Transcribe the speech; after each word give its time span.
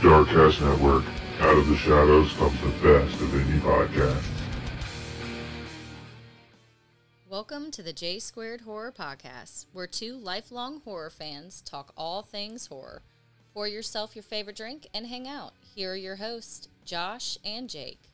Darkcast 0.00 0.62
Network. 0.62 1.04
Out 1.40 1.58
of 1.58 1.68
the 1.68 1.76
shadows 1.76 2.32
comes 2.32 2.58
the 2.62 2.68
best 2.82 3.20
of 3.20 3.28
indie 3.28 3.60
podcasts. 3.60 4.24
Welcome 7.28 7.70
to 7.72 7.82
the 7.82 7.92
J 7.92 8.18
Squared 8.18 8.62
Horror 8.62 8.92
Podcast, 8.92 9.66
where 9.74 9.86
two 9.86 10.16
lifelong 10.16 10.80
horror 10.86 11.10
fans 11.10 11.60
talk 11.60 11.92
all 11.98 12.22
things 12.22 12.68
horror. 12.68 13.02
Pour 13.52 13.68
yourself 13.68 14.16
your 14.16 14.22
favorite 14.22 14.56
drink 14.56 14.88
and 14.94 15.06
hang 15.06 15.28
out. 15.28 15.52
Here 15.74 15.92
are 15.92 15.96
your 15.96 16.16
hosts, 16.16 16.68
Josh 16.86 17.36
and 17.44 17.68
Jake. 17.68 18.09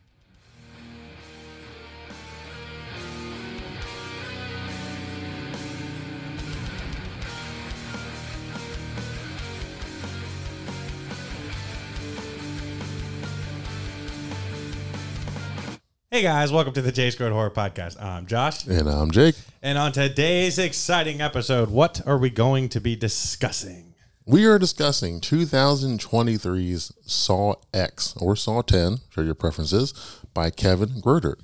Hey 16.16 16.22
guys, 16.22 16.50
welcome 16.50 16.72
to 16.72 16.80
the 16.80 16.92
J 16.92 17.10
Squared 17.10 17.34
Horror 17.34 17.50
Podcast. 17.50 18.02
I'm 18.02 18.24
Josh, 18.24 18.66
And 18.66 18.88
I'm 18.88 19.10
Jake. 19.10 19.34
and 19.62 19.76
on 19.76 19.92
today's 19.92 20.58
exciting 20.58 21.20
episode, 21.20 21.68
what 21.68 22.00
are 22.06 22.16
we 22.16 22.30
going 22.30 22.70
to 22.70 22.80
be 22.80 22.96
discussing? 22.96 23.92
We 24.24 24.46
are 24.46 24.58
discussing 24.58 25.20
2023's 25.20 26.90
Saw 27.04 27.56
X 27.74 28.16
or 28.16 28.34
Saw 28.34 28.62
10, 28.62 29.00
sure 29.10 29.24
your 29.24 29.34
preferences, 29.34 29.92
by 30.32 30.48
Kevin 30.48 31.02
Greutert. 31.02 31.36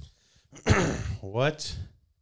What 1.21 1.77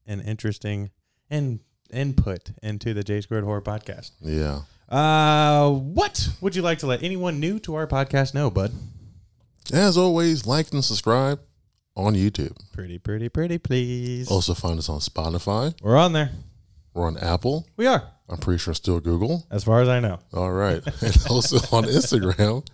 an 0.08 0.20
interesting 0.20 0.90
in, 1.30 1.60
input 1.92 2.50
into 2.64 2.92
the 2.94 3.04
J 3.04 3.20
Squared 3.20 3.44
Horror 3.44 3.62
Podcast. 3.62 4.10
Yeah. 4.20 4.62
Uh, 4.88 5.70
what 5.70 6.30
would 6.40 6.56
you 6.56 6.62
like 6.62 6.80
to 6.80 6.88
let 6.88 7.04
anyone 7.04 7.38
new 7.38 7.60
to 7.60 7.76
our 7.76 7.86
podcast 7.86 8.34
know, 8.34 8.50
bud? 8.50 8.72
As 9.72 9.96
always, 9.96 10.48
like 10.48 10.72
and 10.72 10.84
subscribe 10.84 11.38
on 12.06 12.14
YouTube. 12.14 12.56
Pretty, 12.72 12.98
pretty, 12.98 13.28
pretty, 13.28 13.58
please. 13.58 14.30
Also 14.30 14.54
find 14.54 14.78
us 14.78 14.88
on 14.88 15.00
Spotify. 15.00 15.74
We're 15.82 15.96
on 15.96 16.12
there. 16.12 16.30
We're 16.94 17.06
on 17.06 17.16
Apple. 17.18 17.66
We 17.76 17.86
are, 17.86 18.02
I'm 18.28 18.38
pretty 18.38 18.58
sure 18.58 18.74
still 18.74 19.00
Google. 19.00 19.46
as 19.50 19.64
far 19.64 19.80
as 19.80 19.88
I 19.88 20.00
know. 20.00 20.18
All 20.32 20.52
right. 20.52 20.82
and 21.02 21.16
also 21.28 21.56
on 21.76 21.84
Instagram, 21.84 22.66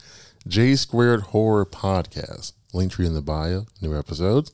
J 0.49 0.75
Squared 0.77 1.21
Horror 1.21 1.67
Podcast. 1.67 2.53
Link 2.73 2.93
tree 2.93 3.07
in 3.07 3.15
the 3.15 3.23
bio. 3.23 3.67
New 3.81 3.97
episodes 3.97 4.53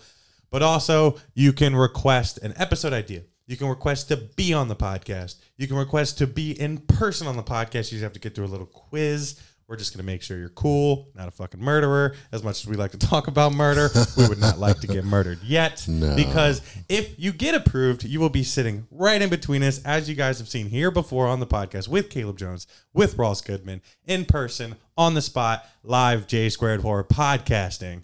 But 0.50 0.62
also, 0.62 1.16
you 1.34 1.54
can 1.54 1.74
request 1.74 2.38
an 2.40 2.54
episode 2.58 2.92
idea. 2.92 3.22
You 3.48 3.58
can 3.58 3.68
request 3.68 4.08
to 4.10 4.18
be 4.18 4.54
on 4.54 4.68
the 4.68 4.76
podcast. 4.76 5.36
You 5.58 5.68
can 5.68 5.78
request 5.78 6.18
to 6.20 6.28
be 6.28 6.52
in 6.60 6.78
person 6.78 7.28
on 7.28 7.36
the 7.36 7.44
podcast. 7.44 7.92
You 7.92 7.98
just 7.98 8.04
have 8.04 8.14
to 8.14 8.20
get 8.20 8.36
through 8.36 8.46
a 8.46 8.48
little 8.48 8.66
quiz. 8.66 9.42
We're 9.68 9.78
just 9.78 9.94
going 9.94 10.06
to 10.06 10.06
make 10.06 10.22
sure 10.22 10.38
you're 10.38 10.50
cool, 10.50 11.08
not 11.16 11.30
a 11.30 11.32
fucking 11.32 11.62
murderer. 11.62 12.16
As 12.34 12.44
much 12.44 12.62
as 12.62 12.68
we 12.68 12.76
like 12.76 12.92
to 12.92 12.98
talk 12.98 13.28
about 13.28 13.54
murder, 13.54 13.90
we 14.18 14.28
would 14.28 14.38
not 14.38 14.60
like 14.60 14.82
to 14.82 14.88
get 14.88 15.06
murdered 15.06 15.40
yet. 15.44 15.86
No. 15.88 16.14
Because 16.16 16.62
if 16.90 17.18
you 17.18 17.32
get 17.32 17.56
approved, 17.56 18.04
you 18.04 18.20
will 18.20 18.30
be 18.30 18.44
sitting 18.44 18.86
right 18.92 19.22
in 19.22 19.30
between 19.30 19.64
us, 19.64 19.82
as 19.86 20.10
you 20.10 20.16
guys 20.16 20.40
have 20.40 20.50
seen 20.50 20.68
here 20.68 20.92
before 20.92 21.28
on 21.28 21.40
the 21.40 21.48
podcast 21.48 21.88
with 21.88 22.10
Caleb 22.10 22.38
Jones, 22.38 22.68
with 22.94 23.18
Ross 23.18 23.40
Goodman, 23.40 23.82
in 24.06 24.26
person, 24.26 24.76
on 24.98 25.14
the 25.14 25.22
spot, 25.22 25.66
live 25.84 26.28
J 26.28 26.50
Squared 26.50 26.82
Horror 26.82 27.06
podcasting. 27.06 28.04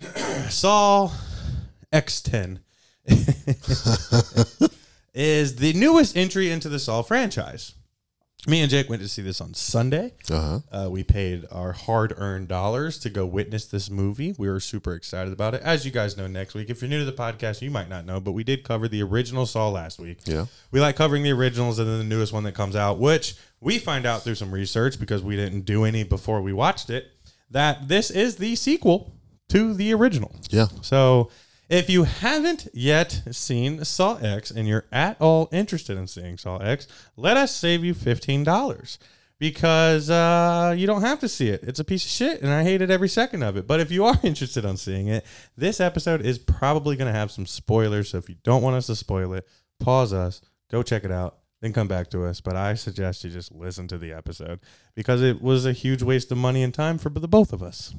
Saw 0.50 1.12
X10 1.94 2.60
is 5.14 5.56
the 5.56 5.72
newest 5.72 6.18
entry 6.18 6.52
into 6.52 6.68
the 6.68 6.80
Saw 6.80 7.04
franchise. 7.04 7.74
Me 8.48 8.62
and 8.62 8.70
Jake 8.70 8.90
went 8.90 9.02
to 9.02 9.08
see 9.08 9.24
this 9.24 9.42
on 9.42 9.56
Sunday. 9.56 10.14
Uh-huh. 10.30 10.60
Uh, 10.72 10.90
we 10.90 11.04
paid 11.04 11.46
our 11.52 11.72
hard 11.72 12.14
earned 12.18 12.48
dollars 12.48 13.00
to 13.00 13.10
go 13.10 13.26
witness 13.26 13.66
this 13.66 13.90
movie. 13.90 14.36
We 14.38 14.48
were 14.48 14.60
super 14.60 14.94
excited 14.94 15.34
about 15.34 15.56
it. 15.56 15.64
As 15.64 15.84
you 15.84 15.92
guys 15.92 16.16
know, 16.16 16.28
next 16.28 16.54
week, 16.54 16.70
if 16.70 16.80
you're 16.80 16.90
new 16.90 17.00
to 17.00 17.06
the 17.06 17.12
podcast, 17.12 17.64
you 17.64 17.72
might 17.72 17.90
not 17.90 18.06
know, 18.06 18.20
but 18.20 18.34
we 18.34 18.44
did 18.44 18.64
cover 18.64 18.88
the 18.88 19.02
original 19.02 19.48
Saw 19.48 19.70
last 19.70 19.98
week. 19.98 20.20
Yeah. 20.26 20.46
We 20.70 20.80
like 20.80 20.96
covering 20.96 21.24
the 21.24 21.32
originals 21.32 21.80
and 21.80 21.90
then 21.90 21.98
the 21.98 22.04
newest 22.04 22.34
one 22.34 22.44
that 22.44 22.54
comes 22.54 22.76
out, 22.76 23.00
which 23.00 23.36
we 23.62 23.80
find 23.80 24.06
out 24.06 24.22
through 24.22 24.36
some 24.36 24.52
research 24.52 25.00
because 25.00 25.24
we 25.24 25.36
didn't 25.36 25.62
do 25.62 25.84
any 25.84 26.04
before 26.04 26.42
we 26.42 26.54
watched 26.54 26.92
it, 26.92 27.08
that 27.50 27.88
this 27.88 28.12
is 28.12 28.36
the 28.36 28.56
sequel 28.56 29.16
to 29.50 29.74
the 29.74 29.92
original. 29.94 30.36
Yeah. 30.50 30.68
So 30.82 31.32
if 31.70 31.90
you 31.90 32.04
haven't 32.04 32.68
yet 32.74 33.24
seen 33.32 33.84
Saw 33.84 34.18
X 34.18 34.52
and 34.52 34.68
you're 34.68 34.86
at 34.92 35.20
all 35.20 35.50
interested 35.52 35.98
in 35.98 36.08
seeing 36.08 36.38
Saw 36.38 36.58
X, 36.58 36.88
let 37.18 37.38
us 37.38 37.56
save 37.56 37.84
you 37.84 37.96
$15 37.96 38.98
because 39.40 40.10
uh, 40.10 40.74
you 40.78 40.88
don't 40.88 41.02
have 41.02 41.20
to 41.20 41.28
see 41.28 41.50
it. 41.50 41.64
It's 41.64 41.80
a 41.80 41.84
piece 41.84 42.06
of 42.06 42.12
shit 42.12 42.42
and 42.42 42.52
I 42.52 42.64
hated 42.64 42.92
every 42.92 43.10
second 43.10 43.44
of 43.44 43.58
it. 43.58 43.68
But 43.68 43.80
if 43.80 43.92
you 43.92 44.06
are 44.06 44.18
interested 44.24 44.66
in 44.66 44.78
seeing 44.78 45.08
it, 45.08 45.26
this 45.58 45.80
episode 45.80 46.22
is 46.22 46.38
probably 46.38 46.96
going 46.96 47.12
to 47.12 47.18
have 47.18 47.32
some 47.32 47.46
spoilers. 47.46 48.10
So 48.10 48.18
if 48.18 48.30
you 48.30 48.36
don't 48.44 48.62
want 48.62 48.76
us 48.76 48.88
to 48.88 48.96
spoil 48.96 49.34
it, 49.34 49.48
pause 49.80 50.14
us, 50.14 50.42
go 50.72 50.84
check 50.84 51.04
it 51.04 51.12
out, 51.12 51.40
then 51.62 51.74
come 51.74 51.88
back 51.88 52.10
to 52.12 52.26
us. 52.26 52.42
But 52.42 52.56
I 52.56 52.76
suggest 52.76 53.24
you 53.24 53.30
just 53.30 53.54
listen 53.54 53.88
to 53.88 53.98
the 53.98 54.14
episode 54.14 54.60
because 54.94 55.22
it 55.22 55.42
was 55.42 55.66
a 55.66 55.74
huge 55.74 56.04
waste 56.04 56.32
of 56.32 56.38
money 56.38 56.64
and 56.64 56.74
time 56.74 56.98
for 56.98 57.10
the 57.10 57.28
both 57.28 57.52
of 57.52 57.64
us. 57.64 57.96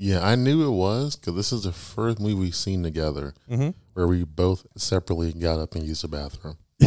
Yeah, 0.00 0.24
I 0.24 0.36
knew 0.36 0.64
it 0.66 0.70
was 0.70 1.16
because 1.16 1.34
this 1.34 1.52
is 1.52 1.64
the 1.64 1.72
first 1.72 2.20
movie 2.20 2.34
we've 2.34 2.54
seen 2.54 2.82
together 2.84 3.34
Mhm. 3.50 3.74
where 3.94 4.06
we 4.06 4.22
both 4.24 4.64
separately 4.76 5.32
got 5.32 5.58
up 5.58 5.74
and 5.74 5.84
used 5.84 6.02
the 6.04 6.08
bathroom. 6.08 6.56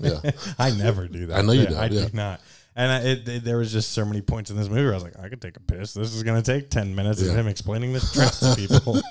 Yeah. 0.00 0.20
I 0.58 0.72
never 0.72 1.08
do 1.08 1.26
that. 1.26 1.38
I 1.38 1.42
know 1.42 1.52
you 1.52 1.62
Yeah, 1.62 1.70
don't, 1.70 1.78
I 1.78 1.86
yeah. 1.86 2.04
do 2.08 2.10
not. 2.12 2.40
And 2.76 2.92
I, 2.92 2.98
it, 3.00 3.28
it- 3.28 3.44
there 3.44 3.56
was 3.56 3.72
just 3.72 3.92
so 3.92 4.04
many 4.04 4.20
points 4.20 4.50
in 4.50 4.56
this 4.56 4.68
movie 4.68 4.82
where 4.82 4.92
I 4.92 4.94
was 4.96 5.04
like, 5.04 5.18
I 5.18 5.28
could 5.28 5.40
take 5.40 5.56
a 5.56 5.60
piss. 5.60 5.94
This 5.94 6.12
is 6.14 6.22
going 6.22 6.42
to 6.42 6.52
take 6.52 6.68
10 6.70 6.94
minutes 6.94 7.22
of 7.22 7.34
him 7.34 7.46
explaining 7.48 7.92
this 7.92 8.12
trap 8.12 8.32
to 8.32 8.54
people. 8.56 9.00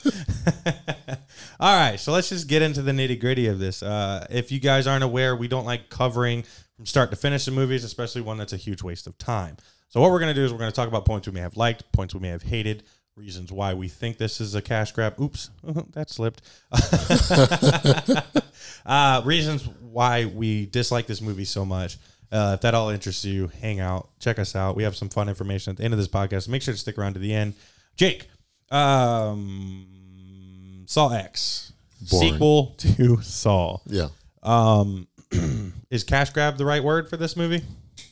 All 1.59 1.75
right. 1.75 1.99
So 1.99 2.11
let's 2.11 2.29
just 2.29 2.47
get 2.47 2.61
into 2.61 2.81
the 2.81 2.91
nitty 2.91 3.19
gritty 3.19 3.47
of 3.47 3.57
this. 3.59 3.81
Uh, 3.81 4.27
if 4.29 4.51
you 4.51 4.59
guys 4.59 4.85
aren't 4.87 5.03
aware, 5.03 5.35
we 5.35 5.47
don't 5.47 5.65
like 5.65 5.89
covering 5.89 6.43
from 6.75 6.85
start 6.85 7.09
to 7.11 7.15
finish 7.17 7.45
the 7.45 7.51
movies, 7.51 7.83
especially 7.83 8.21
one 8.21 8.37
that's 8.37 8.53
a 8.53 8.57
huge 8.57 8.83
waste 8.83 9.07
of 9.07 9.17
time. 9.17 9.57
So 9.89 9.99
what 10.01 10.11
we're 10.11 10.19
going 10.19 10.33
to 10.35 10.39
do 10.39 10.45
is 10.45 10.51
we're 10.51 10.59
going 10.59 10.71
to 10.71 10.75
talk 10.75 10.87
about 10.87 11.05
points 11.05 11.27
we 11.27 11.33
may 11.33 11.39
have 11.41 11.57
liked, 11.57 11.91
points 11.93 12.13
we 12.13 12.19
may 12.19 12.29
have 12.29 12.43
hated, 12.43 12.83
reasons 13.19 13.51
why 13.51 13.73
we 13.73 13.89
think 13.89 14.17
this 14.17 14.39
is 14.39 14.55
a 14.55 14.61
cash 14.61 14.93
grab. 14.93 15.19
Oops, 15.19 15.49
that 15.91 16.09
slipped. 16.09 16.41
uh, 18.85 19.21
reasons 19.25 19.67
why 19.81 20.25
we 20.25 20.65
dislike 20.67 21.07
this 21.07 21.21
movie 21.21 21.45
so 21.45 21.65
much. 21.65 21.97
Uh, 22.31 22.51
if 22.55 22.61
that 22.61 22.75
all 22.75 22.89
interests 22.89 23.25
you, 23.25 23.49
hang 23.61 23.79
out, 23.79 24.09
check 24.19 24.37
us 24.39 24.55
out. 24.55 24.75
We 24.75 24.83
have 24.83 24.95
some 24.95 25.09
fun 25.09 25.29
information 25.29 25.71
at 25.71 25.77
the 25.77 25.83
end 25.83 25.93
of 25.93 25.97
this 25.97 26.07
podcast. 26.07 26.47
Make 26.47 26.61
sure 26.61 26.73
to 26.73 26.79
stick 26.79 26.97
around 26.97 27.13
to 27.13 27.19
the 27.19 27.33
end. 27.33 27.55
Jake, 27.97 28.27
Um, 28.71 29.87
Saw 30.85 31.09
X, 31.13 31.73
Boring. 32.09 32.33
sequel 32.33 32.65
to 32.77 33.21
Saw. 33.21 33.79
Yeah, 33.85 34.09
Um, 34.43 35.07
is 35.89 36.03
cash 36.03 36.29
grab 36.29 36.57
the 36.57 36.65
right 36.65 36.83
word 36.83 37.09
for 37.09 37.17
this 37.17 37.35
movie? 37.35 37.63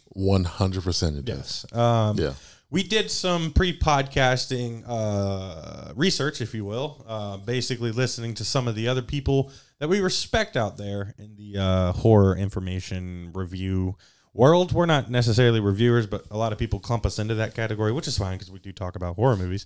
one 0.09 0.45
hundred 0.45 0.83
percent 0.83 1.15
it 1.15 1.25
does. 1.25 1.63
Um, 1.71 2.17
Yeah, 2.17 2.33
we 2.69 2.83
did 2.83 3.09
some 3.09 3.51
pre-podcasting 3.51 4.83
uh, 4.87 5.93
research, 5.95 6.41
if 6.41 6.53
you 6.53 6.65
will, 6.65 7.05
uh, 7.07 7.37
basically 7.37 7.91
listening 7.91 8.33
to 8.35 8.43
some 8.43 8.67
of 8.67 8.75
the 8.75 8.87
other 8.87 9.01
people 9.01 9.51
that 9.79 9.87
we 9.87 9.99
respect 10.01 10.57
out 10.57 10.77
there 10.77 11.13
in 11.17 11.35
the 11.35 11.57
uh, 11.57 11.91
horror 11.93 12.35
information 12.35 13.31
review 13.33 13.95
world. 14.33 14.73
We're 14.73 14.85
not 14.85 15.09
necessarily 15.09 15.59
reviewers, 15.59 16.07
but 16.07 16.25
a 16.29 16.37
lot 16.37 16.51
of 16.51 16.57
people 16.57 16.79
clump 16.79 17.05
us 17.05 17.19
into 17.19 17.35
that 17.35 17.55
category, 17.55 17.91
which 17.91 18.07
is 18.07 18.17
fine 18.17 18.37
because 18.37 18.51
we 18.51 18.59
do 18.59 18.71
talk 18.71 18.95
about 18.95 19.15
horror 19.15 19.37
movies. 19.37 19.65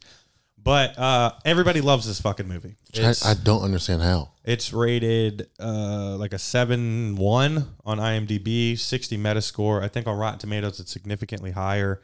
But 0.63 0.97
uh, 0.99 1.31
everybody 1.43 1.81
loves 1.81 2.05
this 2.05 2.21
fucking 2.21 2.47
movie. 2.47 2.75
I, 2.95 3.13
I 3.25 3.33
don't 3.33 3.63
understand 3.63 4.03
how. 4.03 4.29
it's 4.43 4.71
rated 4.71 5.49
uh, 5.59 6.15
like 6.17 6.33
a 6.33 6.39
7 6.39 7.15
1 7.15 7.67
on 7.83 7.97
IMDb, 7.97 8.77
60 8.77 9.17
Metascore. 9.17 9.81
I 9.81 9.87
think 9.87 10.05
on 10.05 10.17
Rotten 10.17 10.37
Tomatoes, 10.37 10.79
it's 10.79 10.91
significantly 10.91 11.49
higher, 11.51 12.01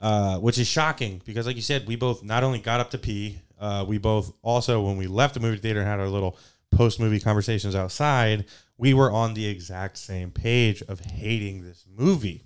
uh, 0.00 0.38
which 0.38 0.58
is 0.58 0.66
shocking 0.66 1.22
because, 1.24 1.46
like 1.46 1.56
you 1.56 1.62
said, 1.62 1.86
we 1.86 1.96
both 1.96 2.22
not 2.22 2.44
only 2.44 2.58
got 2.58 2.80
up 2.80 2.90
to 2.90 2.98
pee, 2.98 3.40
uh, 3.58 3.84
we 3.86 3.98
both 3.98 4.32
also, 4.42 4.82
when 4.82 4.96
we 4.96 5.06
left 5.06 5.34
the 5.34 5.40
movie 5.40 5.58
theater 5.58 5.80
and 5.80 5.88
had 5.88 6.00
our 6.00 6.08
little 6.08 6.36
post 6.70 7.00
movie 7.00 7.20
conversations 7.20 7.74
outside, 7.74 8.44
we 8.76 8.92
were 8.92 9.10
on 9.10 9.34
the 9.34 9.46
exact 9.46 9.96
same 9.96 10.30
page 10.30 10.82
of 10.82 11.00
hating 11.00 11.62
this 11.62 11.84
movie. 11.88 12.44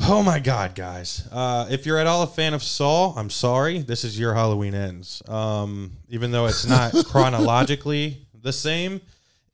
Oh 0.00 0.24
my 0.24 0.40
God, 0.40 0.74
guys! 0.74 1.28
Uh, 1.30 1.68
if 1.70 1.86
you're 1.86 1.98
at 1.98 2.08
all 2.08 2.22
a 2.24 2.26
fan 2.26 2.52
of 2.52 2.64
Saw, 2.64 3.14
I'm 3.16 3.30
sorry. 3.30 3.78
This 3.78 4.02
is 4.02 4.18
your 4.18 4.34
Halloween 4.34 4.74
ends. 4.74 5.22
Um, 5.28 5.92
even 6.08 6.32
though 6.32 6.46
it's 6.46 6.66
not 6.66 6.92
chronologically 7.06 8.26
the 8.34 8.52
same, 8.52 9.00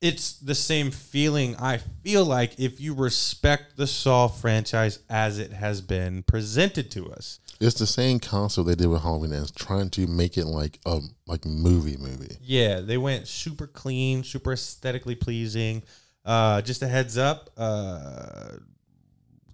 it's 0.01 0.33
the 0.39 0.55
same 0.55 0.89
feeling. 0.91 1.55
I 1.57 1.77
feel 2.03 2.25
like 2.25 2.59
if 2.59 2.81
you 2.81 2.93
respect 2.95 3.77
the 3.77 3.85
Saw 3.87 4.27
franchise 4.27 4.99
as 5.09 5.37
it 5.37 5.53
has 5.53 5.79
been 5.81 6.23
presented 6.23 6.89
to 6.91 7.11
us, 7.11 7.39
It's 7.59 7.77
the 7.77 7.85
same 7.85 8.19
concept 8.19 8.67
they 8.67 8.75
did 8.75 8.87
with 8.87 9.03
Halloween 9.03 9.33
Ends, 9.33 9.51
trying 9.51 9.91
to 9.91 10.07
make 10.07 10.37
it 10.37 10.45
like 10.45 10.79
a 10.85 10.99
like 11.27 11.45
movie 11.45 11.97
movie. 11.97 12.35
Yeah, 12.41 12.79
they 12.81 12.97
went 12.97 13.27
super 13.27 13.67
clean, 13.67 14.23
super 14.23 14.53
aesthetically 14.53 15.15
pleasing. 15.15 15.83
Uh, 16.25 16.61
just 16.61 16.81
a 16.81 16.87
heads 16.87 17.17
up, 17.17 17.49
uh, 17.57 18.57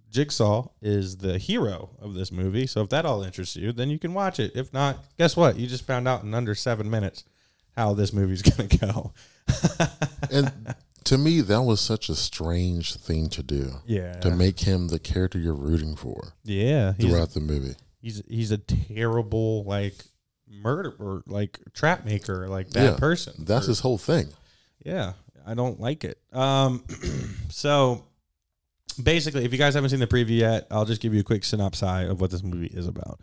Jigsaw 0.09 0.69
is 0.81 1.17
the 1.17 1.37
hero 1.37 1.89
of 2.01 2.13
this 2.13 2.31
movie. 2.31 2.65
So 2.67 2.81
if 2.81 2.89
that 2.89 3.05
all 3.05 3.23
interests 3.23 3.55
you, 3.57 3.71
then 3.73 3.89
you 3.89 3.99
can 3.99 4.13
watch 4.13 4.39
it. 4.39 4.53
If 4.55 4.73
not, 4.73 4.97
guess 5.17 5.35
what? 5.35 5.57
You 5.57 5.67
just 5.67 5.85
found 5.85 6.07
out 6.07 6.23
in 6.23 6.33
under 6.33 6.55
seven 6.55 6.89
minutes 6.89 7.25
how 7.75 7.93
this 7.93 8.13
movie's 8.13 8.41
gonna 8.57 8.69
go. 8.69 9.13
And 10.31 10.51
to 11.05 11.17
me, 11.17 11.41
that 11.41 11.61
was 11.63 11.79
such 11.79 12.09
a 12.09 12.15
strange 12.15 12.95
thing 12.95 13.29
to 13.29 13.43
do. 13.43 13.71
Yeah. 13.85 14.13
To 14.19 14.29
make 14.31 14.59
him 14.61 14.89
the 14.89 14.99
character 14.99 15.39
you're 15.39 15.53
rooting 15.53 15.95
for 15.95 16.33
Yeah, 16.43 16.93
throughout 16.93 17.31
the 17.33 17.39
movie. 17.39 17.75
he's 18.01 18.21
he's 18.27 18.51
a 18.51 18.57
terrible 18.57 19.63
like 19.63 19.95
murderer, 20.49 21.23
like 21.27 21.59
trap 21.73 22.05
maker, 22.05 22.47
like 22.47 22.71
bad 22.71 22.83
Yeah, 22.83 22.95
person. 22.97 23.33
That's 23.45 23.65
Or- 23.67 23.69
his 23.69 23.79
whole 23.79 23.97
thing. 23.97 24.27
Yeah, 24.85 25.13
I 25.45 25.53
don't 25.53 25.79
like 25.79 26.03
it. 26.03 26.19
Um, 26.33 26.83
so 27.49 28.03
basically, 29.01 29.45
if 29.45 29.51
you 29.51 29.57
guys 29.57 29.73
haven't 29.75 29.89
seen 29.91 29.99
the 29.99 30.07
preview 30.07 30.39
yet, 30.39 30.67
I'll 30.71 30.85
just 30.85 31.01
give 31.01 31.13
you 31.13 31.21
a 31.21 31.23
quick 31.23 31.43
synopsis 31.43 32.09
of 32.09 32.19
what 32.21 32.31
this 32.31 32.43
movie 32.43 32.67
is 32.67 32.87
about. 32.87 33.19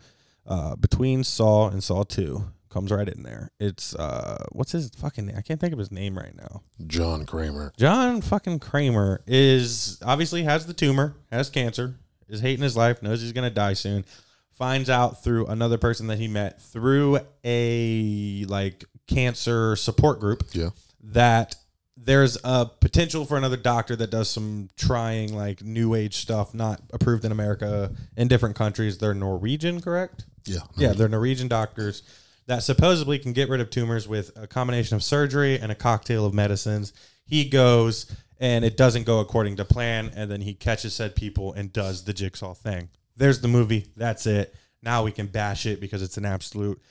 Uh, 0.47 0.75
between 0.75 1.23
Saw 1.23 1.69
and 1.69 1.83
Saw 1.83 2.03
Two 2.03 2.45
comes 2.75 2.91
right 2.91 3.07
in 3.07 3.23
there. 3.23 3.51
It's 3.57 3.95
uh, 3.95 4.43
what's 4.51 4.73
his 4.73 4.89
fucking 4.97 5.27
name? 5.27 5.35
I 5.37 5.41
can't 5.41 5.61
think 5.61 5.71
of 5.71 5.79
his 5.79 5.93
name 5.93 6.17
right 6.17 6.35
now. 6.35 6.61
John 6.85 7.25
Kramer. 7.25 7.71
John 7.77 8.19
fucking 8.19 8.59
Kramer 8.59 9.21
is 9.25 9.97
obviously 10.05 10.43
has 10.43 10.65
the 10.65 10.73
tumor, 10.73 11.15
has 11.31 11.49
cancer, 11.49 11.95
is 12.27 12.41
hating 12.41 12.63
his 12.63 12.75
life, 12.75 13.01
knows 13.01 13.21
he's 13.21 13.31
gonna 13.31 13.49
die 13.49 13.73
soon. 13.73 14.03
Finds 14.51 14.89
out 14.89 15.23
through 15.23 15.45
another 15.47 15.77
person 15.77 16.07
that 16.07 16.17
he 16.17 16.27
met 16.27 16.61
through 16.61 17.19
a 17.45 18.43
like 18.49 18.83
cancer 19.07 19.77
support 19.77 20.19
group 20.19 20.43
Yeah. 20.51 20.71
that 21.01 21.55
there's 21.95 22.37
a 22.43 22.65
potential 22.65 23.23
for 23.23 23.37
another 23.37 23.55
doctor 23.57 23.95
that 23.95 24.11
does 24.11 24.29
some 24.29 24.67
trying 24.75 25.33
like 25.33 25.61
new 25.63 25.93
age 25.95 26.15
stuff 26.17 26.53
not 26.53 26.81
approved 26.91 27.23
in 27.23 27.31
America 27.31 27.91
in 28.17 28.27
different 28.27 28.57
countries. 28.57 28.97
They're 28.97 29.13
Norwegian, 29.13 29.79
correct? 29.79 30.25
Yeah. 30.45 30.59
Yeah, 30.75 30.91
they're 30.91 31.07
Norwegian 31.09 31.47
doctors 31.47 32.03
that 32.47 32.63
supposedly 32.63 33.19
can 33.19 33.33
get 33.33 33.49
rid 33.49 33.61
of 33.61 33.69
tumors 33.69 34.07
with 34.07 34.31
a 34.35 34.47
combination 34.47 34.95
of 34.95 35.03
surgery 35.03 35.59
and 35.59 35.71
a 35.71 35.75
cocktail 35.75 36.25
of 36.25 36.33
medicines. 36.33 36.93
He 37.25 37.49
goes 37.49 38.11
and 38.39 38.65
it 38.65 38.77
doesn't 38.77 39.05
go 39.05 39.19
according 39.19 39.55
to 39.55 39.65
plan, 39.65 40.11
and 40.15 40.29
then 40.29 40.41
he 40.41 40.53
catches 40.53 40.93
said 40.93 41.15
people 41.15 41.53
and 41.53 41.71
does 41.71 42.03
the 42.03 42.13
jigsaw 42.13 42.53
thing. 42.53 42.89
There's 43.15 43.39
the 43.39 43.47
movie. 43.47 43.87
That's 43.95 44.25
it. 44.25 44.53
Now 44.83 45.03
we 45.03 45.11
can 45.11 45.27
bash 45.27 45.65
it 45.65 45.79
because 45.79 46.01
it's 46.03 46.17
an 46.17 46.25
absolute 46.25 46.81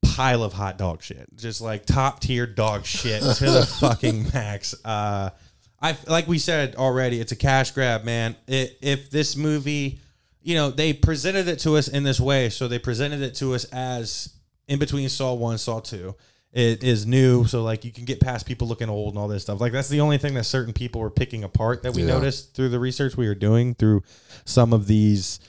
pile 0.00 0.42
of 0.42 0.52
hot 0.52 0.78
dog 0.78 1.02
shit. 1.02 1.28
Just 1.34 1.60
like 1.60 1.86
top 1.86 2.20
tier 2.20 2.46
dog 2.46 2.86
shit 2.86 3.20
to 3.20 3.50
the 3.50 3.66
fucking 3.80 4.28
max. 4.32 4.74
Uh 4.84 5.30
I 5.80 5.96
like 6.06 6.28
we 6.28 6.38
said 6.38 6.76
already, 6.76 7.20
it's 7.20 7.32
a 7.32 7.36
cash 7.36 7.72
grab, 7.72 8.04
man. 8.04 8.36
It, 8.46 8.78
if 8.80 9.10
this 9.10 9.36
movie, 9.36 9.98
you 10.42 10.54
know, 10.54 10.70
they 10.70 10.92
presented 10.92 11.48
it 11.48 11.58
to 11.60 11.76
us 11.76 11.88
in 11.88 12.02
this 12.02 12.20
way, 12.20 12.48
so 12.50 12.68
they 12.68 12.78
presented 12.78 13.22
it 13.22 13.34
to 13.36 13.54
us 13.54 13.64
as 13.66 14.34
in 14.68 14.78
between 14.78 15.08
Saw 15.08 15.34
One, 15.34 15.58
Saw 15.58 15.80
Two. 15.80 16.14
It 16.52 16.84
is 16.84 17.06
new, 17.06 17.46
so 17.46 17.62
like 17.62 17.82
you 17.84 17.90
can 17.90 18.04
get 18.04 18.20
past 18.20 18.44
people 18.44 18.68
looking 18.68 18.90
old 18.90 19.14
and 19.14 19.18
all 19.18 19.26
this 19.28 19.42
stuff. 19.44 19.58
Like 19.60 19.72
that's 19.72 19.88
the 19.88 20.00
only 20.00 20.18
thing 20.18 20.34
that 20.34 20.44
certain 20.44 20.74
people 20.74 21.00
were 21.00 21.10
picking 21.10 21.44
apart 21.44 21.82
that 21.82 21.94
we 21.94 22.02
Yeah. 22.02 22.08
noticed 22.08 22.52
through 22.54 22.68
the 22.68 22.78
research 22.78 23.16
we 23.16 23.26
were 23.26 23.34
doing 23.34 23.74
through 23.74 24.02
some 24.44 24.74
of 24.74 24.86
these 24.86 25.40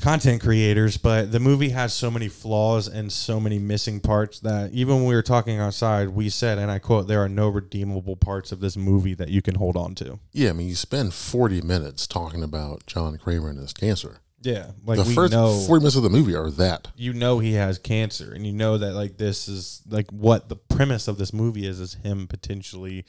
content 0.00 0.42
creators, 0.42 0.96
but 0.96 1.32
the 1.32 1.40
movie 1.40 1.70
has 1.70 1.92
so 1.92 2.10
many 2.10 2.28
flaws 2.28 2.86
and 2.86 3.10
so 3.10 3.40
many 3.40 3.58
missing 3.58 4.00
parts 4.00 4.40
that 4.40 4.72
even 4.72 4.96
when 4.96 5.06
we 5.06 5.14
were 5.14 5.22
talking 5.22 5.58
outside, 5.58 6.08
we 6.08 6.28
said, 6.28 6.58
and 6.58 6.70
I 6.70 6.78
quote, 6.78 7.08
there 7.08 7.22
are 7.22 7.28
no 7.28 7.48
redeemable 7.48 8.16
parts 8.16 8.52
of 8.52 8.60
this 8.60 8.76
movie 8.76 9.14
that 9.14 9.28
you 9.28 9.42
can 9.42 9.54
hold 9.54 9.76
on 9.76 9.94
to. 9.96 10.18
Yeah. 10.32 10.50
I 10.50 10.52
mean, 10.52 10.68
you 10.68 10.74
spend 10.74 11.14
40 11.14 11.62
minutes 11.62 12.06
talking 12.06 12.42
about 12.42 12.86
John 12.86 13.16
Kramer 13.18 13.50
and 13.50 13.58
his 13.58 13.72
cancer. 13.72 14.20
Yeah. 14.42 14.72
Like 14.84 14.98
the 14.98 15.04
first 15.06 15.32
know 15.32 15.58
40 15.66 15.80
minutes 15.80 15.96
of 15.96 16.02
the 16.02 16.10
movie 16.10 16.34
are 16.34 16.50
that. 16.50 16.88
you 16.94 17.12
know 17.12 17.38
he 17.38 17.54
has 17.54 17.78
cancer 17.78 18.32
and 18.32 18.46
you 18.46 18.52
know 18.52 18.78
that 18.78 18.92
like 18.92 19.16
this 19.16 19.48
is 19.48 19.82
like 19.88 20.08
what 20.10 20.48
the 20.48 20.56
premise 20.56 21.08
of 21.08 21.18
this 21.18 21.32
movie 21.32 21.66
is 21.66 21.80
is 21.80 21.94
him 21.94 22.28
potentially 22.28 23.04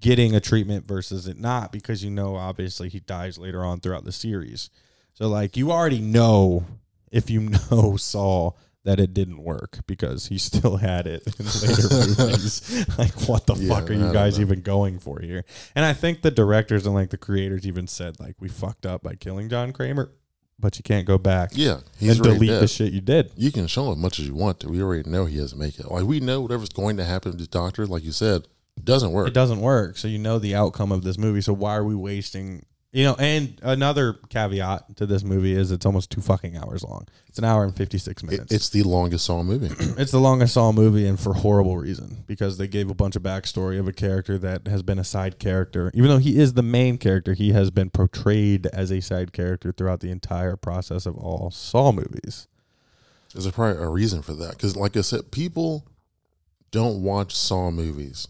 getting 0.00 0.34
a 0.34 0.40
treatment 0.40 0.84
versus 0.84 1.26
it 1.28 1.38
not 1.38 1.72
because 1.72 2.04
you 2.04 2.10
know 2.10 2.34
obviously 2.34 2.88
he 2.88 2.98
dies 3.00 3.38
later 3.38 3.64
on 3.64 3.78
throughout 3.80 4.04
the 4.04 4.12
series 4.12 4.68
so 5.14 5.28
like 5.28 5.56
you 5.56 5.70
already 5.72 6.00
know 6.00 6.64
if 7.10 7.30
you 7.30 7.40
know 7.70 7.96
saw 7.96 8.52
that 8.84 8.98
it 8.98 9.14
didn't 9.14 9.42
work 9.44 9.78
because 9.86 10.26
he 10.26 10.38
still 10.38 10.76
had 10.76 11.06
it 11.06 11.22
in 11.38 11.46
later 11.46 11.88
movies 12.26 12.86
like 12.98 13.12
what 13.28 13.46
the 13.46 13.54
Yeah, 13.54 13.74
fuck 13.78 13.88
are 13.90 13.94
you 13.94 14.12
guys 14.12 14.40
even 14.40 14.60
going 14.62 14.98
for 14.98 15.20
here 15.20 15.44
and 15.76 15.84
i 15.84 15.92
think 15.92 16.22
the 16.22 16.30
directors 16.32 16.84
and 16.86 16.94
like 16.94 17.10
the 17.10 17.16
creators 17.18 17.66
even 17.66 17.86
said 17.86 18.18
like 18.18 18.34
we 18.40 18.48
fucked 18.48 18.84
up 18.86 19.02
by 19.02 19.14
killing 19.14 19.48
john 19.48 19.72
kramer 19.72 20.10
but 20.58 20.78
you 20.78 20.82
can't 20.84 21.06
go 21.06 21.18
back 21.18 21.50
Yeah. 21.54 21.78
He's 21.98 22.16
and 22.18 22.22
delete 22.22 22.50
dead. 22.50 22.62
the 22.62 22.68
shit 22.68 22.92
you 22.92 23.00
did 23.00 23.32
You 23.36 23.50
can 23.50 23.66
show 23.66 23.86
him 23.86 23.92
as 23.92 23.98
much 23.98 24.20
as 24.20 24.28
you 24.28 24.34
want 24.36 24.60
to. 24.60 24.68
We 24.68 24.80
already 24.80 25.08
know 25.10 25.24
he 25.24 25.38
doesn't 25.38 25.58
make 25.58 25.76
it. 25.80 25.90
Like, 25.90 26.04
we 26.04 26.20
know 26.20 26.40
whatever's 26.40 26.68
going 26.68 26.98
to 26.98 27.04
happen 27.04 27.32
to 27.32 27.38
the 27.38 27.48
doctor, 27.48 27.84
like 27.84 28.04
you 28.04 28.12
said, 28.12 28.46
doesn't 28.84 29.10
work. 29.10 29.26
it 29.26 29.34
doesn't 29.34 29.60
work. 29.60 29.96
So 29.96 30.06
you 30.06 30.18
know 30.20 30.38
the 30.38 30.54
outcome 30.54 30.92
of 30.92 31.02
this 31.02 31.18
movie. 31.18 31.40
So 31.40 31.52
why 31.52 31.74
are 31.74 31.82
we 31.82 31.96
wasting? 31.96 32.64
You 32.94 33.04
know, 33.04 33.14
and 33.18 33.58
another 33.62 34.18
caveat 34.28 34.98
to 34.98 35.06
this 35.06 35.24
movie 35.24 35.54
is 35.54 35.72
it's 35.72 35.86
almost 35.86 36.10
two 36.10 36.20
fucking 36.20 36.58
hours 36.58 36.84
long. 36.84 37.06
It's 37.26 37.38
an 37.38 37.44
hour 37.46 37.64
and 37.64 37.74
fifty 37.74 37.96
six 37.96 38.22
It- 38.22 38.26
minutes. 38.30 38.52
it's 38.52 38.68
the 38.68 38.82
longest 38.82 39.24
Saw 39.24 39.42
movie. 39.42 39.68
it's 39.98 40.12
the 40.12 40.20
longest 40.20 40.52
Saw 40.52 40.72
movie, 40.72 41.06
and 41.06 41.18
for 41.18 41.32
horrible 41.32 41.78
reason 41.78 42.22
because 42.26 42.58
they 42.58 42.68
gave 42.68 42.90
a 42.90 42.94
bunch 42.94 43.16
of 43.16 43.22
backstory 43.22 43.80
of 43.80 43.88
a 43.88 43.92
character 43.94 44.36
that 44.38 44.66
has 44.66 44.82
been 44.82 44.98
a 44.98 45.04
side 45.04 45.38
character. 45.38 45.90
Even 45.94 46.10
though 46.10 46.18
he 46.18 46.38
is 46.38 46.52
the 46.52 46.62
main 46.62 46.98
character, 46.98 47.32
he 47.32 47.52
has 47.52 47.70
been 47.70 47.88
portrayed 47.88 48.66
as 48.66 48.92
a 48.92 49.00
side 49.00 49.32
character 49.32 49.72
throughout 49.72 50.00
the 50.00 50.10
entire 50.10 50.56
process 50.56 51.06
of 51.06 51.16
all 51.16 51.50
Saw 51.50 51.92
movies. 51.92 52.46
There's 53.32 53.50
probably 53.52 53.82
a 53.82 53.88
reason 53.88 54.20
for 54.20 54.34
that. 54.34 54.50
Because, 54.50 54.76
like 54.76 54.94
I 54.98 55.00
said, 55.00 55.30
people 55.30 55.86
don't 56.70 57.02
watch 57.02 57.34
Saw 57.34 57.70
movies 57.70 58.28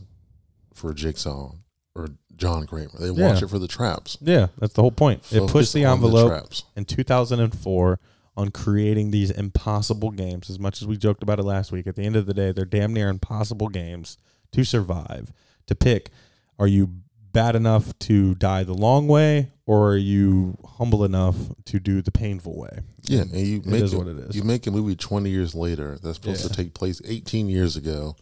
for 0.73 0.95
Jigsaw 0.95 1.55
or 1.95 2.09
John 2.37 2.67
Kramer. 2.67 2.91
They 2.99 3.11
watch 3.11 3.39
Yeah. 3.41 3.45
it 3.45 3.51
for 3.51 3.59
the 3.59 3.69
traps. 3.69 4.17
Yeah, 4.21 4.49
that's 4.59 4.75
the 4.75 4.83
whole 4.83 4.91
point. 4.93 5.21
it 5.31 5.39
Focus 5.39 5.53
pushed 5.53 5.73
the 5.75 5.85
on 5.85 5.95
envelope. 5.95 6.29
traps. 6.29 6.65
in 6.77 6.85
2004 6.85 7.99
on 8.37 8.51
creating 8.51 9.11
these 9.11 9.31
impossible 9.31 10.11
games. 10.11 10.49
As 10.49 10.59
much 10.59 10.81
as 10.81 10.89
we 10.89 10.97
joked 10.97 11.23
about 11.23 11.39
it 11.39 11.43
last 11.45 11.71
week, 11.71 11.87
at 11.87 11.97
the 11.97 12.03
end 12.03 12.17
of 12.17 12.27
the 12.27 12.35
day, 12.35 12.51
they're 12.53 12.65
damn 12.65 12.93
near 12.95 13.09
impossible 13.09 13.69
games 13.69 14.17
to 14.53 14.65
survive. 14.65 15.33
To 15.67 15.75
pick, 15.75 16.11
are 16.59 16.67
you 16.67 16.91
bad 17.33 17.55
enough 17.57 17.99
to 17.99 18.35
die 18.35 18.63
the 18.65 18.75
long 18.75 19.07
way, 19.09 19.51
or 19.67 19.91
are 19.93 19.97
you 19.97 20.57
humble 20.79 21.05
enough 21.05 21.37
to 21.67 21.79
do 21.81 22.03
the 22.03 22.11
painful 22.11 22.57
way? 22.59 22.81
Yeah, 23.05 23.23
and 23.23 23.35
you 23.37 23.59
It 23.59 23.67
make 23.67 23.83
is 23.83 23.93
a- 23.93 23.99
what 23.99 24.07
it 24.07 24.19
is. 24.19 24.35
You 24.37 24.43
make 24.45 24.67
a 24.67 24.71
movie 24.71 24.97
twenty 24.97 25.31
years 25.31 25.55
later 25.55 25.99
that's 26.03 26.17
supposed 26.19 26.43
Yeah. 26.43 26.49
to 26.49 26.55
take 26.55 26.75
place 26.75 27.01
eighteen 27.05 27.49
years 27.49 27.77
ago, 27.77 28.17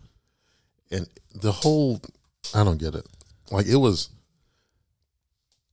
and 0.90 1.06
the 1.34 1.52
whole 1.52 2.00
I 2.54 2.64
don't 2.64 2.78
get 2.78 2.94
it. 2.94 3.06
Like 3.50 3.66
it 3.66 3.76
was, 3.76 4.10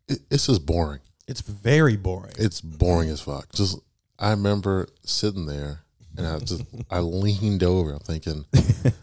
it, 0.07 0.19
it's 0.31 0.47
just 0.47 0.65
boring. 0.65 0.99
It's 1.27 1.41
very 1.41 1.97
boring. 1.97 2.33
It's 2.37 2.61
boring 2.61 3.09
as 3.09 3.21
fuck. 3.21 3.51
Just 3.53 3.79
I 4.17 4.31
remember 4.31 4.87
sitting 5.03 5.45
there 5.45 5.81
and 6.17 6.27
I 6.27 6.39
just 6.39 6.63
I 6.89 6.99
leaned 6.99 7.63
over. 7.63 7.93
I'm 7.93 7.99
thinking, 7.99 8.45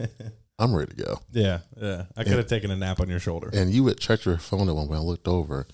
I'm 0.58 0.74
ready 0.74 0.94
to 0.94 1.04
go. 1.04 1.20
yeah, 1.32 1.60
yeah. 1.80 2.04
I 2.16 2.24
could 2.24 2.34
have 2.34 2.46
taken 2.46 2.70
a 2.70 2.76
nap 2.76 3.00
on 3.00 3.08
your 3.08 3.20
shoulder. 3.20 3.50
And 3.52 3.72
you 3.72 3.86
had 3.86 3.98
checked 3.98 4.26
your 4.26 4.38
phone 4.38 4.68
at 4.68 4.74
one 4.74 4.88
when 4.88 4.98
I 4.98 5.02
looked 5.02 5.28
over, 5.28 5.66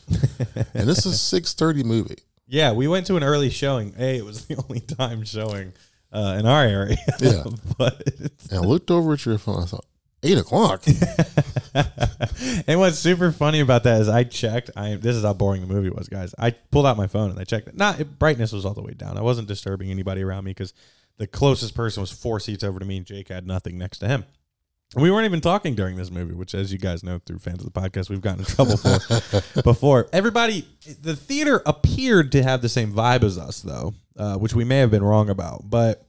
and 0.74 0.88
this 0.88 1.06
is 1.06 1.20
six 1.32 1.54
thirty 1.54 1.82
movie. 1.82 2.18
Yeah, 2.46 2.72
we 2.72 2.88
went 2.88 3.06
to 3.06 3.16
an 3.16 3.22
early 3.22 3.50
showing. 3.50 3.94
A, 3.98 4.18
it 4.18 4.24
was 4.24 4.46
the 4.46 4.56
only 4.56 4.80
time 4.80 5.24
showing 5.24 5.72
uh, 6.12 6.36
in 6.38 6.46
our 6.46 6.64
area. 6.64 6.96
Yeah. 7.20 7.44
but 7.78 8.02
And 8.50 8.58
I 8.58 8.66
looked 8.66 8.90
over 8.90 9.12
at 9.12 9.24
your 9.24 9.38
phone. 9.38 9.62
I 9.62 9.66
thought 9.66 9.84
eight 10.22 10.38
o'clock. 10.38 10.82
and 12.66 12.80
what's 12.80 12.98
super 12.98 13.32
funny 13.32 13.60
about 13.60 13.84
that 13.84 14.00
is 14.00 14.08
I 14.08 14.24
checked. 14.24 14.70
I 14.76 14.96
this 14.96 15.16
is 15.16 15.22
how 15.22 15.32
boring 15.32 15.60
the 15.60 15.72
movie 15.72 15.90
was, 15.90 16.08
guys. 16.08 16.34
I 16.38 16.50
pulled 16.50 16.86
out 16.86 16.96
my 16.96 17.06
phone 17.06 17.30
and 17.30 17.38
I 17.38 17.44
checked 17.44 17.68
it. 17.68 17.76
Not 17.76 18.00
it, 18.00 18.18
brightness 18.18 18.52
was 18.52 18.64
all 18.64 18.74
the 18.74 18.82
way 18.82 18.94
down. 18.94 19.18
I 19.18 19.22
wasn't 19.22 19.48
disturbing 19.48 19.90
anybody 19.90 20.22
around 20.22 20.44
me 20.44 20.50
because 20.50 20.74
the 21.18 21.26
closest 21.26 21.74
person 21.74 22.00
was 22.00 22.10
four 22.10 22.40
seats 22.40 22.64
over 22.64 22.78
to 22.78 22.84
me, 22.84 22.96
and 22.96 23.06
Jake 23.06 23.28
had 23.28 23.46
nothing 23.46 23.76
next 23.76 23.98
to 23.98 24.08
him. 24.08 24.24
And 24.94 25.02
we 25.04 25.10
weren't 25.10 25.26
even 25.26 25.40
talking 25.40 25.76
during 25.76 25.96
this 25.96 26.10
movie, 26.10 26.34
which, 26.34 26.52
as 26.52 26.72
you 26.72 26.78
guys 26.78 27.04
know 27.04 27.20
through 27.24 27.38
fans 27.38 27.64
of 27.64 27.72
the 27.72 27.80
podcast, 27.80 28.10
we've 28.10 28.20
gotten 28.20 28.40
in 28.40 28.46
trouble 28.46 28.76
for 28.76 29.62
before. 29.62 30.08
Everybody, 30.12 30.66
the 31.00 31.14
theater 31.14 31.62
appeared 31.64 32.32
to 32.32 32.42
have 32.42 32.60
the 32.60 32.68
same 32.68 32.92
vibe 32.92 33.22
as 33.22 33.38
us, 33.38 33.60
though, 33.60 33.94
uh, 34.16 34.36
which 34.36 34.52
we 34.52 34.64
may 34.64 34.78
have 34.78 34.90
been 34.90 35.04
wrong 35.04 35.30
about. 35.30 35.70
But 35.70 36.04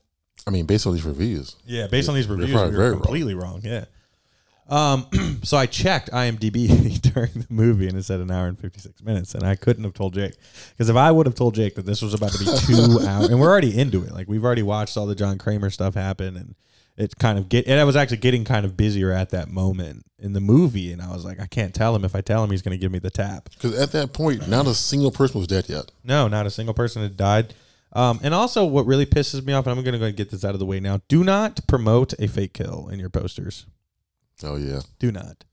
I 0.46 0.50
mean, 0.50 0.66
based 0.66 0.86
on 0.86 0.94
these 0.94 1.04
reviews, 1.04 1.54
yeah, 1.64 1.86
based 1.86 2.08
on 2.08 2.16
these 2.16 2.26
reviews, 2.26 2.48
we 2.48 2.76
were 2.76 2.90
wrong. 2.90 3.00
completely 3.00 3.34
wrong. 3.34 3.60
Yeah. 3.62 3.84
Um, 4.68 5.06
so 5.42 5.56
I 5.56 5.66
checked 5.66 6.10
IMDb 6.10 7.00
during 7.14 7.32
the 7.32 7.46
movie, 7.48 7.88
and 7.88 7.96
it 7.98 8.04
said 8.04 8.20
an 8.20 8.30
hour 8.30 8.46
and 8.46 8.58
fifty 8.58 8.80
six 8.80 9.02
minutes, 9.02 9.34
and 9.34 9.44
I 9.44 9.54
couldn't 9.54 9.84
have 9.84 9.94
told 9.94 10.14
Jake 10.14 10.34
because 10.70 10.88
if 10.88 10.96
I 10.96 11.10
would 11.10 11.26
have 11.26 11.34
told 11.34 11.54
Jake 11.54 11.74
that 11.74 11.86
this 11.86 12.02
was 12.02 12.14
about 12.14 12.32
to 12.32 12.38
be 12.38 12.44
two 12.66 13.06
hours, 13.06 13.28
and 13.28 13.40
we're 13.40 13.50
already 13.50 13.78
into 13.78 14.02
it, 14.04 14.12
like 14.12 14.28
we've 14.28 14.44
already 14.44 14.62
watched 14.62 14.96
all 14.96 15.06
the 15.06 15.14
John 15.14 15.38
Kramer 15.38 15.70
stuff 15.70 15.94
happen, 15.94 16.36
and 16.36 16.54
it 16.96 17.16
kind 17.18 17.38
of 17.38 17.48
get, 17.48 17.66
and 17.66 17.80
I 17.80 17.84
was 17.84 17.96
actually 17.96 18.18
getting 18.18 18.44
kind 18.44 18.64
of 18.64 18.76
busier 18.76 19.10
at 19.12 19.30
that 19.30 19.48
moment 19.48 20.04
in 20.18 20.34
the 20.34 20.40
movie, 20.40 20.92
and 20.92 21.00
I 21.00 21.12
was 21.12 21.24
like, 21.24 21.40
I 21.40 21.46
can't 21.46 21.74
tell 21.74 21.96
him. 21.96 22.04
If 22.04 22.14
I 22.14 22.20
tell 22.20 22.44
him, 22.44 22.50
he's 22.50 22.62
going 22.62 22.76
to 22.76 22.80
give 22.80 22.92
me 22.92 22.98
the 22.98 23.10
tap. 23.10 23.48
because 23.50 23.78
at 23.78 23.92
that 23.92 24.12
point, 24.12 24.48
not 24.48 24.66
a 24.66 24.74
single 24.74 25.10
person 25.10 25.38
was 25.38 25.48
dead 25.48 25.68
yet. 25.68 25.90
No, 26.04 26.28
not 26.28 26.46
a 26.46 26.50
single 26.50 26.74
person 26.74 27.02
had 27.02 27.16
died. 27.16 27.54
Um, 27.94 28.20
and 28.22 28.32
also, 28.32 28.64
what 28.64 28.86
really 28.86 29.06
pisses 29.06 29.44
me 29.44 29.52
off, 29.52 29.66
and 29.66 29.76
I'm 29.76 29.84
going 29.84 29.92
to 29.92 29.98
go 29.98 30.06
and 30.06 30.16
get 30.16 30.30
this 30.30 30.44
out 30.44 30.54
of 30.54 30.60
the 30.60 30.66
way 30.66 30.80
now: 30.80 31.00
do 31.08 31.24
not 31.24 31.66
promote 31.66 32.14
a 32.18 32.28
fake 32.28 32.54
kill 32.54 32.88
in 32.88 32.98
your 32.98 33.10
posters. 33.10 33.66
Oh 34.44 34.56
yeah, 34.56 34.80
Do 34.98 35.12
not. 35.12 35.44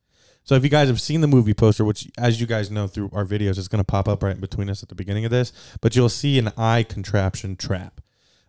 So 0.44 0.56
if 0.56 0.64
you 0.64 0.70
guys 0.70 0.88
have 0.88 1.00
seen 1.00 1.22
the 1.22 1.28
movie 1.28 1.54
poster, 1.54 1.86
which 1.86 2.08
as 2.18 2.42
you 2.42 2.48
guys 2.48 2.72
know 2.72 2.88
through 2.88 3.12
our 3.14 3.24
videos, 3.24 3.60
it's 3.60 3.68
going 3.68 3.82
to 3.82 3.84
pop 3.84 4.08
up 4.08 4.24
right 4.24 4.34
in 4.34 4.42
between 4.42 4.68
us 4.70 4.82
at 4.82 4.90
the 4.90 4.96
beginning 4.96 5.24
of 5.24 5.30
this, 5.32 5.54
but 5.80 5.96
you'll 5.96 6.10
see 6.10 6.40
an 6.40 6.52
eye 6.58 6.82
contraption 6.82 7.56
trap. 7.56 8.02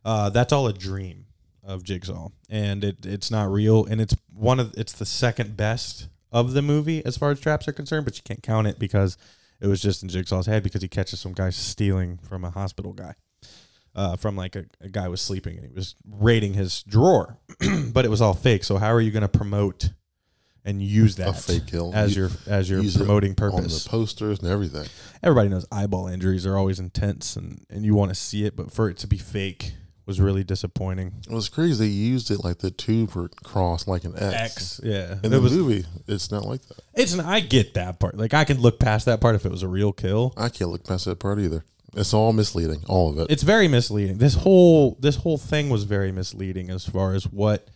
Uh, 0.03 0.31
that's 0.31 0.51
all 0.51 0.67
a 0.67 0.73
dream 0.73 1.27
of 1.63 1.85
Jigsaw, 1.85 2.31
and 2.49 2.83
it 2.85 3.05
it's 3.05 3.31
not 3.31 3.51
real, 3.51 3.85
and 3.85 4.01
it's 4.01 4.17
one 4.33 4.59
of 4.59 4.73
it's 4.79 4.93
the 4.93 5.05
second 5.05 5.57
best 5.57 6.09
of 6.33 6.53
the 6.55 6.63
movie 6.63 7.05
as 7.05 7.19
far 7.19 7.31
as 7.33 7.41
traps 7.41 7.69
are 7.69 7.73
concerned, 7.73 8.07
but 8.07 8.17
you 8.17 8.23
can't 8.25 8.43
count 8.43 8.67
it 8.67 8.79
because 8.79 9.19
it 9.61 9.67
was 9.67 9.83
just 9.83 10.03
in 10.03 10.09
Jigsaw's 10.09 10.47
head 10.47 10.63
because 10.63 10.81
he 10.81 10.89
catches 10.89 11.21
some 11.21 11.33
guy 11.33 11.51
stealing 11.51 12.19
from 12.19 12.45
a 12.45 12.51
hospital 12.51 12.93
guy. 12.93 13.15
Uh, 13.93 14.15
from 14.15 14.37
like 14.37 14.55
a, 14.55 14.65
a 14.81 14.89
guy 14.89 15.09
was 15.09 15.21
sleeping 15.21 15.57
and 15.57 15.67
he 15.67 15.73
was 15.75 15.97
raiding 16.09 16.55
his 16.55 16.85
drawer, 16.85 17.37
but 17.93 18.05
it 18.05 18.09
was 18.09 18.23
all 18.23 18.35
fake. 18.35 18.63
So 18.63 18.79
how 18.79 18.93
are 18.93 19.01
you 19.01 19.11
going 19.11 19.23
to 19.23 19.29
promote 19.29 19.91
and 20.65 20.83
use 20.83 21.17
that 21.17 21.29
a 21.29 21.33
fake 21.33 21.67
kill 21.67 21.93
as 21.95 22.15
You- 22.15 22.23
your 22.23 22.31
as 22.47 22.69
your 22.71 22.83
promoting 22.93 23.31
on 23.31 23.35
purpose? 23.37 23.85
the 23.85 23.91
posters 23.91 24.39
and 24.41 24.49
everything. 24.49 24.87
Everybody 25.23 25.49
knows 25.49 25.67
eyeball 25.73 26.09
injuries 26.09 26.45
are 26.47 26.57
always 26.57 26.79
intense 26.79 27.37
and 27.37 27.65
and 27.71 27.85
you 27.85 27.95
want 27.95 28.11
to 28.11 28.15
see 28.15 28.45
it, 28.45 28.57
but 28.57 28.71
for 28.73 28.89
it 28.89 28.97
to 28.99 29.07
be 29.07 29.17
fake 29.19 29.73
was 30.07 30.21
really 30.21 30.43
disappointing. 30.43 31.13
It 31.29 31.33
was 31.33 31.49
crazy. 31.49 31.85
They 31.87 31.91
used 31.93 32.31
it 32.33 32.43
like 32.43 32.59
the 32.59 32.71
tube 32.73 33.13
were 33.15 33.29
crossed 33.45 33.87
like 33.87 34.03
an 34.05 34.15
X. 34.17 34.35
X, 34.35 34.81
yeah, 34.83 35.13
In 35.23 35.27
it 35.27 35.29
the 35.29 35.41
was. 35.41 35.53
movie, 35.53 35.85
it's 36.09 36.33
not 36.33 36.45
like 36.45 36.63
that. 36.67 36.79
It's 36.95 37.13
an, 37.15 37.21
I 37.21 37.39
get 37.41 37.75
that 37.75 38.01
part. 38.01 38.17
Like 38.17 38.35
I 38.35 38.45
can 38.45 38.61
look 38.61 38.81
past 38.81 39.07
that 39.07 39.21
part 39.21 39.37
if 39.37 39.47
it 39.47 39.53
was 39.53 39.63
a 39.63 39.69
real 39.69 39.93
kill. 39.93 40.33
I 40.37 40.49
can't 40.49 40.71
look 40.71 40.85
past 40.85 41.05
that 41.05 41.21
part 41.21 41.39
either. 41.39 41.65
It's 41.95 42.13
all 42.15 42.33
misleading, 42.33 42.85
all 42.89 43.11
of 43.11 43.19
it. 43.19 43.29
It's 43.31 43.43
very 43.45 43.67
misleading. 43.69 44.19
This 44.19 44.35
whole 44.35 44.97
this 45.01 45.17
whole 45.17 45.39
thing 45.39 45.71
was 45.71 45.85
very 45.85 46.11
misleading 46.13 46.71
as 46.71 46.85
far 46.87 47.15
as 47.15 47.25
what 47.25 47.69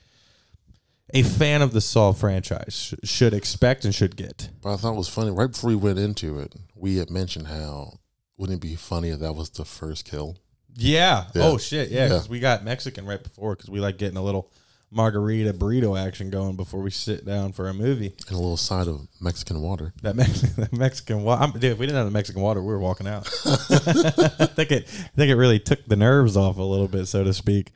a 1.14 1.22
fan 1.22 1.62
of 1.62 1.72
the 1.72 1.80
Saw 1.80 2.12
franchise 2.12 2.74
sh- 3.02 3.08
should 3.08 3.32
expect 3.32 3.84
and 3.84 3.94
should 3.94 4.16
get. 4.16 4.50
but 4.60 4.74
I 4.74 4.76
thought 4.76 4.92
it 4.92 4.96
was 4.96 5.08
funny. 5.08 5.30
Right 5.30 5.50
before 5.50 5.68
we 5.68 5.76
went 5.76 5.98
into 5.98 6.38
it, 6.40 6.54
we 6.74 6.96
had 6.96 7.10
mentioned 7.10 7.46
how 7.46 8.00
wouldn't 8.36 8.58
it 8.58 8.66
be 8.66 8.74
funny 8.74 9.10
if 9.10 9.20
that 9.20 9.34
was 9.34 9.48
the 9.50 9.64
first 9.64 10.04
kill? 10.04 10.36
Yeah. 10.76 11.26
Yeah. 11.34 11.42
Oh 11.44 11.56
shit. 11.58 11.90
Yeah. 11.90 11.98
Yeah. 12.00 12.08
Because 12.08 12.28
we 12.28 12.40
got 12.40 12.64
Mexican 12.64 13.06
right 13.06 13.22
before 13.22 13.54
because 13.54 13.70
we 13.70 13.78
like 13.80 13.96
getting 13.96 14.16
a 14.16 14.22
little 14.22 14.50
margarita 14.90 15.52
burrito 15.52 15.98
action 16.00 16.30
going 16.30 16.54
before 16.56 16.80
we 16.80 16.90
sit 16.90 17.24
down 17.26 17.52
for 17.52 17.68
a 17.68 17.74
movie. 17.74 18.14
And 18.28 18.30
a 18.30 18.40
little 18.40 18.56
side 18.56 18.86
of 18.86 19.06
Mexican 19.20 19.60
water. 19.60 19.92
That, 20.02 20.14
Mex- 20.16 20.40
that 20.56 20.72
Mexican 20.72 21.22
water. 21.22 21.52
Dude, 21.58 21.72
if 21.72 21.78
we 21.78 21.86
didn't 21.86 21.96
have 21.98 22.06
the 22.06 22.12
Mexican 22.12 22.42
water, 22.42 22.60
we 22.60 22.68
were 22.68 22.78
walking 22.78 23.06
out. 23.06 23.28
I 23.46 24.46
think 24.46 24.72
it. 24.72 24.84
I 24.88 25.16
think 25.16 25.30
it 25.30 25.36
really 25.36 25.58
took 25.58 25.84
the 25.86 25.96
nerves 25.96 26.36
off 26.36 26.58
a 26.58 26.62
little 26.62 26.88
bit, 26.88 27.06
so 27.06 27.24
to 27.24 27.32
speak. 27.32 27.72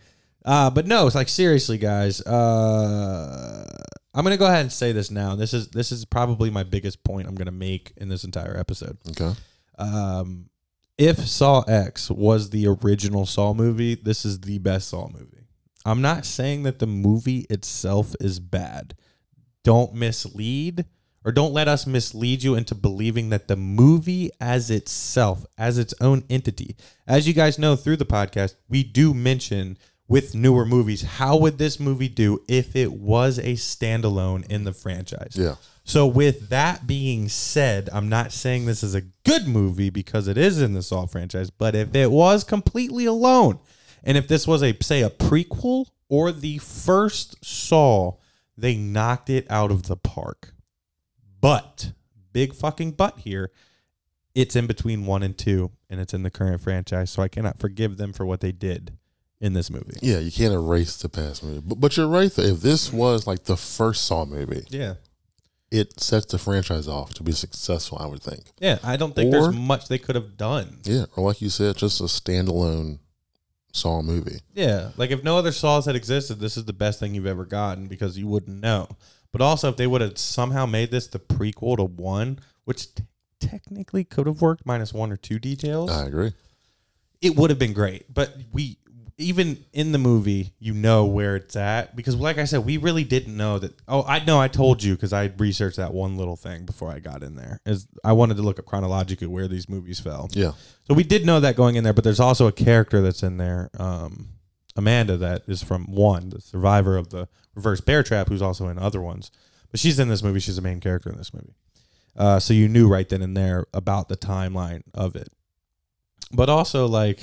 Uh, 0.48 0.70
but 0.70 0.86
no, 0.86 1.06
it's 1.06 1.14
like 1.14 1.28
seriously, 1.28 1.76
guys. 1.76 2.22
Uh, 2.22 3.66
I'm 4.14 4.24
gonna 4.24 4.38
go 4.38 4.46
ahead 4.46 4.62
and 4.62 4.72
say 4.72 4.92
this 4.92 5.10
now. 5.10 5.34
This 5.34 5.52
is 5.52 5.68
this 5.68 5.92
is 5.92 6.06
probably 6.06 6.48
my 6.48 6.62
biggest 6.62 7.04
point 7.04 7.28
I'm 7.28 7.34
gonna 7.34 7.52
make 7.52 7.92
in 7.98 8.08
this 8.08 8.24
entire 8.24 8.56
episode. 8.56 8.96
Okay. 9.10 9.38
Um, 9.78 10.48
if 10.96 11.18
Saw 11.18 11.60
X 11.68 12.10
was 12.10 12.48
the 12.48 12.66
original 12.66 13.26
Saw 13.26 13.52
movie, 13.52 13.94
this 13.94 14.24
is 14.24 14.40
the 14.40 14.56
best 14.56 14.88
Saw 14.88 15.08
movie. 15.08 15.44
I'm 15.84 16.00
not 16.00 16.24
saying 16.24 16.62
that 16.62 16.78
the 16.78 16.86
movie 16.86 17.44
itself 17.50 18.16
is 18.18 18.40
bad. 18.40 18.94
Don't 19.64 19.92
mislead 19.92 20.86
or 21.26 21.30
don't 21.30 21.52
let 21.52 21.68
us 21.68 21.86
mislead 21.86 22.42
you 22.42 22.54
into 22.54 22.74
believing 22.74 23.28
that 23.28 23.48
the 23.48 23.56
movie 23.56 24.30
as 24.40 24.70
itself, 24.70 25.44
as 25.58 25.76
its 25.76 25.92
own 26.00 26.24
entity, 26.30 26.74
as 27.06 27.28
you 27.28 27.34
guys 27.34 27.58
know 27.58 27.76
through 27.76 27.98
the 27.98 28.06
podcast, 28.06 28.54
we 28.66 28.82
do 28.82 29.12
mention 29.12 29.76
with 30.08 30.34
newer 30.34 30.64
movies, 30.64 31.02
how 31.02 31.36
would 31.36 31.58
this 31.58 31.78
movie 31.78 32.08
do 32.08 32.42
if 32.48 32.74
it 32.74 32.92
was 32.92 33.38
a 33.38 33.52
standalone 33.52 34.46
in 34.50 34.64
the 34.64 34.72
franchise? 34.72 35.34
Yeah. 35.34 35.56
So, 35.84 36.06
with 36.06 36.48
that 36.48 36.86
being 36.86 37.28
said, 37.28 37.88
I'm 37.92 38.08
not 38.08 38.32
saying 38.32 38.66
this 38.66 38.82
is 38.82 38.94
a 38.94 39.02
good 39.24 39.46
movie 39.46 39.90
because 39.90 40.28
it 40.28 40.36
is 40.36 40.60
in 40.60 40.74
the 40.74 40.82
Saw 40.82 41.06
franchise, 41.06 41.50
but 41.50 41.74
if 41.74 41.94
it 41.94 42.10
was 42.10 42.44
completely 42.44 43.04
alone, 43.04 43.58
and 44.02 44.16
if 44.16 44.28
this 44.28 44.46
was 44.46 44.62
a, 44.62 44.76
say, 44.82 45.02
a 45.02 45.10
prequel 45.10 45.86
or 46.08 46.32
the 46.32 46.58
first 46.58 47.42
Saw, 47.44 48.16
they 48.56 48.76
knocked 48.76 49.30
it 49.30 49.46
out 49.50 49.70
of 49.70 49.84
the 49.84 49.96
park. 49.96 50.52
But, 51.40 51.92
big 52.32 52.54
fucking 52.54 52.92
but 52.92 53.20
here, 53.20 53.50
it's 54.34 54.56
in 54.56 54.66
between 54.66 55.06
one 55.06 55.22
and 55.22 55.36
two, 55.38 55.70
and 55.88 56.00
it's 56.00 56.12
in 56.12 56.22
the 56.22 56.30
current 56.30 56.60
franchise, 56.60 57.10
so 57.10 57.22
I 57.22 57.28
cannot 57.28 57.58
forgive 57.58 57.96
them 57.96 58.12
for 58.12 58.26
what 58.26 58.40
they 58.40 58.52
did 58.52 58.98
in 59.40 59.52
this 59.52 59.70
movie. 59.70 59.96
Yeah, 60.02 60.18
you 60.18 60.32
can't 60.32 60.52
erase 60.54 60.96
the 60.96 61.08
past 61.08 61.42
movie. 61.44 61.62
But, 61.64 61.80
but 61.80 61.96
you're 61.96 62.08
right, 62.08 62.32
though. 62.32 62.42
If 62.42 62.60
this 62.60 62.92
was 62.92 63.26
like 63.26 63.44
the 63.44 63.56
first 63.56 64.04
Saw 64.04 64.24
movie, 64.24 64.64
Yeah. 64.70 64.94
it 65.70 66.00
sets 66.00 66.26
the 66.26 66.38
franchise 66.38 66.88
off 66.88 67.14
to 67.14 67.22
be 67.22 67.32
successful, 67.32 67.98
I 68.00 68.06
would 68.06 68.22
think. 68.22 68.50
Yeah, 68.58 68.78
I 68.82 68.96
don't 68.96 69.14
think 69.14 69.32
Or- 69.34 69.42
there's 69.42 69.54
much 69.54 69.88
they 69.88 69.98
could 69.98 70.14
have 70.16 70.36
done. 70.36 70.78
Yeah. 70.84 71.04
Or 71.16 71.24
like 71.28 71.40
you 71.40 71.50
said, 71.50 71.76
just 71.76 72.00
a 72.00 72.04
standalone 72.04 72.98
Saw 73.72 74.00
movie. 74.02 74.40
Yeah, 74.54 74.90
like 74.96 75.10
if 75.10 75.22
no 75.22 75.36
other 75.38 75.52
Saws 75.52 75.84
had 75.86 75.94
existed, 75.94 76.40
this 76.40 76.56
is 76.56 76.64
the 76.64 76.72
best 76.72 76.98
thing 76.98 77.14
you've 77.14 77.26
ever 77.26 77.44
gotten 77.44 77.86
because 77.86 78.16
you 78.18 78.26
wouldn't 78.26 78.60
know. 78.60 78.88
But 79.30 79.42
also, 79.42 79.68
if 79.68 79.76
they 79.76 79.86
would 79.86 80.00
have 80.00 80.16
somehow 80.18 80.64
made 80.64 80.90
this 80.90 81.06
the 81.06 81.18
prequel 81.18 81.76
to 81.76 81.84
one, 81.84 82.38
which 82.64 82.94
t- 82.94 83.04
technically 83.40 84.02
could 84.04 84.26
have 84.26 84.40
worked 84.40 84.64
minus 84.64 84.94
one 84.94 85.12
or 85.12 85.16
two 85.18 85.38
details, 85.38 85.90
I 85.90 86.06
agree. 86.06 86.32
it 87.20 87.36
would 87.36 87.50
have 87.50 87.58
been 87.58 87.74
great. 87.74 88.12
But 88.12 88.34
we, 88.52 88.78
even 89.20 89.64
in 89.72 89.90
the 89.90 89.98
movie, 89.98 90.54
you 90.60 90.72
know 90.72 91.04
where 91.04 91.34
it's 91.34 91.56
at 91.56 91.96
because, 91.96 92.14
like 92.14 92.38
I 92.38 92.44
said, 92.44 92.64
we 92.64 92.76
really 92.76 93.02
didn't 93.02 93.36
know 93.36 93.58
that. 93.58 93.74
Oh, 93.88 94.04
I 94.04 94.24
know. 94.24 94.40
I 94.40 94.46
told 94.46 94.82
you 94.82 94.94
because 94.94 95.12
I 95.12 95.32
researched 95.38 95.76
that 95.76 95.92
one 95.92 96.16
little 96.16 96.36
thing 96.36 96.64
before 96.64 96.92
I 96.92 97.00
got 97.00 97.24
in 97.24 97.34
there. 97.34 97.60
Is 97.66 97.88
I 98.04 98.12
wanted 98.12 98.36
to 98.36 98.42
look 98.42 98.60
up 98.60 98.66
chronologically 98.66 99.26
where 99.26 99.48
these 99.48 99.68
movies 99.68 99.98
fell. 99.98 100.28
Yeah. 100.32 100.52
So 100.86 100.94
we 100.94 101.02
did 101.02 101.26
know 101.26 101.40
that 101.40 101.56
going 101.56 101.74
in 101.74 101.82
there, 101.82 101.92
but 101.92 102.04
there's 102.04 102.20
also 102.20 102.46
a 102.46 102.52
character 102.52 103.00
that's 103.02 103.24
in 103.24 103.38
there, 103.38 103.70
um, 103.78 104.28
Amanda, 104.76 105.16
that 105.16 105.42
is 105.48 105.64
from 105.64 105.92
one, 105.92 106.28
the 106.28 106.40
survivor 106.40 106.96
of 106.96 107.10
the 107.10 107.28
reverse 107.56 107.80
bear 107.80 108.04
trap, 108.04 108.28
who's 108.28 108.40
also 108.40 108.68
in 108.68 108.78
other 108.78 109.02
ones. 109.02 109.32
But 109.72 109.80
she's 109.80 109.98
in 109.98 110.08
this 110.08 110.22
movie. 110.22 110.38
She's 110.38 110.56
the 110.56 110.62
main 110.62 110.78
character 110.78 111.10
in 111.10 111.18
this 111.18 111.34
movie. 111.34 111.54
Uh, 112.16 112.38
so 112.38 112.54
you 112.54 112.68
knew 112.68 112.88
right 112.88 113.08
then 113.08 113.22
and 113.22 113.36
there 113.36 113.66
about 113.74 114.08
the 114.08 114.16
timeline 114.16 114.82
of 114.94 115.16
it. 115.16 115.28
But 116.32 116.48
also 116.48 116.86
like 116.86 117.20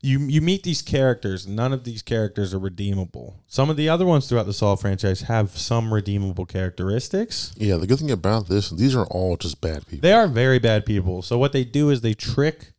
you 0.00 0.20
you 0.20 0.40
meet 0.40 0.62
these 0.62 0.80
characters, 0.80 1.46
none 1.46 1.72
of 1.72 1.84
these 1.84 2.02
characters 2.02 2.54
are 2.54 2.58
redeemable. 2.58 3.42
Some 3.48 3.68
of 3.68 3.76
the 3.76 3.88
other 3.88 4.06
ones 4.06 4.28
throughout 4.28 4.46
the 4.46 4.52
Saw 4.52 4.76
franchise 4.76 5.22
have 5.22 5.50
some 5.50 5.92
redeemable 5.92 6.46
characteristics. 6.46 7.52
Yeah, 7.56 7.76
the 7.76 7.86
good 7.86 7.98
thing 7.98 8.10
about 8.10 8.46
this, 8.48 8.70
these 8.70 8.94
are 8.94 9.06
all 9.06 9.36
just 9.36 9.60
bad 9.60 9.86
people. 9.86 10.02
They 10.02 10.12
are 10.12 10.28
very 10.28 10.58
bad 10.60 10.86
people. 10.86 11.22
So 11.22 11.36
what 11.36 11.52
they 11.52 11.64
do 11.64 11.90
is 11.90 12.00
they 12.00 12.14
trick 12.14 12.72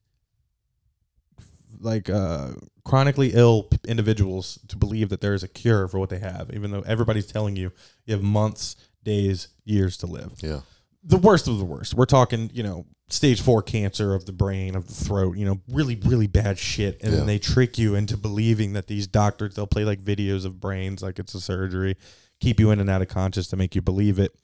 like 1.82 2.10
uh 2.10 2.52
chronically 2.84 3.32
ill 3.34 3.64
p- 3.64 3.78
individuals 3.88 4.60
to 4.68 4.76
believe 4.76 5.10
that 5.10 5.22
there 5.22 5.34
is 5.34 5.44
a 5.44 5.48
cure 5.48 5.88
for 5.88 6.00
what 6.00 6.10
they 6.10 6.20
have, 6.20 6.50
even 6.54 6.72
though 6.72 6.82
everybody's 6.88 7.28
telling 7.28 7.56
you 7.56 7.72
you 8.06 8.14
have 8.14 8.24
months, 8.24 8.76
days, 9.04 9.50
years 9.66 9.98
to 9.98 10.08
live. 10.08 10.34
yeah. 10.42 10.62
The 11.04 11.18
worst 11.18 11.48
of 11.48 11.58
the 11.60 11.66
worst. 11.66 11.94
We're 11.94 12.06
talking, 12.06 12.50
you 12.54 12.64
know, 12.64 12.86
stage 13.10 13.42
four 13.42 13.62
cancer 13.64 14.14
of 14.14 14.26
the 14.26 14.32
brain, 14.34 14.76
of 14.76 14.88
the 14.88 14.94
throat, 14.94 15.38
you 15.38 15.46
know, 15.46 15.62
really, 15.72 15.96
really 15.96 16.28
bad 16.28 16.60
shit. 16.60 17.02
And 17.02 17.12
Yeah. 17.12 17.18
then 17.20 17.28
they 17.28 17.40
trick 17.40 17.78
you 17.78 17.96
into 17.96 18.18
believing 18.18 18.74
that 18.74 18.88
these 18.88 19.08
doctors, 19.08 19.56
they'll 19.56 19.66
play 19.68 19.86
like 19.86 20.02
videos 20.02 20.46
of 20.46 20.60
brains 20.60 21.02
like 21.02 21.18
it's 21.18 21.34
a 21.34 21.42
surgery, 21.42 21.96
keep 22.40 22.60
you 22.60 22.70
in 22.72 22.80
and 22.80 22.90
out 22.90 23.02
of 23.02 23.08
conscious 23.08 23.48
to 23.48 23.56
make 23.56 23.76
you 23.76 23.82
believe 23.82 24.20
it. 24.20 24.36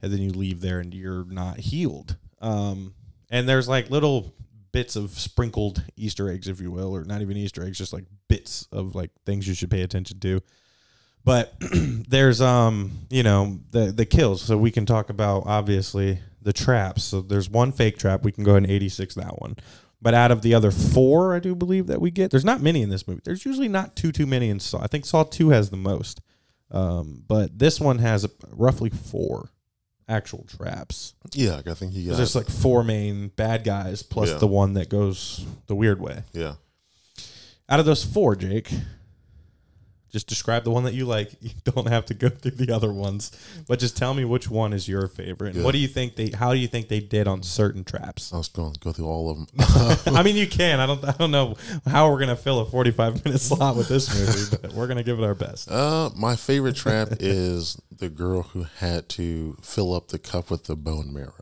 And 0.00 0.12
then 0.12 0.20
you 0.20 0.30
leave 0.30 0.60
there 0.60 0.78
and 0.80 0.94
you're 0.94 1.24
not 1.24 1.58
healed. 1.58 2.16
Um, 2.40 2.94
and 3.28 3.48
there's 3.48 3.68
like 3.68 3.90
little 3.90 4.32
bits 4.72 4.96
of 4.96 5.10
sprinkled 5.18 5.82
Easter 5.96 6.28
eggs, 6.30 6.48
if 6.48 6.60
you 6.60 6.70
will, 6.70 6.94
or 6.94 7.04
not 7.04 7.22
even 7.22 7.36
Easter 7.36 7.64
eggs, 7.64 7.78
just 7.78 7.92
like 7.92 8.04
bits 8.28 8.66
of 8.72 8.94
like 8.94 9.10
things 9.26 9.46
you 9.48 9.54
should 9.54 9.70
pay 9.70 9.82
attention 9.82 10.18
to. 10.20 10.40
But 11.24 11.54
there's 12.08 12.40
um, 12.40 12.92
you 13.10 13.22
know, 13.22 13.58
the 13.70 13.92
the 13.92 14.04
kills. 14.06 14.42
So 14.42 14.56
we 14.58 14.70
can 14.70 14.86
talk 14.86 15.10
about 15.10 15.44
obviously 15.46 16.18
the 16.42 16.52
traps. 16.52 17.04
So 17.04 17.22
there's 17.22 17.48
one 17.48 17.72
fake 17.72 17.98
trap. 17.98 18.22
We 18.22 18.32
can 18.32 18.44
go 18.44 18.52
ahead 18.52 18.64
and 18.64 18.72
86 18.72 19.14
that 19.14 19.40
one. 19.40 19.56
But 20.02 20.12
out 20.12 20.30
of 20.30 20.42
the 20.42 20.52
other 20.52 20.70
four, 20.70 21.34
I 21.34 21.38
do 21.38 21.54
believe 21.54 21.86
that 21.86 21.98
we 22.00 22.10
get. 22.10 22.30
There's 22.30 22.44
not 22.44 22.60
many 22.60 22.82
in 22.82 22.90
this 22.90 23.08
movie. 23.08 23.22
There's 23.24 23.46
usually 23.46 23.68
not 23.68 23.96
too 23.96 24.12
too 24.12 24.26
many 24.26 24.50
in 24.50 24.60
Saw. 24.60 24.82
I 24.82 24.86
think 24.86 25.06
Saw 25.06 25.22
two 25.24 25.48
has 25.48 25.70
the 25.70 25.78
most. 25.78 26.20
Um, 26.70 27.22
but 27.26 27.58
this 27.58 27.80
one 27.80 27.98
has 28.00 28.26
roughly 28.50 28.90
four 28.90 29.48
actual 30.06 30.44
traps. 30.44 31.14
Yeah, 31.32 31.62
I 31.66 31.72
think 31.74 31.92
he 31.94 32.04
got 32.06 32.16
There's 32.18 32.34
like 32.36 32.48
four 32.48 32.84
main 32.84 33.28
bad 33.28 33.64
guys 33.64 34.02
plus 34.02 34.28
Yeah. 34.30 34.38
the 34.38 34.46
one 34.46 34.74
that 34.74 34.90
goes 34.90 35.46
the 35.68 35.74
weird 35.74 36.00
way. 36.02 36.24
yeah. 36.34 36.54
Out 37.66 37.80
of 37.80 37.86
those 37.86 38.04
four, 38.04 38.36
Jake, 38.36 38.70
just 40.14 40.28
describe 40.28 40.62
the 40.62 40.70
one 40.70 40.84
that 40.84 40.94
you 40.94 41.04
like. 41.06 41.32
You 41.44 41.50
don't 41.64 41.88
have 41.88 42.06
to 42.06 42.14
go 42.14 42.28
through 42.28 42.52
the 42.52 42.72
other 42.72 42.92
ones, 42.92 43.32
but 43.68 43.78
just 43.78 43.96
tell 43.96 44.14
me 44.14 44.24
which 44.24 44.48
one 44.48 44.72
is 44.72 44.88
your 44.88 45.08
favorite. 45.08 45.56
And. 45.56 45.64
What 45.64 45.72
do 45.72 45.78
you 45.78 45.88
think 45.88 46.14
they? 46.16 46.30
How 46.30 46.52
do 46.54 46.58
you 46.58 46.68
think 46.68 46.88
they 46.88 47.00
did 47.00 47.26
on 47.28 47.42
certain 47.42 47.84
traps? 47.84 48.32
I 48.32 48.38
was 48.38 48.48
going 48.48 48.72
to 48.72 48.80
go 48.80 48.92
through 48.92 49.08
all 49.08 49.30
of 49.30 49.36
them. 49.36 49.46
I 50.16 50.22
mean, 50.26 50.36
you 50.36 50.46
can. 50.46 50.78
I 50.80 50.86
don't. 50.86 51.04
I 51.04 51.12
don't 51.12 51.32
know 51.32 51.56
how 51.86 52.10
we're 52.10 52.20
gonna 52.20 52.36
fill 52.36 52.60
a 52.60 52.64
forty-five 52.64 53.24
minute 53.24 53.40
slot 53.40 53.76
with 53.76 53.88
this 53.88 54.08
movie, 54.14 54.56
but 54.62 54.72
we're 54.72 54.86
gonna 54.86 55.02
give 55.02 55.18
it 55.18 55.24
our 55.24 55.34
best. 55.34 55.70
uh, 55.70 56.10
my 56.16 56.36
favorite 56.36 56.76
trap 56.76 57.08
is 57.20 57.76
the 57.90 58.08
girl 58.08 58.42
who 58.42 58.66
had 58.78 59.08
to 59.10 59.56
fill 59.62 59.92
up 59.94 60.08
the 60.08 60.18
cup 60.18 60.50
with 60.50 60.64
the 60.64 60.76
bone 60.76 61.12
marrow. 61.12 61.32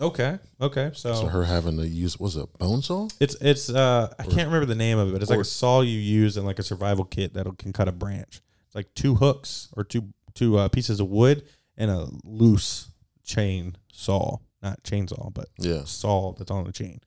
Okay. 0.00 0.38
Okay. 0.60 0.90
So, 0.94 1.14
So 1.14 1.26
her 1.28 1.44
having 1.44 1.76
to 1.78 1.86
use 1.86 2.18
was 2.18 2.36
it 2.36 2.42
a 2.54 2.58
bone 2.58 2.82
saw? 2.82 3.08
it's 3.20 3.36
it's. 3.40 3.70
uh 3.70 4.12
I 4.18 4.24
can't 4.24 4.46
remember 4.48 4.66
the 4.66 4.74
name 4.74 4.98
of 4.98 5.08
it, 5.08 5.12
but 5.12 5.22
it's 5.22 5.30
like 5.30 5.38
or- 5.38 5.42
a 5.42 5.44
saw 5.44 5.82
you 5.82 5.98
use 5.98 6.36
in 6.36 6.44
like 6.44 6.58
a 6.58 6.62
survival 6.64 7.04
kit 7.04 7.34
that 7.34 7.46
can 7.58 7.72
cut 7.72 7.86
a 7.88 7.92
branch. 7.92 8.40
It's 8.66 8.74
like 8.74 8.92
two 8.94 9.14
hooks 9.14 9.68
or 9.76 9.84
two 9.84 10.12
two 10.34 10.58
uh, 10.58 10.68
pieces 10.68 10.98
of 10.98 11.08
wood 11.08 11.44
and 11.76 11.90
a 11.92 12.08
loose 12.24 12.88
chain 13.24 13.76
saw, 13.92 14.38
not 14.62 14.82
chainsaw, 14.82 15.32
but 15.32 15.48
Yeah. 15.58 15.84
saw 15.84 16.32
that's 16.32 16.50
on 16.50 16.66
a 16.66 16.72
chain. 16.72 16.98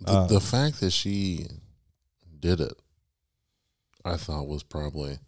The, 0.00 0.10
Uh, 0.12 0.26
the 0.26 0.40
fact 0.40 0.80
that 0.80 0.90
she 0.90 1.46
did 2.40 2.60
it, 2.60 2.74
I 4.04 4.16
thought 4.18 4.46
was 4.46 4.62
probably 4.62 5.18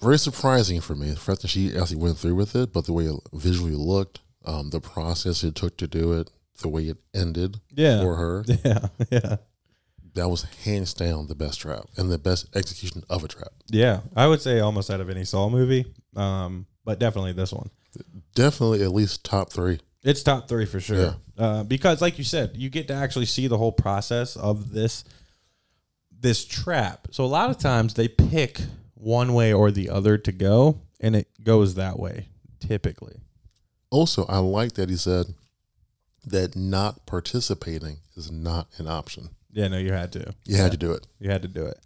very 0.00 0.18
surprising 0.18 0.80
for 0.80 0.94
me. 0.94 1.10
The 1.10 1.16
fact 1.16 1.42
that 1.42 1.48
she 1.48 1.76
actually 1.76 1.96
went 1.96 2.16
through 2.18 2.34
with 2.36 2.56
it, 2.56 2.72
but 2.72 2.86
the 2.86 2.92
way 2.92 3.04
it 3.04 3.20
visually 3.34 3.74
looked, 3.74 4.20
um, 4.48 4.70
the 4.70 4.80
process 4.80 5.44
it 5.44 5.54
took 5.54 5.76
to 5.78 5.86
do 5.86 6.12
it, 6.14 6.30
the 6.62 6.68
way 6.68 6.84
it 6.84 6.96
ended 7.14 7.60
Yeah. 7.74 8.00
for 8.02 8.16
her, 8.16 8.44
Yeah. 8.64 8.86
Yeah. 9.10 9.36
that 10.14 10.28
was 10.28 10.42
hands 10.64 10.94
down 10.94 11.26
the 11.28 11.34
best 11.36 11.60
trap 11.60 11.84
and 11.96 12.10
the 12.10 12.18
best 12.18 12.48
execution 12.56 13.04
of 13.08 13.22
a 13.22 13.28
trap. 13.28 13.52
Yeah. 13.68 14.00
I 14.16 14.26
would 14.26 14.40
say 14.40 14.58
almost 14.60 14.90
out 14.90 15.00
of 15.00 15.08
any 15.10 15.24
Saw 15.24 15.48
movie, 15.48 15.84
um, 16.16 16.66
but 16.84 16.98
definitely 16.98 17.32
this 17.32 17.52
one. 17.52 17.70
Definitely 18.34 18.82
at 18.82 18.92
least 18.92 19.24
top 19.24 19.52
three. 19.52 19.78
It's 20.02 20.22
top 20.22 20.48
three 20.48 20.64
for 20.66 20.80
sure. 20.80 20.96
Yeah. 20.96 21.12
Uh, 21.36 21.64
because, 21.64 22.00
like 22.00 22.18
you 22.18 22.24
said, 22.24 22.52
you 22.54 22.70
get 22.70 22.88
to 22.88 22.94
actually 22.94 23.26
see 23.26 23.46
the 23.48 23.58
whole 23.58 23.72
process 23.72 24.36
of 24.36 24.72
this 24.72 25.04
this 26.20 26.44
trap. 26.44 27.08
So 27.12 27.24
a 27.24 27.26
lot 27.26 27.50
of 27.50 27.58
times 27.58 27.94
they 27.94 28.08
pick 28.08 28.60
one 28.94 29.34
way 29.34 29.52
or 29.52 29.70
the 29.70 29.88
other 29.90 30.18
to 30.18 30.32
go, 30.32 30.80
and 31.00 31.14
it 31.14 31.28
goes 31.44 31.74
that 31.76 31.98
way 31.98 32.28
typically. 32.60 33.20
Also, 33.90 34.24
I 34.26 34.38
like 34.38 34.72
that 34.74 34.90
he 34.90 34.96
said 34.96 35.34
that 36.26 36.56
not 36.56 37.06
participating 37.06 37.98
is 38.16 38.30
not 38.30 38.68
an 38.78 38.86
option. 38.86 39.30
Yeah, 39.52 39.68
no, 39.68 39.78
you 39.78 39.92
had 39.92 40.12
to. 40.12 40.34
You 40.44 40.56
had 40.56 40.72
to 40.72 40.76
do 40.76 40.92
it. 40.92 41.06
You 41.18 41.30
had 41.30 41.42
to 41.42 41.48
do 41.48 41.64
it. 41.64 41.78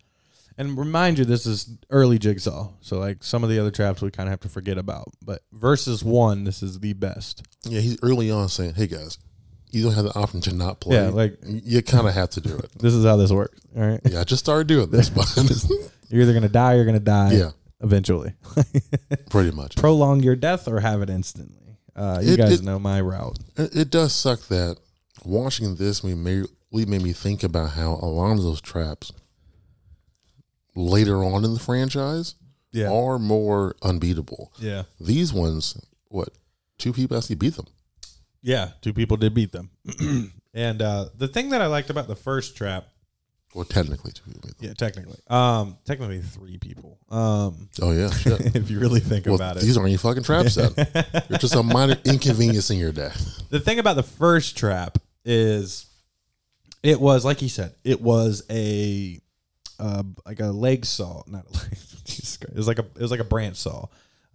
And 0.58 0.76
remind 0.76 1.18
you, 1.18 1.24
this 1.24 1.46
is 1.46 1.70
early 1.90 2.18
Jigsaw. 2.18 2.70
So, 2.80 2.98
like 2.98 3.22
some 3.22 3.42
of 3.44 3.50
the 3.50 3.58
other 3.58 3.70
traps 3.70 4.02
we 4.02 4.10
kind 4.10 4.28
of 4.28 4.32
have 4.32 4.40
to 4.40 4.48
forget 4.48 4.78
about. 4.78 5.08
But 5.24 5.42
versus 5.52 6.04
one, 6.04 6.44
this 6.44 6.62
is 6.62 6.80
the 6.80 6.92
best. 6.92 7.42
Yeah, 7.64 7.80
he's 7.80 7.98
early 8.02 8.30
on 8.30 8.48
saying, 8.48 8.74
"Hey 8.74 8.86
guys, 8.86 9.16
you 9.70 9.82
don't 9.82 9.94
have 9.94 10.04
the 10.04 10.14
option 10.18 10.40
to 10.42 10.54
not 10.54 10.80
play. 10.80 10.96
Yeah, 10.96 11.08
like- 11.08 11.38
you 11.44 11.82
kind 11.82 12.06
of 12.06 12.14
have 12.14 12.30
to 12.30 12.40
do 12.40 12.54
it." 12.56 12.70
This 12.78 12.92
is 12.94 13.04
how 13.04 13.16
this 13.16 13.30
works. 13.30 13.58
All 13.76 13.82
right. 13.82 14.00
Yeah, 14.04 14.20
I 14.20 14.24
just 14.24 14.44
started 14.44 14.66
doing 14.66 14.90
this, 14.90 15.08
but 15.16 15.26
You're 16.10 16.22
either 16.22 16.32
going 16.32 16.42
to 16.42 16.48
die 16.50 16.72
or 16.72 16.76
you're 16.76 16.84
going 16.84 16.98
to 16.98 17.00
die 17.00 17.32
Yeah. 17.32 17.50
eventually. 17.80 18.34
pretty 19.30 19.52
much. 19.56 19.76
Prolong 19.76 20.22
your 20.22 20.36
death 20.36 20.68
or 20.68 20.80
have 20.80 21.00
it 21.00 21.08
instantly. 21.08 21.61
Uh, 21.94 22.20
you 22.22 22.32
It- 22.34 22.36
guys 22.38 22.60
it- 22.60 22.62
know 22.64 22.78
my 22.78 23.00
route. 23.00 23.38
It, 23.56 23.76
it 23.76 23.90
does 23.90 24.12
suck 24.14 24.40
that 24.48 24.78
watching 25.24 25.76
this 25.76 26.02
me 26.02 26.14
made, 26.14 26.46
really 26.72 26.86
made 26.86 27.02
me 27.02 27.12
think 27.12 27.42
about 27.42 27.70
how 27.70 27.98
a 28.02 28.06
lot 28.06 28.32
of 28.32 28.42
those 28.42 28.60
traps 28.60 29.12
later 30.74 31.22
on 31.22 31.44
in 31.44 31.52
the 31.54 31.60
franchise 31.60 32.34
Yeah. 32.72 32.90
are 32.90 33.18
more 33.18 33.76
unbeatable. 33.82 34.52
Yeah. 34.58 34.84
These 35.00 35.32
ones, 35.32 35.76
what 36.08 36.30
two 36.78 36.92
people 36.92 37.16
actually 37.16 37.36
beat 37.36 37.56
them? 37.56 37.66
Yeah. 38.42 38.70
Two 38.80 38.92
people 38.94 39.16
did 39.16 39.34
beat 39.34 39.52
them. 39.52 39.70
and 40.54 40.80
uh, 40.82 41.10
the 41.16 41.28
thing 41.28 41.50
that 41.50 41.60
I 41.60 41.66
liked 41.66 41.90
about 41.90 42.08
the 42.08 42.16
first 42.16 42.56
trap, 42.56 42.88
Well, 43.54 43.64
technically 43.66 44.12
two 44.12 44.22
people 44.30 44.50
yeah, 44.60 44.72
technically, 44.74 45.18
um, 45.28 45.76
technically 45.84 46.20
three 46.22 46.56
people. 46.58 46.98
Um, 47.10 47.68
Oh 47.82 47.90
yeah, 47.92 48.10
shit. 48.22 48.56
if 48.56 48.70
you 48.70 48.80
really 48.80 49.00
think 49.00 49.26
well, 49.26 49.34
about 49.34 49.56
it. 49.56 49.62
these 49.62 49.76
aren't 49.76 49.88
any 49.88 49.98
fucking 49.98 50.22
traps 50.22 50.54
then. 50.54 50.72
They're 50.76 51.38
just 51.38 51.54
a 51.54 51.62
minor 51.62 51.96
inconvenience 52.04 52.70
in 52.70 52.78
your 52.78 52.92
day. 52.92 53.10
the 53.50 53.60
thing 53.60 53.78
about 53.78 53.96
the 53.96 54.02
first 54.02 54.56
trap 54.56 54.98
is 55.24 55.86
it 56.82 57.00
was 57.00 57.24
like 57.24 57.38
he 57.38 57.48
said 57.48 57.74
it 57.84 58.00
was 58.00 58.42
a 58.50 59.20
uh, 59.78 60.02
like 60.26 60.40
a 60.40 60.46
leg 60.46 60.84
saw 60.84 61.22
not 61.26 61.44
a 61.46 61.52
leg 61.52 61.70
Jesus 62.04 62.36
Christ. 62.38 62.52
it 62.52 62.56
was 62.56 62.66
like 62.68 62.78
a 62.78 62.84
it 62.96 63.00
was 63.02 63.10
like 63.10 63.20
a 63.20 63.24
branch 63.24 63.56
saw 63.56 63.86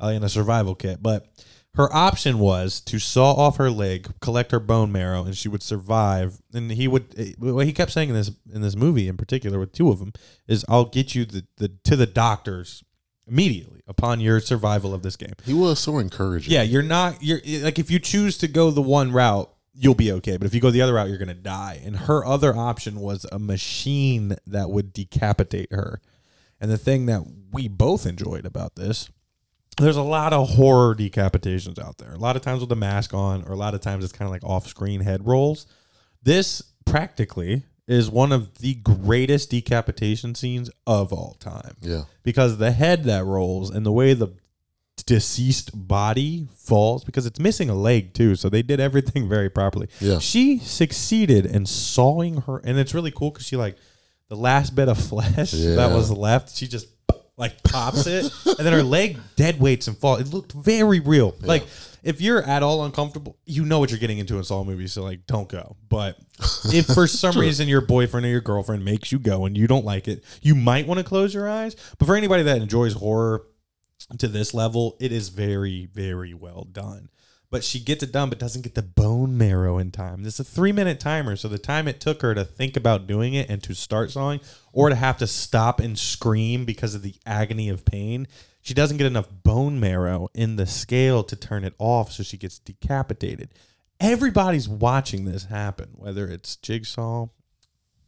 uh, 0.01 0.07
in 0.07 0.23
a 0.23 0.29
survival 0.29 0.75
kit 0.75 1.01
but 1.01 1.27
her 1.75 1.93
option 1.95 2.39
was 2.39 2.79
to 2.81 2.97
saw 2.99 3.33
off 3.33 3.57
her 3.57 3.69
leg 3.69 4.11
collect 4.21 4.51
her 4.51 4.59
bone 4.59 4.91
marrow 4.91 5.23
and 5.23 5.37
she 5.37 5.47
would 5.47 5.61
survive 5.63 6.41
and 6.53 6.71
he 6.71 6.87
would 6.87 7.13
eh, 7.17 7.33
what 7.37 7.65
he 7.67 7.73
kept 7.73 7.91
saying 7.91 8.09
in 8.09 8.15
this 8.15 8.31
in 8.51 8.61
this 8.61 8.75
movie 8.75 9.07
in 9.07 9.15
particular 9.17 9.59
with 9.59 9.71
two 9.73 9.89
of 9.89 9.99
them 9.99 10.11
is 10.47 10.65
i'll 10.69 10.85
get 10.85 11.13
you 11.13 11.23
the, 11.25 11.45
the 11.57 11.69
to 11.83 11.95
the 11.95 12.07
doctors 12.07 12.83
immediately 13.27 13.81
upon 13.87 14.19
your 14.19 14.39
survival 14.39 14.93
of 14.93 15.03
this 15.03 15.15
game 15.15 15.33
He 15.45 15.53
was 15.53 15.79
so 15.79 15.97
encouraging. 15.99 16.51
yeah, 16.53 16.61
you're 16.63 16.81
not. 16.81 17.21
You're 17.21 17.41
like 17.61 17.77
if 17.77 17.91
you 17.91 17.99
choose 17.99 18.37
to 18.39 18.47
go 18.47 18.71
the 18.71 18.81
one 18.81 19.11
route, 19.11 19.49
you'll 19.73 19.95
be 19.95 20.11
okay. 20.13 20.37
But 20.37 20.45
if 20.47 20.55
you 20.55 20.61
go 20.61 20.71
the 20.71 20.81
other 20.81 20.93
route, 20.93 21.09
you're 21.09 21.17
gonna 21.17 21.33
die. 21.33 21.81
And 21.83 21.95
her 21.97 22.25
other 22.25 22.55
option 22.55 22.99
was 23.01 23.25
a 23.31 23.37
machine 23.37 24.37
that 24.47 24.69
would 24.69 24.93
decapitate 24.93 25.71
her. 25.73 25.99
And 26.59 26.71
the 26.71 26.77
thing 26.77 27.05
that 27.07 27.23
we 27.51 27.67
both 27.67 28.05
enjoyed 28.05 28.45
about 28.45 28.75
this, 28.77 29.09
there's 29.77 29.97
a 29.97 30.01
lot 30.01 30.33
of 30.33 30.49
horror 30.49 30.95
decapitations 30.95 31.79
out 31.79 31.97
there. 31.97 32.11
A 32.13 32.17
lot 32.17 32.35
of 32.35 32.41
times 32.41 32.59
with 32.61 32.69
the 32.69 32.75
mask 32.75 33.13
on, 33.13 33.43
or 33.43 33.53
a 33.53 33.57
lot 33.57 33.73
of 33.73 33.81
times 33.81 34.03
it's 34.03 34.13
kind 34.13 34.27
of 34.27 34.31
like 34.31 34.43
off-screen 34.43 35.01
head 35.01 35.25
rolls. 35.25 35.67
This 36.23 36.61
practically 36.85 37.63
is 37.87 38.09
one 38.09 38.31
of 38.31 38.57
the 38.57 38.75
greatest 38.75 39.49
decapitation 39.49 40.35
scenes 40.35 40.69
of 40.85 41.13
all 41.13 41.37
time 41.39 41.75
yeah. 41.81 42.03
because 42.23 42.57
the 42.57 42.71
head 42.71 43.05
that 43.05 43.23
rolls 43.23 43.69
and 43.69 43.85
the 43.85 43.91
way 43.91 44.13
the 44.13 44.27
deceased 45.05 45.69
body 45.73 46.47
falls 46.53 47.03
because 47.05 47.25
it's 47.25 47.39
missing 47.39 47.69
a 47.69 47.73
leg 47.75 48.13
too 48.13 48.35
so 48.35 48.49
they 48.49 48.61
did 48.61 48.79
everything 48.79 49.29
very 49.37 49.49
properly 49.49 49.87
Yeah. 50.01 50.19
she 50.19 50.57
succeeded 50.59 51.45
in 51.45 51.65
sawing 51.65 52.41
her 52.41 52.57
and 52.57 52.77
it's 52.77 52.93
really 52.93 53.11
cool 53.11 53.31
because 53.31 53.45
she 53.45 53.55
like 53.55 53.77
the 54.27 54.35
last 54.35 54.75
bit 54.75 54.89
of 54.89 54.97
flesh 54.97 55.51
that 55.51 55.91
was 55.93 56.11
left 56.11 56.57
she 56.57 56.67
just 56.67 56.87
like 57.37 57.63
pops 57.63 58.07
it, 58.07 58.31
and 58.45 58.57
then 58.57 58.73
her 58.73 58.83
leg 58.83 59.17
dead 59.35 59.59
weights 59.59 59.87
and 59.87 59.97
fall. 59.97 60.15
It 60.15 60.33
looked 60.33 60.51
very 60.51 60.99
real. 60.99 61.35
Like 61.41 61.65
if 62.03 62.19
you're 62.19 62.41
at 62.41 62.63
all 62.63 62.83
uncomfortable, 62.83 63.37
you 63.45 63.63
know 63.63 63.79
what 63.79 63.91
you're 63.91 63.99
getting 63.99 64.17
into 64.17 64.37
in 64.37 64.43
Saw 64.43 64.63
movies, 64.63 64.93
so 64.93 65.03
like 65.03 65.27
don't 65.27 65.47
go. 65.47 65.75
But 65.87 66.17
if 66.65 66.87
for 66.87 67.05
some 67.05 67.37
reason 67.39 67.67
your 67.67 67.81
boyfriend 67.81 68.25
or 68.25 68.29
your 68.29 68.41
girlfriend 68.41 68.83
makes 68.83 69.11
you 69.11 69.19
go 69.19 69.45
and 69.45 69.57
you 69.57 69.67
don't 69.67 69.85
like 69.85 70.07
it, 70.07 70.23
you 70.41 70.55
might 70.55 70.87
want 70.87 70.99
to 70.99 71.03
close 71.03 71.33
your 71.33 71.47
eyes. 71.49 71.75
But 71.97 72.05
for 72.07 72.15
anybody 72.15 72.43
that 72.43 72.61
enjoys 72.61 72.93
horror 72.93 73.45
to 74.17 74.27
this 74.27 74.53
level, 74.53 74.95
it 74.99 75.11
is 75.11 75.29
very, 75.29 75.87
very 75.87 76.33
well 76.33 76.63
done. 76.63 77.09
But 77.49 77.63
she 77.63 77.79
gets 77.79 78.03
it 78.03 78.11
done, 78.11 78.29
but 78.29 78.39
doesn't 78.39 78.63
get 78.63 78.75
the 78.75 78.81
bone 78.81 79.37
marrow 79.37 79.77
in 79.77 79.91
time. 79.91 80.23
This 80.23 80.33
is 80.33 80.41
a 80.41 80.43
three 80.43 80.73
minute 80.73 80.99
timer. 80.99 81.37
So 81.37 81.47
the 81.47 81.57
time 81.57 81.87
it 81.87 82.01
took 82.01 82.21
her 82.21 82.35
to 82.35 82.43
think 82.43 82.75
about 82.75 83.07
doing 83.07 83.33
it 83.33 83.49
and 83.49 83.63
to 83.63 83.73
start 83.73 84.11
sawing, 84.11 84.41
or 84.73 84.89
to 84.89 84.95
have 84.95 85.17
to 85.19 85.27
stop 85.27 85.79
and 85.79 85.97
scream 85.97 86.65
because 86.65 86.93
of 86.93 87.03
the 87.03 87.15
agony 87.25 87.69
of 87.69 87.85
pain, 87.85 88.27
she 88.61 88.73
doesn't 88.73 88.97
get 88.97 89.07
enough 89.07 89.29
bone 89.43 89.79
marrow 89.79 90.27
in 90.33 90.57
the 90.57 90.65
scale 90.65 91.23
to 91.23 91.35
turn 91.37 91.63
it 91.63 91.73
off. 91.79 92.11
So 92.11 92.23
she 92.23 92.37
gets 92.37 92.59
decapitated. 92.59 93.53
Everybody's 93.99 94.67
watching 94.67 95.23
this 95.23 95.45
happen, 95.45 95.91
whether 95.93 96.27
it's 96.27 96.57
Jigsaw, 96.57 97.27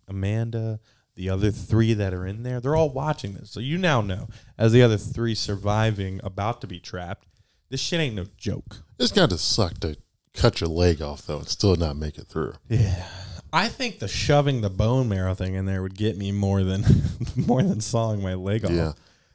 Amanda, 0.07 0.79
the 1.15 1.29
other 1.29 1.51
three 1.51 1.93
that 1.93 2.13
are 2.13 2.25
in 2.25 2.43
there, 2.43 2.59
they're 2.59 2.75
all 2.75 2.89
watching 2.89 3.33
this. 3.33 3.51
So 3.51 3.59
you 3.59 3.77
now 3.77 4.01
know, 4.01 4.27
as 4.57 4.71
the 4.71 4.81
other 4.81 4.97
three 4.97 5.35
surviving, 5.35 6.19
about 6.23 6.61
to 6.61 6.67
be 6.67 6.79
trapped, 6.79 7.27
this 7.69 7.79
shit 7.79 7.99
ain't 7.99 8.15
no 8.15 8.25
joke. 8.37 8.83
It's 8.99 9.11
got 9.11 9.29
to 9.29 9.37
suck 9.37 9.79
to 9.81 9.97
cut 10.33 10.61
your 10.61 10.69
leg 10.69 11.01
off 11.01 11.25
though 11.25 11.39
and 11.39 11.47
still 11.47 11.75
not 11.75 11.95
make 11.97 12.17
it 12.17 12.27
through. 12.27 12.53
Yeah. 12.67 13.05
I 13.51 13.67
think 13.67 13.99
the 13.99 14.07
shoving 14.07 14.61
the 14.61 14.69
bone 14.69 15.09
marrow 15.09 15.33
thing 15.33 15.55
in 15.55 15.65
there 15.65 15.81
would 15.81 15.95
get 15.95 16.17
me 16.17 16.31
more 16.31 16.63
than 16.63 16.83
more 17.35 17.63
than 17.63 17.81
sawing 17.81 18.21
my 18.21 18.35
leg 18.35 18.65
off. 18.65 18.71
Yeah. 18.71 18.91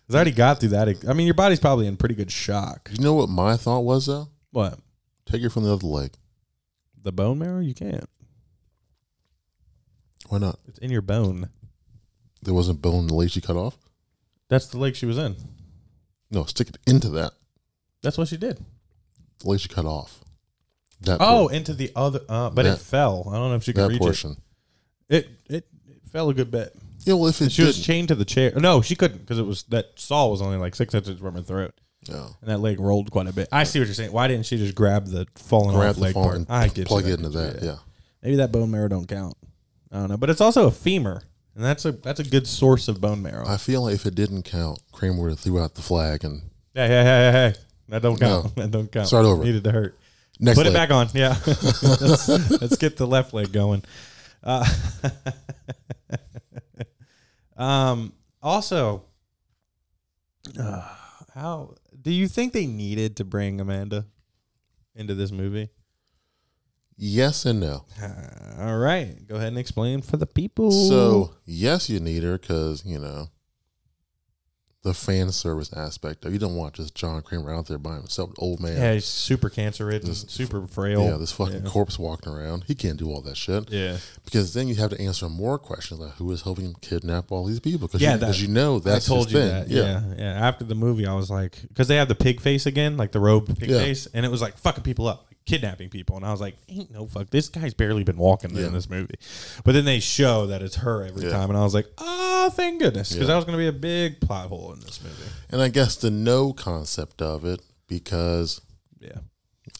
'Cause 0.06 0.14
I 0.14 0.18
already 0.18 0.32
got 0.32 0.60
through 0.60 0.68
that. 0.70 1.04
I 1.08 1.14
mean, 1.14 1.26
your 1.26 1.34
body's 1.34 1.58
probably 1.60 1.86
in 1.86 1.96
pretty 1.96 2.14
good 2.14 2.30
shock. 2.30 2.90
You 2.92 3.02
know 3.02 3.14
what 3.14 3.28
my 3.30 3.56
thought 3.56 3.80
was 3.80 4.06
though? 4.06 4.28
What? 4.50 4.78
Take 5.26 5.42
it 5.42 5.48
from 5.50 5.64
the 5.64 5.72
other 5.72 5.86
leg. 5.86 6.12
The 7.02 7.10
bone 7.12 7.38
marrow? 7.38 7.60
You 7.60 7.74
can't. 7.74 8.08
Why 10.28 10.38
not? 10.38 10.58
It's 10.68 10.78
in 10.78 10.90
your 10.90 11.02
bone. 11.02 11.48
There 12.42 12.54
wasn't 12.54 12.82
bone 12.82 13.00
in 13.00 13.06
the 13.08 13.14
leg 13.14 13.30
she 13.30 13.40
cut 13.40 13.56
off. 13.56 13.76
That's 14.48 14.66
the 14.66 14.78
leg 14.78 14.94
she 14.96 15.06
was 15.06 15.18
in. 15.18 15.36
No, 16.30 16.44
stick 16.44 16.68
it 16.68 16.78
into 16.86 17.08
that. 17.10 17.32
That's 18.04 18.16
what 18.18 18.28
she 18.28 18.36
did. 18.36 18.58
The 19.40 19.48
leg 19.48 19.58
she 19.60 19.68
cut 19.68 19.84
off. 19.86 20.20
That 21.00 21.16
Oh, 21.20 21.46
por- 21.48 21.52
into 21.52 21.74
the 21.74 21.90
other. 21.96 22.20
Uh, 22.28 22.50
but 22.50 22.64
it 22.66 22.78
fell. 22.78 23.24
I 23.28 23.34
don't 23.36 23.50
know 23.50 23.56
if 23.56 23.64
she 23.64 23.72
could 23.72 23.84
that 23.84 23.88
reach 23.88 23.98
portion. 23.98 24.36
it. 25.08 25.16
It 25.16 25.28
it 25.56 25.66
it 25.88 26.00
fell 26.12 26.28
a 26.30 26.34
good 26.34 26.50
bit. 26.50 26.74
Yeah, 27.00 27.14
well, 27.14 27.26
if 27.28 27.42
it 27.42 27.52
She 27.52 27.62
was 27.62 27.74
didn't, 27.76 27.84
chained 27.84 28.08
to 28.08 28.14
the 28.14 28.24
chair. 28.24 28.52
No, 28.56 28.80
she 28.80 28.94
couldn't 28.94 29.18
because 29.18 29.38
it 29.38 29.42
was 29.44 29.64
that 29.64 29.98
saw 29.98 30.28
was 30.28 30.40
only 30.40 30.56
like 30.56 30.74
six 30.74 30.94
inches 30.94 31.18
from 31.18 31.34
her 31.34 31.42
throat, 31.42 31.74
yeah. 32.08 32.28
and 32.40 32.48
that 32.50 32.58
leg 32.60 32.80
rolled 32.80 33.10
quite 33.10 33.26
a 33.26 33.32
bit. 33.32 33.48
I 33.52 33.64
see 33.64 33.78
what 33.80 33.86
you're 33.88 33.94
saying. 33.94 34.12
Why 34.12 34.28
didn't 34.28 34.46
she 34.46 34.56
just 34.56 34.74
grab 34.74 35.06
the 35.08 35.26
falling 35.34 35.76
grab 35.76 35.96
off 35.96 35.98
leg 35.98 36.14
part? 36.14 36.36
and 36.36 36.46
I 36.48 36.68
get 36.68 36.86
plug 36.86 37.06
it 37.06 37.14
into 37.18 37.28
that. 37.30 37.62
Yeah. 37.62 37.76
Maybe 38.22 38.36
that 38.36 38.52
bone 38.52 38.70
marrow 38.70 38.88
don't 38.88 39.06
count. 39.06 39.34
I 39.92 39.96
don't 39.98 40.08
know, 40.08 40.16
but 40.16 40.30
it's 40.30 40.40
also 40.40 40.66
a 40.66 40.70
femur, 40.70 41.22
and 41.54 41.62
that's 41.62 41.84
a 41.84 41.92
that's 41.92 42.20
a 42.20 42.24
good 42.24 42.46
source 42.46 42.88
of 42.88 43.02
bone 43.02 43.20
marrow. 43.20 43.44
I 43.46 43.58
feel 43.58 43.82
like 43.82 43.94
if 43.94 44.06
it 44.06 44.14
didn't 44.14 44.44
count, 44.44 44.78
Kramer 44.92 45.20
would 45.22 45.30
have 45.32 45.40
threw 45.40 45.60
out 45.60 45.74
the 45.74 45.82
flag 45.82 46.24
and 46.24 46.40
hey, 46.72 46.86
hey, 46.88 47.02
hey, 47.04 47.04
hey, 47.04 47.32
hey. 47.32 47.54
That 47.88 48.02
don't 48.02 48.18
count. 48.18 48.44
No. 48.44 48.50
That 48.62 48.70
don't 48.70 48.90
count. 48.90 49.08
Start 49.08 49.26
over. 49.26 49.44
Needed 49.44 49.64
to 49.64 49.72
hurt. 49.72 49.98
next 50.40 50.58
Put 50.58 50.66
leg. 50.66 50.74
it 50.74 50.76
back 50.76 50.90
on. 50.90 51.08
Yeah. 51.14 51.36
let's, 51.46 52.28
let's 52.60 52.76
get 52.76 52.96
the 52.96 53.06
left 53.06 53.34
leg 53.34 53.52
going. 53.52 53.82
Uh, 54.42 54.66
um. 57.56 58.12
Also, 58.42 59.04
uh, 60.60 60.86
how 61.34 61.74
do 62.02 62.12
you 62.12 62.28
think 62.28 62.52
they 62.52 62.66
needed 62.66 63.16
to 63.16 63.24
bring 63.24 63.58
Amanda 63.58 64.04
into 64.94 65.14
this 65.14 65.32
movie? 65.32 65.70
Yes 66.96 67.44
and 67.46 67.60
no. 67.60 67.86
Uh, 68.00 68.62
all 68.62 68.78
right, 68.78 69.26
go 69.26 69.36
ahead 69.36 69.48
and 69.48 69.58
explain 69.58 70.02
for 70.02 70.16
the 70.16 70.26
people. 70.26 70.70
So 70.70 71.34
yes, 71.44 71.88
you 71.88 71.98
need 72.00 72.22
her 72.22 72.38
because 72.38 72.84
you 72.84 72.98
know 72.98 73.30
the 74.84 74.94
fan 74.94 75.32
service 75.32 75.72
aspect. 75.72 76.24
of 76.24 76.32
You 76.32 76.38
don't 76.38 76.54
want 76.56 76.74
just 76.74 76.94
John 76.94 77.20
Kramer 77.22 77.52
out 77.52 77.66
there 77.66 77.78
by 77.78 77.94
himself, 77.96 78.30
old 78.38 78.60
man. 78.60 78.76
yeah, 78.76 78.92
he's 78.94 79.06
super 79.06 79.48
cancer 79.50 79.86
ridden, 79.86 80.14
super 80.14 80.66
frail. 80.66 81.02
Yeah, 81.04 81.16
this 81.16 81.32
fucking 81.32 81.64
Yeah. 81.64 81.70
corpse 81.70 81.98
walking 81.98 82.32
around. 82.32 82.64
He 82.68 82.74
can't 82.74 82.98
do 82.98 83.10
all 83.10 83.22
that 83.22 83.36
shit. 83.36 83.70
Yeah. 83.72 83.96
Because 84.26 84.52
then 84.54 84.68
you 84.68 84.74
have 84.76 84.90
to 84.90 85.00
answer 85.00 85.28
more 85.28 85.58
questions 85.58 85.98
like 86.00 86.12
who 86.16 86.30
is 86.32 86.42
helping 86.42 86.66
him 86.66 86.76
kidnap 86.82 87.32
all 87.32 87.44
these 87.46 87.60
people? 87.60 87.88
Because 87.88 88.02
Yeah, 88.02 88.14
you, 88.14 88.20
'cause 88.20 88.40
you 88.42 88.48
know 88.48 88.78
that's 88.78 89.06
I 89.06 89.08
told 89.08 89.26
his 89.26 89.32
you 89.34 89.40
thing. 89.40 89.48
that. 89.48 89.68
Yeah. 89.70 89.82
Yeah. 89.82 90.02
yeah, 90.18 90.46
After 90.48 90.64
the 90.64 90.74
movie, 90.74 91.06
I 91.06 91.14
was 91.14 91.30
like, 91.30 91.62
because 91.68 91.88
they 91.88 91.96
have 91.96 92.08
the 92.08 92.14
pig 92.14 92.40
face 92.42 92.66
again, 92.66 92.96
like 92.98 93.12
the 93.12 93.20
robed 93.20 93.58
pig 93.58 93.70
Yeah. 93.70 93.78
face, 93.78 94.06
and 94.14 94.24
it 94.26 94.28
was 94.28 94.42
like 94.42 94.58
fucking 94.58 94.84
people 94.84 95.08
up, 95.08 95.24
like 95.30 95.38
kidnapping 95.46 95.88
people, 95.88 96.16
and 96.16 96.24
I 96.26 96.30
was 96.30 96.40
like, 96.42 96.56
ain't 96.68 96.90
no 96.92 97.06
fuck, 97.06 97.30
this 97.30 97.48
guy's 97.48 97.72
barely 97.74 98.04
been 98.04 98.16
walking 98.18 98.54
Yeah. 98.54 98.66
in 98.66 98.72
this 98.74 98.88
movie. 98.90 99.14
But 99.64 99.72
then 99.72 99.84
they 99.86 100.00
show 100.00 100.46
that 100.48 100.60
it's 100.62 100.76
her 100.76 101.04
every 101.04 101.24
Yeah. 101.24 101.30
time, 101.30 101.48
and 101.48 101.58
I 101.58 101.62
was 101.64 101.72
like, 101.74 101.86
oh, 101.98 102.23
Oh, 102.46 102.50
thank 102.50 102.80
goodness, 102.80 103.10
because 103.10 103.22
Yeah. 103.22 103.26
that 103.28 103.36
was 103.36 103.44
going 103.46 103.56
to 103.58 103.62
be 103.62 103.68
a 103.68 103.72
big 103.72 104.20
plot 104.20 104.48
hole 104.48 104.72
in 104.74 104.80
this 104.80 105.02
movie. 105.02 105.30
And 105.50 105.62
I 105.62 105.68
guess 105.68 105.96
the 105.96 106.10
no 106.10 106.52
concept 106.52 107.22
of 107.22 107.44
it 107.44 107.60
because 107.88 108.60
Yeah, 109.00 109.18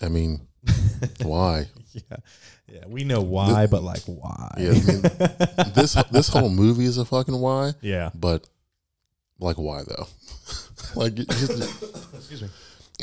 I 0.01 0.09
mean, 0.09 0.47
why? 1.23 1.67
yeah, 1.93 2.17
yeah. 2.67 2.85
We 2.89 3.05
know 3.05 3.21
why, 3.21 3.67
but 3.67 3.83
like 3.83 4.03
why? 4.07 4.55
Yeah, 4.59 4.71
I 4.71 4.73
mean, 4.73 5.03
this 5.75 5.95
this 6.11 6.29
whole 6.29 6.49
movie 6.49 6.87
is 6.87 6.97
a 6.99 7.05
fucking 7.05 7.39
why. 7.39 7.73
yeah. 7.83 8.11
But 8.15 8.49
like, 9.39 9.57
why 9.57 9.83
though? 9.87 10.07
like, 10.95 11.15
just- 11.17 12.15
Excuse 12.15 12.43
me. 12.43 12.49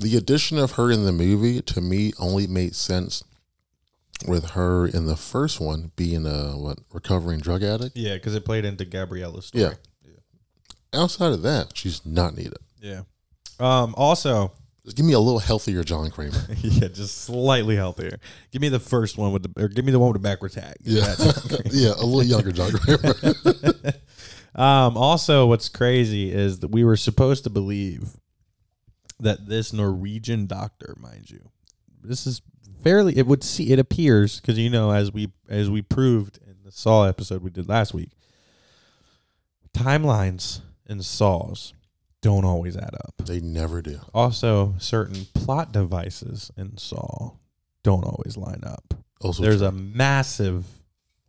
the 0.01 0.17
addition 0.17 0.57
of 0.57 0.71
her 0.73 0.89
in 0.91 1.05
the 1.05 1.11
movie 1.11 1.61
to 1.61 1.81
me 1.81 2.13
only 2.19 2.47
made 2.47 2.75
sense 2.75 3.23
with 4.27 4.51
her 4.51 4.87
in 4.87 5.05
the 5.05 5.15
first 5.15 5.59
one 5.59 5.91
being 5.95 6.25
a 6.25 6.57
what 6.57 6.79
recovering 6.93 7.39
drug 7.39 7.63
addict. 7.63 7.95
Yeah, 7.95 8.15
because 8.15 8.35
it 8.35 8.45
played 8.45 8.65
into 8.65 8.85
Gabriella's 8.85 9.47
story. 9.47 9.63
Yeah. 9.63 9.73
Outside 10.93 11.31
of 11.31 11.41
that, 11.43 11.71
she's 11.77 12.05
not 12.05 12.35
needed. 12.35 12.57
yeah. 12.81 13.01
Um. 13.59 13.93
Also, 13.95 14.51
Just 14.83 14.97
give 14.97 15.05
me 15.05 15.13
a 15.13 15.19
little 15.19 15.39
healthier 15.39 15.83
John 15.83 16.09
Kramer. 16.09 16.35
yeah, 16.57 16.87
just 16.87 17.19
slightly 17.19 17.75
healthier. 17.75 18.19
Give 18.51 18.61
me 18.61 18.69
the 18.69 18.79
first 18.79 19.17
one 19.17 19.31
with 19.31 19.43
the, 19.43 19.63
or 19.63 19.67
give 19.67 19.85
me 19.85 19.91
the 19.91 19.99
one 19.99 20.11
with 20.11 20.21
the 20.21 20.27
backward 20.27 20.51
tag. 20.53 20.75
Yeah, 20.81 21.13
yeah, 21.71 21.91
a 21.97 22.03
little 22.05 22.23
younger 22.23 22.51
John 22.51 22.71
Kramer. 22.71 23.13
Um, 24.53 24.97
also, 24.97 25.45
what's 25.47 25.69
crazy 25.69 26.29
is 26.29 26.59
that 26.59 26.71
we 26.71 26.83
were 26.83 26.97
supposed 26.97 27.45
to 27.45 27.49
believe 27.49 28.17
that 29.17 29.47
this 29.47 29.71
Norwegian 29.71 30.45
doctor, 30.45 30.93
mind 30.99 31.29
you, 31.29 31.51
this 32.03 32.27
is 32.27 32.41
fairly. 32.83 33.17
It 33.17 33.27
would 33.27 33.43
see. 33.43 33.71
It 33.71 33.79
appears 33.79 34.39
because 34.39 34.57
you 34.57 34.69
know, 34.69 34.91
as 34.91 35.11
we 35.11 35.31
as 35.49 35.69
we 35.69 35.81
proved 35.81 36.39
in 36.45 36.55
the 36.63 36.71
Saw 36.71 37.03
episode 37.05 37.41
we 37.43 37.49
did 37.49 37.67
last 37.69 37.93
week, 37.93 38.11
timelines 39.75 40.61
in 40.87 41.01
Saws 41.01 41.73
don't 42.21 42.45
always 42.45 42.77
add 42.77 42.93
up. 43.03 43.15
they 43.25 43.39
never 43.39 43.81
do. 43.81 43.99
Also, 44.13 44.75
certain 44.77 45.25
plot 45.33 45.71
devices 45.71 46.51
in 46.55 46.77
Saw 46.77 47.31
don't 47.83 48.03
always 48.03 48.37
line 48.37 48.61
up. 48.63 48.93
Also, 49.21 49.41
There's 49.41 49.59
true. 49.59 49.67
a 49.67 49.71
massive 49.71 50.65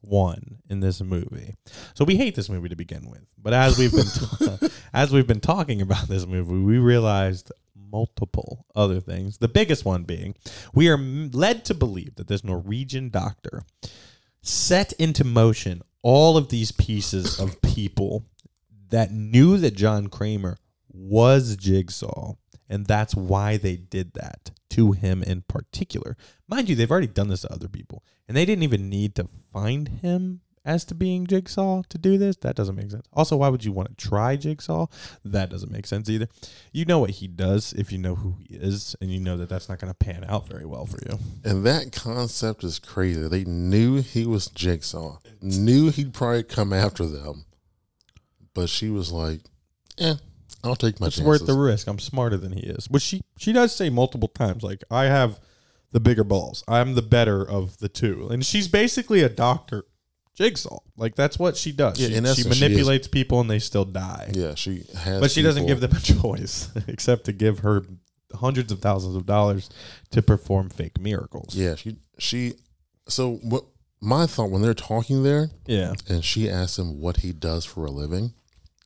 one 0.03 0.59
in 0.69 0.81
this 0.81 1.01
movie. 1.01 1.55
So 1.95 2.05
we 2.05 2.17
hate 2.17 2.35
this 2.35 2.51
movie 2.51 2.69
to 2.69 2.77
begin 2.77 3.09
with. 3.09 3.25
But 3.39 3.55
as 3.55 3.79
we've 3.79 3.93
been 3.93 4.71
as 4.93 5.13
we've 5.13 5.27
been 5.27 5.41
talking 5.41 5.81
about 5.81 6.09
this 6.09 6.27
movie, 6.27 6.53
we 6.59 6.79
realized 6.79 7.53
multiple 7.93 8.67
other 8.75 9.01
things. 9.01 9.39
The 9.39 9.49
biggest 9.49 9.85
one 9.85 10.05
being 10.05 10.35
we 10.75 10.89
are 10.89 10.99
led 10.99 11.65
to 11.67 11.75
believe 11.75 12.17
that 12.17 12.29
this 12.29 12.43
Norwegian 12.43 13.11
doctor 13.11 13.63
set 14.41 14.93
into 14.95 15.23
motion 15.23 15.83
all 16.03 16.37
of 16.37 16.49
these 16.49 16.73
pieces 16.73 17.39
of 17.39 17.63
people 17.63 18.25
that 18.89 19.13
knew 19.13 19.57
that 19.59 19.77
John 19.77 20.09
Kramer 20.09 20.59
was 20.89 21.57
Jigsaw, 21.57 22.35
and 22.69 22.87
that's 22.87 23.15
why 23.15 23.57
they 23.57 23.77
did 23.77 24.15
that 24.15 24.51
to 24.71 24.93
him 24.93 25.23
in 25.23 25.43
particular. 25.43 26.17
Mind 26.49 26.69
you, 26.69 26.75
they've 26.75 26.91
already 26.91 27.07
done 27.07 27.29
this 27.29 27.43
to 27.43 27.53
other 27.53 27.69
people, 27.69 28.05
and 28.27 28.37
they 28.37 28.45
didn't 28.45 28.65
even 28.65 28.89
need 28.89 29.15
to 29.15 29.29
find 29.53 29.89
him 29.89 30.41
as 30.65 30.85
to 30.87 30.95
being 30.95 31.27
Jigsaw 31.27 31.83
to 31.89 31.99
do 31.99 32.19
this. 32.19 32.37
That 32.37 32.57
doesn't 32.57 32.75
make 32.75 32.91
sense. 32.91 33.07
Also, 33.13 33.37
why 33.37 33.49
would 33.49 33.65
you 33.65 33.73
want 33.73 33.97
to 33.97 34.09
try 34.09 34.37
Jigsaw? 34.37 34.87
That 35.25 35.51
doesn't 35.51 35.73
make 35.73 35.87
sense 35.87 36.09
either. 36.09 36.29
You 36.73 36.85
know 36.85 36.99
what 36.99 37.11
he 37.11 37.27
does 37.27 37.73
if 37.73 37.93
you 37.93 37.99
know 37.99 38.15
who 38.15 38.37
he 38.41 38.55
is, 38.55 38.97
and 39.01 39.11
you 39.11 39.21
know 39.21 39.37
that 39.37 39.49
that's 39.49 39.69
not 39.69 39.79
going 39.79 39.93
to 39.93 39.97
pan 39.97 40.25
out 40.29 40.49
very 40.49 40.65
well 40.65 40.87
for 40.87 40.99
you. 41.09 41.19
And 41.45 41.65
that 41.67 41.93
concept 41.93 42.65
is 42.65 42.79
crazy. 42.79 43.27
They 43.29 43.45
knew 43.45 44.01
he 44.01 44.27
was 44.27 44.49
Jigsaw, 44.49 45.19
knew 45.41 45.91
he'd 45.91 46.15
probably 46.15 46.45
come 46.45 46.73
after 46.73 47.07
them, 47.07 47.45
but 48.55 48.69
she 48.69 48.89
was 48.91 49.11
like, 49.11 49.41
"Eh, 49.99 50.15
I'll 50.63 50.77
take 50.77 51.01
my 51.01 51.09
it's 51.09 51.17
chances." 51.17 51.27
worth 51.27 51.47
the 51.47 51.59
risk. 51.59 51.89
I'm 51.89 51.99
smarter 51.99 52.37
than 52.37 52.53
he 52.53 52.61
is. 52.61 52.89
Which 52.89 53.03
she 53.03 53.23
she 53.37 53.53
does 53.53 53.75
say 53.75 53.91
multiple 53.91 54.29
times. 54.29 54.63
Like 54.63 54.85
I 54.91 55.05
have 55.05 55.41
the 55.93 56.01
bigger 56.01 56.25
balls. 56.25 56.65
I'm 56.67 56.95
the 56.95 57.03
better 57.03 57.43
of 57.47 57.79
the 57.79 57.89
two. 57.89 58.29
And 58.31 58.45
she's 58.45 58.67
basically 58.67 59.23
a 59.23 59.29
doctor 59.29 59.85
Jigsaw. 60.43 60.79
Like 60.97 61.15
that's 61.15 61.39
what 61.39 61.57
she 61.57 61.73
does. 61.73 61.99
Yeah, 62.01 62.09
she, 62.09 62.15
in 62.15 62.25
she 62.25 62.31
essence, 62.31 62.57
she 62.57 62.61
manipulates 62.65 63.09
people 63.09 63.41
and 63.41 63.51
they 63.51 63.59
still 63.59 63.85
die. 63.85 64.31
Yeah, 64.35 64.55
she 64.55 64.85
has. 64.99 65.21
But 65.21 65.31
she 65.31 65.43
doesn't 65.43 65.65
people- 65.67 65.81
give 65.81 65.91
them 65.91 65.97
a 65.97 66.01
choice 66.23 66.69
except 66.89 67.25
to 67.27 67.33
give 67.33 67.61
her 67.61 67.83
hundreds 68.35 68.73
of 68.73 68.81
thousands 68.81 69.15
of 69.15 69.27
dollars 69.27 69.69
to 70.11 70.23
perform 70.23 70.69
fake 70.71 70.99
miracles. 71.01 71.55
Yeah, 71.55 71.75
she 71.77 71.97
she. 72.19 72.55
So 73.09 73.35
what? 73.43 73.65
My 74.05 74.27
thought 74.27 74.51
when 74.51 74.63
they're 74.63 74.75
talking 74.75 75.23
there, 75.23 75.49
Yeah. 75.67 75.93
and 76.09 76.25
she 76.25 76.51
asks 76.51 76.77
him 76.77 77.01
what 77.01 77.19
he 77.19 77.33
does 77.33 77.65
for 77.65 77.85
a 77.87 77.91
living. 77.91 78.33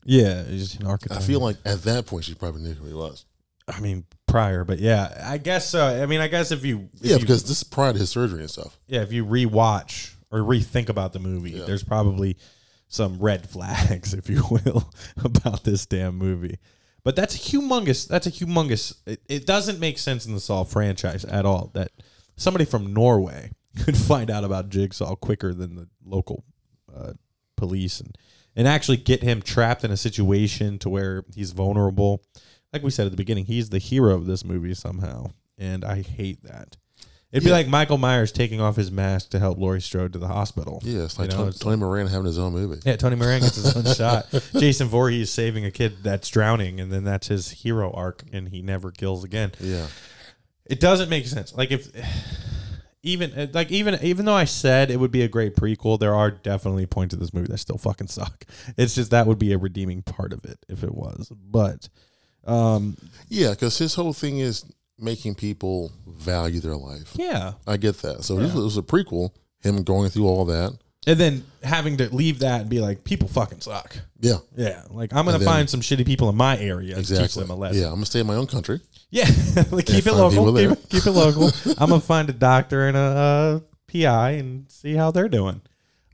Yeah. 0.05 0.45
He's 0.45 0.75
an 0.79 0.87
architect. 0.87 1.19
I 1.21 1.25
feel 1.25 1.41
like 1.41 1.57
at 1.65 1.83
that 1.85 2.05
point 2.05 2.25
she 2.25 2.35
probably 2.35 2.61
knew 2.61 2.75
who 2.75 2.87
he 2.87 2.93
was. 2.93 3.25
I 3.67 3.81
mean, 3.81 4.05
prior, 4.27 4.63
but 4.65 4.79
yeah, 4.79 5.25
I 5.27 5.39
guess 5.39 5.71
so. 5.71 5.85
I 5.87 6.05
mean, 6.05 6.21
I 6.21 6.29
guess 6.29 6.53
if 6.53 6.67
you, 6.67 6.91
if 6.97 7.01
Yeah, 7.01 7.15
you- 7.15 7.21
because 7.21 7.43
this 7.45 7.57
is 7.59 7.65
prior 7.65 7.95
to 7.95 7.99
his 7.99 8.11
surgery 8.11 8.41
and 8.41 8.51
stuff. 8.51 8.79
yeah, 8.89 9.01
if 9.01 9.11
you 9.13 9.25
rewatch 9.25 10.16
or 10.37 10.43
rethink 10.43 10.89
about 10.89 11.13
the 11.13 11.19
movie, 11.19 11.53
Yeah. 11.53 11.65
there's 11.65 11.85
probably 11.85 12.37
some 12.89 13.19
red 13.19 13.49
flags, 13.51 14.15
if 14.15 14.29
you 14.29 14.45
will, 14.51 14.93
about 15.25 15.65
this 15.65 15.87
damn 15.87 16.17
movie. 16.17 16.59
But 17.03 17.15
that's 17.17 17.35
a 17.37 17.39
humongous. 17.39 18.09
That's 18.09 18.27
a 18.27 18.31
humongous. 18.33 18.95
It, 19.07 19.23
it 19.29 19.47
doesn't 19.47 19.79
make 19.79 19.99
sense 19.99 20.27
in 20.27 20.35
the 20.35 20.41
Saw 20.41 20.65
franchise 20.65 21.25
at 21.25 21.47
all 21.47 21.71
that 21.75 21.93
somebody 22.37 22.65
from 22.65 22.93
Norway 22.93 23.53
could 23.85 23.97
find 23.97 24.31
out 24.31 24.43
about 24.45 24.71
Jigsaw 24.71 25.15
quicker 25.15 25.55
than 25.55 25.77
the 25.77 25.89
local 26.05 26.45
uh, 26.95 27.13
police 27.57 28.01
and 28.01 28.17
and 28.59 28.67
actually 28.67 28.97
get 28.97 29.23
him 29.23 29.43
trapped 29.43 29.85
in 29.85 29.91
a 29.91 29.97
situation 29.99 30.79
to 30.79 30.89
where 30.89 31.25
he's 31.35 31.51
vulnerable. 31.53 32.23
Like 32.73 32.83
we 32.83 32.91
said 32.91 33.05
at 33.07 33.13
the 33.13 33.17
beginning, 33.17 33.45
he's 33.45 33.69
the 33.69 33.79
hero 33.79 34.15
of 34.15 34.25
this 34.27 34.45
movie 34.47 34.73
somehow, 34.73 35.27
and 35.59 35.85
I 35.85 36.01
hate 36.01 36.43
that. 36.43 36.77
It'd 37.37 37.45
be 37.45 37.51
Yeah. 37.51 37.57
like 37.57 37.69
Michael 37.69 37.99
Myers 37.99 38.33
taking 38.33 38.61
off 38.61 38.77
his 38.77 38.91
mask 38.91 39.31
to 39.31 39.39
help 39.39 39.59
Laurie 39.59 39.81
Strode 39.83 40.13
to 40.15 40.19
the 40.19 40.27
hospital. 40.29 40.81
Yeah, 40.85 41.03
it's 41.05 41.19
like 41.19 41.31
You 41.31 41.37
know, 41.37 41.43
Tony, 41.43 41.49
it's 41.51 41.59
Tony 41.59 41.77
Moran 41.77 42.07
having 42.07 42.25
his 42.27 42.39
own 42.39 42.53
movie. 42.55 42.81
Yeah, 42.85 42.97
Tony 42.97 43.17
Moran 43.17 43.41
gets 43.43 43.57
his 43.57 43.77
own 43.77 43.85
shot. 43.95 44.27
Jason 44.59 44.89
Voorhees 44.89 45.31
saving 45.31 45.65
a 45.67 45.71
kid 45.71 46.03
that's 46.03 46.29
drowning, 46.31 46.81
and 46.81 46.91
then 46.91 47.05
that's 47.05 47.27
his 47.29 47.51
hero 47.51 47.91
arc, 47.93 48.23
and 48.33 48.49
he 48.49 48.63
never 48.63 48.91
kills 48.91 49.23
again. 49.25 49.53
Yeah, 49.61 49.87
It 50.65 50.81
doesn't 50.81 51.09
make 51.11 51.27
sense. 51.27 51.55
Like 51.55 51.71
if 51.71 51.89
even 53.03 53.51
like 53.53 53.71
even 53.71 53.99
even 54.03 54.25
though 54.25 54.35
I 54.35 54.47
said 54.47 54.91
it 54.91 54.99
would 54.99 55.13
be 55.13 55.23
a 55.23 55.29
great 55.29 55.55
prequel, 55.55 55.99
there 55.99 56.15
are 56.15 56.31
definitely 56.31 56.87
points 56.87 57.15
of 57.15 57.21
this 57.21 57.33
movie 57.33 57.49
that 57.49 57.59
still 57.59 57.79
fucking 57.79 58.09
suck. 58.09 58.45
It's 58.77 58.95
just 58.95 59.11
that 59.13 59.27
would 59.27 59.39
be 59.39 59.53
a 59.53 59.59
redeeming 59.59 60.03
part 60.03 60.33
of 60.33 60.45
it 60.45 60.59
if 60.69 60.83
it 60.83 60.95
was. 60.95 61.31
But 61.31 61.89
um 62.47 62.97
yeah, 63.29 63.51
because 63.51 63.79
his 63.79 63.95
whole 63.95 64.13
thing 64.13 64.39
is 64.39 64.65
making 64.99 65.35
people 65.35 65.93
value 66.07 66.61
their 66.61 66.77
life. 66.77 67.13
yeah. 67.17 67.53
I 67.67 67.77
get 67.77 67.99
that. 68.03 68.25
So 68.25 68.37
this 68.37 68.55
was 68.55 68.77
a 68.77 68.83
prequel. 68.83 69.31
Him 69.61 69.83
going 69.83 70.11
through 70.11 70.27
all 70.27 70.45
that. 70.47 70.77
And 71.09 71.19
then 71.21 71.45
having 71.63 71.99
to 71.99 72.13
leave 72.15 72.41
that 72.41 72.63
and 72.63 72.71
be 72.71 72.81
like, 72.81 73.05
people 73.05 73.29
fucking 73.29 73.61
suck. 73.61 73.97
Yeah, 74.21 74.39
Yeah. 74.57 74.83
Like 74.91 75.13
I'm 75.15 75.25
gonna 75.25 75.39
then- 75.39 75.47
find 75.47 75.71
some 75.71 75.81
shitty 75.81 76.05
people 76.07 76.29
in 76.29 76.37
my 76.37 76.59
area 76.59 76.97
and 76.97 77.05
teach 77.07 77.19
exactly. 77.19 77.43
them 77.43 77.51
a 77.51 77.55
lesson. 77.55 77.81
Yeah, 77.81 77.89
I'm 77.89 77.95
gonna 77.95 78.07
stay 78.07 78.21
in 78.21 78.27
my 78.27 78.35
own 78.35 78.47
country. 78.47 78.81
Yeah, 79.11 79.27
like 79.71 79.87
keep 79.87 80.07
it 80.07 80.13
local. 80.13 80.53
Keep 80.55 80.71
it, 80.73 80.89
keep 80.89 81.07
it 81.07 81.11
local. 81.13 81.51
I'm 81.79 81.91
gonna 81.91 82.01
find 82.01 82.29
a 82.29 82.33
doctor 82.33 82.89
and 82.89 82.97
a, 82.97 83.01
uh 83.01 83.61
PI 83.93 84.31
and 84.33 84.69
see 84.71 84.95
how 84.95 85.13
they're 85.13 85.29
doing. 85.29 85.61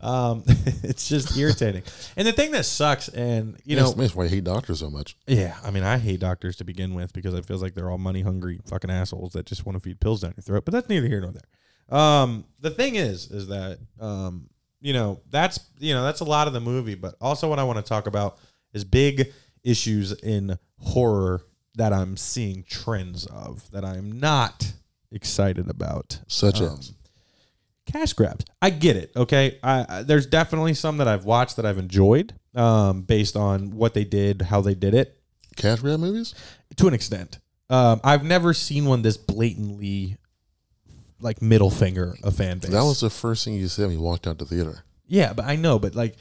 Um, 0.02 0.42
it's 0.46 1.08
just 1.08 1.36
irritating. 1.38 1.82
And 2.16 2.26
the 2.26 2.32
thing 2.32 2.50
that 2.52 2.64
sucks, 2.64 3.08
and 3.08 3.56
you 3.64 3.76
know, 3.76 3.92
that's, 3.92 4.14
why 4.14 4.24
I 4.24 4.28
hate 4.28 4.44
doctors 4.44 4.80
so 4.80 4.90
much. 4.90 5.16
yeah, 5.26 5.56
I 5.62 5.70
mean, 5.70 5.84
I 5.84 5.98
hate 5.98 6.20
doctors 6.20 6.56
to 6.56 6.64
begin 6.64 6.94
with 6.94 7.12
because 7.12 7.34
it 7.34 7.46
feels 7.46 7.62
like 7.62 7.74
they're 7.74 7.90
all 7.90 7.98
money 7.98 8.22
hungry 8.22 8.60
fucking 8.66 8.90
assholes 8.90 9.32
that 9.32 9.46
just 9.46 9.64
want 9.64 9.76
to 9.76 9.80
feed 9.80 10.00
pills 10.00 10.20
down 10.22 10.34
your 10.36 10.42
throat. 10.42 10.64
But 10.64 10.72
that's 10.72 10.88
neither 10.88 11.06
here 11.06 11.20
nor 11.20 11.32
there. 11.32 11.98
Um, 11.98 12.44
the 12.60 12.70
thing 12.70 12.96
is, 12.96 13.30
is 13.30 13.48
that 13.48 13.78
um, 14.00 14.48
you 14.80 14.92
know, 14.92 15.20
that's 15.30 15.60
you 15.78 15.94
know, 15.94 16.02
that's 16.02 16.20
a 16.20 16.24
lot 16.24 16.46
of 16.46 16.52
the 16.52 16.60
movie. 16.60 16.96
But 16.96 17.14
also, 17.20 17.48
what 17.48 17.58
I 17.58 17.64
want 17.64 17.78
to 17.78 17.88
talk 17.88 18.06
about 18.06 18.38
is 18.72 18.84
big 18.84 19.32
issues 19.62 20.12
in 20.12 20.58
horror 20.78 21.42
that 21.76 21.92
I'm 21.92 22.16
seeing 22.16 22.64
trends 22.64 23.26
of 23.26 23.70
that 23.70 23.84
I'm 23.84 24.12
not 24.12 24.72
excited 25.10 25.68
about 25.70 26.20
Such 26.26 26.60
Um, 26.60 26.78
as 26.78 26.92
cash 27.86 28.12
grabs. 28.12 28.44
I 28.60 28.70
get 28.70 28.96
it. 28.96 29.12
Okay, 29.16 29.58
I, 29.62 29.86
I, 29.88 30.02
there's 30.02 30.26
definitely 30.26 30.74
some 30.74 30.98
that 30.98 31.08
I've 31.08 31.24
watched 31.24 31.56
that 31.56 31.66
I've 31.66 31.78
enjoyed, 31.78 32.34
um, 32.54 33.02
based 33.02 33.36
on 33.36 33.70
what 33.72 33.94
they 33.94 34.04
did, 34.04 34.42
how 34.42 34.60
they 34.60 34.74
did 34.74 34.94
it, 34.94 35.20
cash 35.56 35.80
grab 35.80 36.00
movies. 36.00 36.34
to 36.76 36.88
an 36.88 36.94
extent. 36.94 37.38
Um, 37.70 38.00
I've 38.04 38.24
never 38.24 38.52
seen 38.52 38.84
one 38.84 39.02
this 39.02 39.16
blatantly, 39.16 40.16
like 41.20 41.40
middle 41.40 41.70
finger 41.70 42.14
a 42.22 42.30
fan 42.30 42.58
base. 42.58 42.70
That 42.70 42.82
was 42.84 43.00
the 43.00 43.10
first 43.10 43.44
thing 43.44 43.54
you 43.54 43.68
said 43.68 43.86
when 43.86 43.96
you 43.96 44.02
walked 44.02 44.26
out 44.26 44.38
the 44.38 44.44
theater. 44.44 44.84
yeah, 45.06 45.32
but 45.32 45.44
I 45.46 45.56
know, 45.56 45.78
but 45.78 45.94
like 45.94 46.16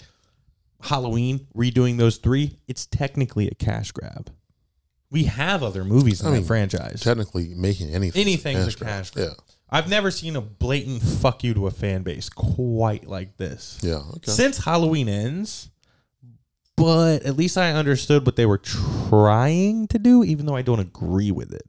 Halloween 0.81 1.47
redoing 1.55 1.97
those 1.97 2.17
three, 2.17 2.59
it's 2.67 2.85
technically 2.85 3.47
a 3.47 3.55
cash 3.55 3.91
grab. 3.91 4.31
We 5.09 5.25
have 5.25 5.61
other 5.61 5.83
movies 5.83 6.21
in 6.21 6.27
I 6.27 6.31
mean, 6.31 6.43
franchise. 6.45 7.01
Technically, 7.01 7.53
making 7.53 7.89
anything 7.93 8.21
Anything's 8.21 8.73
a 8.73 8.77
cash 8.77 9.11
grab. 9.11 9.27
Yeah, 9.27 9.33
I've 9.71 9.89
never 9.89 10.11
seen 10.11 10.35
a 10.35 10.41
blatant 10.41 11.01
fuck 11.01 11.43
you 11.43 11.53
to 11.53 11.67
a 11.67 11.71
fan 11.71 12.03
base 12.03 12.29
quite 12.29 13.07
like 13.07 13.37
this. 13.37 13.79
yeah. 13.81 14.01
Okay. 14.15 14.31
since 14.31 14.57
Halloween 14.57 15.07
ends. 15.07 15.69
But 16.77 17.23
at 17.23 17.37
least 17.37 17.59
I 17.59 17.73
understood 17.73 18.25
what 18.25 18.35
they 18.37 18.47
were 18.47 18.57
trying 18.57 19.87
to 19.89 19.99
do, 19.99 20.23
even 20.23 20.47
though 20.47 20.55
I 20.55 20.63
don't 20.63 20.79
agree 20.79 21.29
with 21.29 21.53
it. 21.53 21.63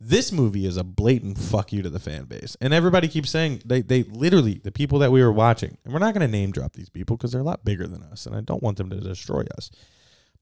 This 0.00 0.32
movie 0.32 0.64
is 0.64 0.78
a 0.78 0.84
blatant 0.84 1.36
fuck 1.36 1.72
you 1.72 1.82
to 1.82 1.90
the 1.90 1.98
fan 1.98 2.24
base. 2.24 2.56
And 2.60 2.72
everybody 2.72 3.06
keeps 3.06 3.28
saying 3.28 3.62
they, 3.66 3.82
they 3.82 4.04
literally, 4.04 4.54
the 4.62 4.72
people 4.72 4.98
that 5.00 5.12
we 5.12 5.22
were 5.22 5.32
watching, 5.32 5.76
and 5.84 5.92
we're 5.92 5.98
not 6.00 6.14
going 6.14 6.26
to 6.26 6.32
name 6.32 6.52
drop 6.52 6.72
these 6.72 6.88
people 6.88 7.16
because 7.16 7.32
they're 7.32 7.40
a 7.40 7.44
lot 7.44 7.64
bigger 7.64 7.86
than 7.86 8.02
us, 8.04 8.24
and 8.24 8.34
I 8.34 8.40
don't 8.40 8.62
want 8.62 8.78
them 8.78 8.88
to 8.90 9.00
destroy 9.00 9.44
us. 9.58 9.70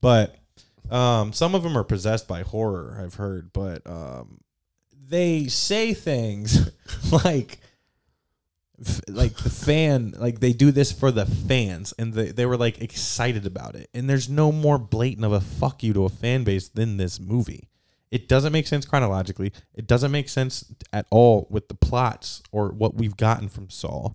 But 0.01 0.37
um, 0.91 1.33
some 1.33 1.55
of 1.55 1.63
them 1.63 1.77
are 1.77 1.85
possessed 1.85 2.29
by 2.29 2.43
horror, 2.43 3.01
I've 3.03 3.15
heard, 3.15 3.53
but 3.53 3.85
um, 3.87 4.41
they 5.09 5.47
say 5.47 5.95
things 5.95 6.71
like, 7.25 7.59
like 9.09 9.37
the 9.37 9.51
fan 9.51 10.15
like 10.19 10.41
they 10.41 10.53
do 10.53 10.73
this 10.73 10.91
for 10.91 11.13
the 11.13 11.25
fans 11.25 11.95
and 11.99 12.13
they, 12.13 12.33
they 12.33 12.45
were 12.45 12.57
like 12.57 12.81
excited 12.81 13.47
about 13.47 13.77
it. 13.77 13.89
And 13.95 14.09
there's 14.09 14.29
no 14.29 14.51
more 14.51 14.79
blatant 14.79 15.25
of 15.25 15.33
a 15.33 15.41
fuck 15.41 15.83
you 15.83 15.93
to 15.95 16.05
a 16.05 16.09
fan 16.09 16.45
base 16.45 16.69
than 16.69 16.97
this 16.97 17.21
movie. 17.21 17.69
It 18.11 18.29
doesn't 18.29 18.53
make 18.53 18.67
sense 18.67 18.85
chronologically. 18.85 19.53
It 19.75 19.87
doesn't 19.87 20.13
make 20.13 20.29
sense 20.29 20.73
at 20.93 21.07
all 21.11 21.47
with 21.51 21.69
the 21.69 21.75
plots 21.75 22.43
or 22.53 22.69
what 22.69 22.95
we've 22.95 23.17
gotten 23.17 23.49
from 23.49 23.71
Saw. 23.71 24.11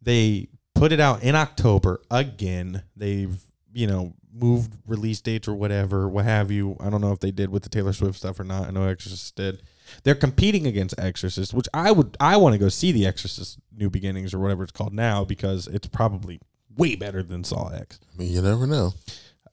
They 0.00 0.48
put 0.74 0.92
it 0.92 1.00
out 1.00 1.22
in 1.22 1.34
october 1.34 2.00
again. 2.10 2.82
They've 2.96 3.36
you 3.72 3.86
know 3.86 4.14
moved 4.32 4.74
release 4.86 5.20
dates 5.20 5.48
or 5.48 5.54
whatever 5.54 6.08
what 6.08 6.24
have 6.24 6.50
you. 6.50 6.76
I 6.80 6.90
don't 6.90 7.00
know 7.00 7.12
if 7.12 7.20
they 7.20 7.30
did 7.30 7.50
with 7.50 7.62
the 7.62 7.68
taylor 7.68 7.92
swift 7.92 8.18
stuff 8.18 8.38
or 8.40 8.44
not. 8.44 8.68
I 8.68 8.70
know 8.70 8.84
exorcist 8.84 9.34
did 9.36 9.62
they're 10.04 10.14
competing 10.14 10.66
against 10.66 10.98
Exorcist, 10.98 11.54
which 11.54 11.68
I 11.74 11.90
would 11.92 12.16
I 12.20 12.36
want 12.36 12.54
to 12.54 12.58
go 12.58 12.68
see 12.68 12.92
the 12.92 13.06
Exorcist 13.06 13.58
New 13.76 13.90
Beginnings 13.90 14.34
or 14.34 14.38
whatever 14.38 14.62
it's 14.62 14.72
called 14.72 14.92
now 14.94 15.24
because 15.24 15.66
it's 15.68 15.86
probably 15.86 16.40
way 16.76 16.94
better 16.94 17.22
than 17.22 17.44
Saw 17.44 17.68
X. 17.68 17.98
I 18.14 18.18
mean, 18.18 18.32
you 18.32 18.42
never 18.42 18.66
know. 18.66 18.92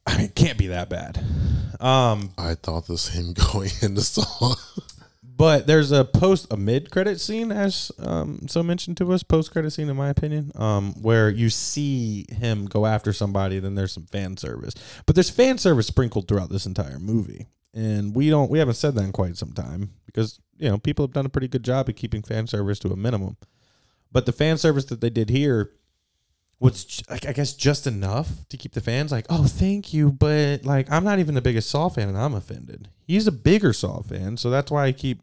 I 0.07 0.17
mean, 0.17 0.25
it 0.27 0.35
can't 0.35 0.57
be 0.57 0.67
that 0.67 0.89
bad. 0.89 1.17
Um, 1.79 2.31
I 2.37 2.53
thought 2.55 2.87
the 2.87 2.97
same 2.97 3.33
going 3.53 3.71
into 3.81 4.01
Saw. 4.01 4.55
but 5.23 5.67
there's 5.67 5.91
a 5.91 6.05
post 6.05 6.47
a 6.51 6.57
mid 6.57 6.91
credit 6.91 7.19
scene 7.19 7.51
as 7.51 7.91
um 7.99 8.47
so 8.47 8.63
mentioned 8.63 8.95
to 8.95 9.11
us 9.11 9.23
post 9.23 9.51
credit 9.51 9.71
scene 9.71 9.89
in 9.89 9.97
my 9.97 10.07
opinion 10.09 10.51
um 10.55 10.93
where 11.01 11.29
you 11.29 11.49
see 11.49 12.25
him 12.29 12.65
go 12.67 12.85
after 12.85 13.11
somebody 13.11 13.59
then 13.59 13.75
there's 13.75 13.91
some 13.91 14.05
fan 14.05 14.37
service 14.37 14.73
but 15.05 15.13
there's 15.15 15.29
fan 15.29 15.57
service 15.57 15.87
sprinkled 15.87 16.27
throughout 16.27 16.49
this 16.49 16.65
entire 16.65 16.99
movie 16.99 17.47
and 17.75 18.15
we 18.15 18.29
don't 18.29 18.49
we 18.49 18.57
haven't 18.57 18.75
said 18.75 18.95
that 18.95 19.03
in 19.03 19.11
quite 19.11 19.37
some 19.37 19.51
time 19.51 19.91
because 20.07 20.39
you 20.57 20.67
know 20.69 20.77
people 20.77 21.05
have 21.05 21.13
done 21.13 21.25
a 21.25 21.29
pretty 21.29 21.47
good 21.47 21.63
job 21.63 21.87
at 21.89 21.95
keeping 21.95 22.23
fan 22.23 22.47
service 22.47 22.79
to 22.79 22.89
a 22.91 22.95
minimum 22.95 23.37
but 24.11 24.25
the 24.25 24.31
fan 24.31 24.57
service 24.57 24.85
that 24.85 25.01
they 25.01 25.09
did 25.09 25.29
here 25.29 25.71
was 26.59 27.03
like 27.09 27.25
I 27.25 27.33
guess 27.33 27.53
just 27.53 27.85
enough 27.85 28.47
to 28.49 28.57
keep 28.57 28.73
the 28.73 28.81
fans 28.81 29.11
like, 29.11 29.25
oh, 29.29 29.45
thank 29.45 29.93
you, 29.93 30.11
but 30.11 30.63
like 30.63 30.89
I'm 30.91 31.03
not 31.03 31.19
even 31.19 31.35
the 31.35 31.41
biggest 31.41 31.69
Saw 31.69 31.89
fan, 31.89 32.07
and 32.09 32.17
I'm 32.17 32.33
offended. 32.33 32.89
He's 33.05 33.27
a 33.27 33.31
bigger 33.31 33.73
Saw 33.73 34.01
fan, 34.01 34.37
so 34.37 34.49
that's 34.49 34.71
why 34.71 34.85
I 34.85 34.91
keep 34.91 35.21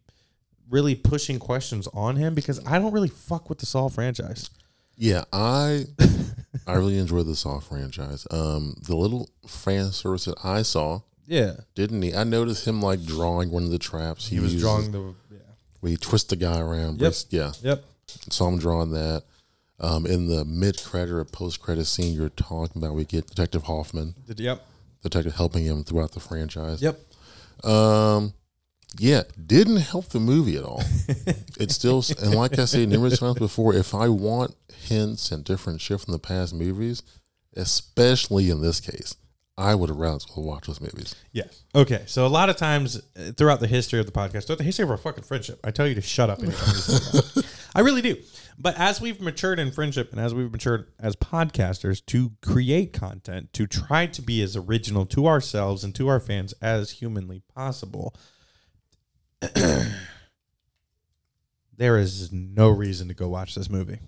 really 0.69 0.95
pushing 0.95 1.39
questions 1.39 1.89
on 1.93 2.17
him 2.17 2.35
because 2.35 2.65
I 2.67 2.79
don't 2.79 2.93
really 2.93 3.09
fuck 3.09 3.49
with 3.49 3.59
the 3.59 3.67
Saw 3.67 3.89
franchise. 3.89 4.51
yeah, 4.97 5.25
I 5.33 5.85
I 6.67 6.75
really 6.75 6.99
enjoy 6.99 7.23
the 7.23 7.35
Saw 7.37 7.61
franchise. 7.61 8.27
Um, 8.31 8.77
the 8.83 8.97
little 8.97 9.31
fan 9.47 9.91
service 9.93 10.27
that 10.27 10.45
I 10.45 10.63
saw 10.63 11.01
Yeah, 11.33 11.53
didn't 11.75 12.03
he? 12.03 12.15
I 12.15 12.25
noticed 12.25 12.67
him 12.67 12.83
like 12.83 13.03
drawing 13.07 13.51
one 13.51 13.65
of 13.65 13.71
the 13.71 13.79
traps. 13.79 14.29
he 14.29 14.39
was 14.39 14.53
uses 14.53 14.61
drawing 14.63 14.93
the. 14.93 15.15
Yeah. 15.31 15.39
where 15.81 15.91
he 15.91 15.97
twists 15.97 16.29
the 16.29 16.37
guy 16.37 16.61
around. 16.61 17.01
Yep. 17.01 17.15
Yeah, 17.31 17.53
Yep. 17.63 17.85
So 18.31 18.45
I'm 18.45 18.59
drawing 18.59 18.91
that. 18.91 19.23
Um, 19.81 20.05
in 20.07 20.29
the 20.29 20.45
mid 20.45 20.81
credit 20.85 21.13
or 21.15 21.25
post 21.25 21.61
credit 21.61 21.87
scene 21.87 22.15
you're 22.15 22.29
talking 22.29 22.83
about, 22.83 22.95
we 22.95 23.05
get 23.07 23.27
Detective 23.27 23.63
Hoffman, 23.65 24.15
Did, 24.27 24.39
yep. 24.41 24.65
detective 25.03 25.35
helping 25.35 25.65
him 25.65 25.83
throughout 25.85 26.13
the 26.13 26.21
franchise. 26.21 26.83
Yep. 26.83 27.01
Um, 27.65 28.35
Yeah, 28.99 29.23
didn't 29.45 29.79
help 29.79 30.11
the 30.11 30.21
movie 30.21 30.57
at 30.59 30.65
all. 30.65 30.83
it 31.59 31.71
still, 31.71 32.05
and 32.21 32.35
like 32.35 32.59
I 32.59 32.67
said 32.67 32.91
numerous 32.91 33.19
times 33.19 33.39
before, 33.39 33.75
if 33.75 33.95
I 33.95 34.09
want 34.09 34.55
hints 34.85 35.33
and 35.33 35.43
different 35.43 35.81
shit 35.81 35.99
from 36.03 36.13
the 36.13 36.19
past 36.19 36.53
movies, 36.55 37.03
especially 37.57 38.51
in 38.51 38.61
this 38.61 38.79
case, 38.81 39.17
I 39.59 39.75
would 39.75 39.91
have 39.91 39.99
rather 39.99 40.19
watch 40.37 40.67
those 40.67 40.81
movies. 40.81 41.15
Yes. 41.33 41.65
Okay. 41.75 42.05
So 42.07 42.27
a 42.27 42.29
lot 42.29 42.49
of 42.49 42.57
times 42.57 42.97
uh, 43.17 43.33
throughout 43.37 43.61
the 43.61 43.67
history 43.67 44.01
of 44.01 44.07
the 44.07 44.13
podcast, 44.13 44.47
throughout 44.47 44.59
the 44.59 44.65
history 44.65 44.85
of 44.85 44.91
our 44.91 44.97
fucking 44.97 45.25
friendship, 45.25 45.61
I 45.63 45.71
tell 45.71 45.87
you 45.87 45.95
to 45.95 46.01
shut 46.01 46.31
up. 46.31 46.43
anytime 46.43 46.69
you 46.69 46.75
say 46.75 47.21
that. 47.21 47.47
I 47.75 47.81
really 47.81 48.03
do. 48.03 48.17
But 48.59 48.79
as 48.79 49.01
we've 49.01 49.21
matured 49.21 49.59
in 49.59 49.73
friendship 49.73 50.13
and 50.13 50.21
as 50.21 50.35
we've 50.35 50.51
matured 50.51 50.91
as 50.99 51.17
podcasters 51.17 52.05
to 52.07 52.33
create 52.43 52.93
content, 52.93 53.53
to 53.55 53.67
try 53.67 54.07
to 54.07 54.23
be 54.23 54.43
as 54.43 54.57
original 54.57 55.05
to 55.07 55.27
ourselves 55.27 55.85
and 55.85 55.95
to 55.97 56.09
our 56.09 56.21
fans 56.21 56.55
as 56.63 56.93
humanly 56.93 57.43
possible, 57.55 58.15
there 61.77 61.99
is 61.99 62.33
no 62.33 62.69
reason 62.69 63.09
to 63.09 63.15
go 63.15 63.29
watch 63.29 63.55
this 63.55 63.69
movie. 63.69 63.99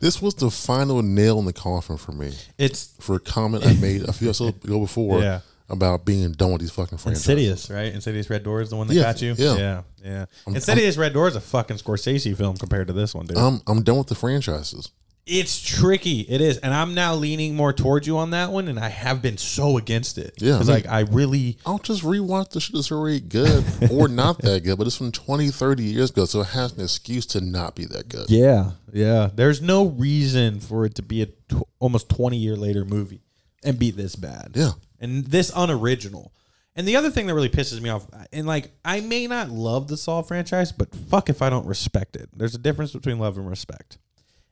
This 0.00 0.20
was 0.22 0.34
the 0.34 0.50
final 0.50 1.02
nail 1.02 1.38
in 1.38 1.44
the 1.44 1.52
coffin 1.52 1.96
for 1.96 2.12
me. 2.12 2.32
It's 2.58 2.94
For 3.00 3.16
a 3.16 3.20
comment 3.20 3.66
I 3.66 3.74
made 3.74 4.02
a 4.08 4.12
few 4.12 4.28
episodes 4.28 4.64
ago 4.64 4.80
before 4.80 5.20
Yeah. 5.22 5.40
about 5.68 6.04
being 6.04 6.32
done 6.32 6.52
with 6.52 6.60
these 6.60 6.70
fucking 6.72 6.98
franchises. 6.98 7.28
Insidious, 7.28 7.70
right? 7.70 7.92
Insidious 7.92 8.28
Red 8.30 8.42
Door 8.42 8.62
is 8.62 8.70
the 8.70 8.76
one 8.76 8.86
that 8.88 8.94
Yeah, 8.94 9.02
got 9.02 9.22
you. 9.22 9.34
yeah. 9.38 9.56
yeah, 9.56 9.82
yeah. 10.04 10.24
Insidious 10.46 10.96
Red 10.96 11.12
Door 11.12 11.28
is 11.28 11.36
a 11.36 11.40
fucking 11.40 11.76
Scorsese 11.78 12.36
film 12.36 12.56
compared 12.56 12.86
to 12.88 12.92
this 12.92 13.14
one, 13.14 13.26
dude. 13.26 13.36
I'm 13.38 13.60
I'm 13.66 13.82
done 13.82 13.98
with 13.98 14.08
the 14.08 14.14
franchises. 14.14 14.90
It's 15.26 15.60
tricky. 15.60 16.20
It 16.22 16.40
is, 16.40 16.58
and 16.58 16.74
I'm 16.74 16.94
now 16.94 17.14
leaning 17.14 17.54
more 17.54 17.72
towards 17.72 18.06
you 18.06 18.18
on 18.18 18.30
that 18.30 18.50
one, 18.50 18.66
and 18.68 18.78
I 18.80 18.88
have 18.88 19.22
been 19.22 19.36
so 19.38 19.76
against 19.76 20.18
it. 20.18 20.34
Yeah, 20.38 20.54
I 20.54 20.58
because 20.58 20.68
mean- 20.68 20.76
like 20.76 20.86
I 20.88 21.00
really, 21.00 21.58
I'll 21.64 21.78
just 21.78 22.02
rewatch 22.02 22.50
the 22.50 22.60
shit 22.60 22.74
that's 22.74 22.90
already 22.90 23.20
good 23.20 23.64
or 23.90 24.08
not 24.08 24.38
that 24.42 24.64
good, 24.64 24.76
but 24.78 24.86
it's 24.86 24.96
from 24.96 25.12
20, 25.12 25.50
30 25.50 25.82
years 25.84 26.10
ago, 26.10 26.24
so 26.24 26.40
it 26.40 26.48
has 26.48 26.72
an 26.72 26.82
excuse 26.82 27.26
to 27.26 27.40
not 27.40 27.74
be 27.76 27.84
that 27.86 28.08
good. 28.08 28.28
yeah, 28.30 28.72
yeah. 28.92 29.30
There's 29.32 29.60
no 29.62 29.86
reason 29.86 30.58
for 30.60 30.84
it 30.84 30.94
to 30.96 31.02
be 31.02 31.22
a 31.22 31.26
tw- 31.26 31.62
almost 31.78 32.08
20 32.08 32.36
year 32.36 32.56
later 32.56 32.84
movie 32.84 33.22
and 33.64 33.78
be 33.78 33.90
this 33.90 34.16
bad. 34.16 34.52
Yeah. 34.54 34.72
and 34.98 35.26
this 35.26 35.52
unoriginal. 35.54 36.32
And 36.76 36.86
the 36.88 36.96
other 36.96 37.10
thing 37.10 37.26
that 37.26 37.34
really 37.34 37.48
pisses 37.48 37.80
me 37.80 37.90
off, 37.90 38.06
and 38.32 38.46
like 38.46 38.70
I 38.84 39.00
may 39.00 39.26
not 39.26 39.50
love 39.50 39.88
the 39.88 39.96
Saw 39.96 40.22
franchise, 40.22 40.72
but 40.72 40.94
fuck 40.94 41.28
if 41.28 41.42
I 41.42 41.50
don't 41.50 41.66
respect 41.66 42.16
it. 42.16 42.30
There's 42.32 42.54
a 42.54 42.58
difference 42.58 42.92
between 42.92 43.18
love 43.18 43.36
and 43.36 43.48
respect. 43.48 43.98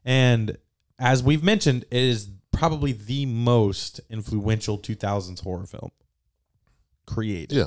And 0.08 0.56
as 0.98 1.22
we've 1.22 1.44
mentioned, 1.44 1.84
it 1.90 2.02
is 2.02 2.30
probably 2.50 2.92
the 2.92 3.26
most 3.26 4.00
influential 4.08 4.78
2000s 4.78 5.44
horror 5.44 5.66
film 5.66 5.90
created. 7.06 7.54
Yeah. 7.54 7.66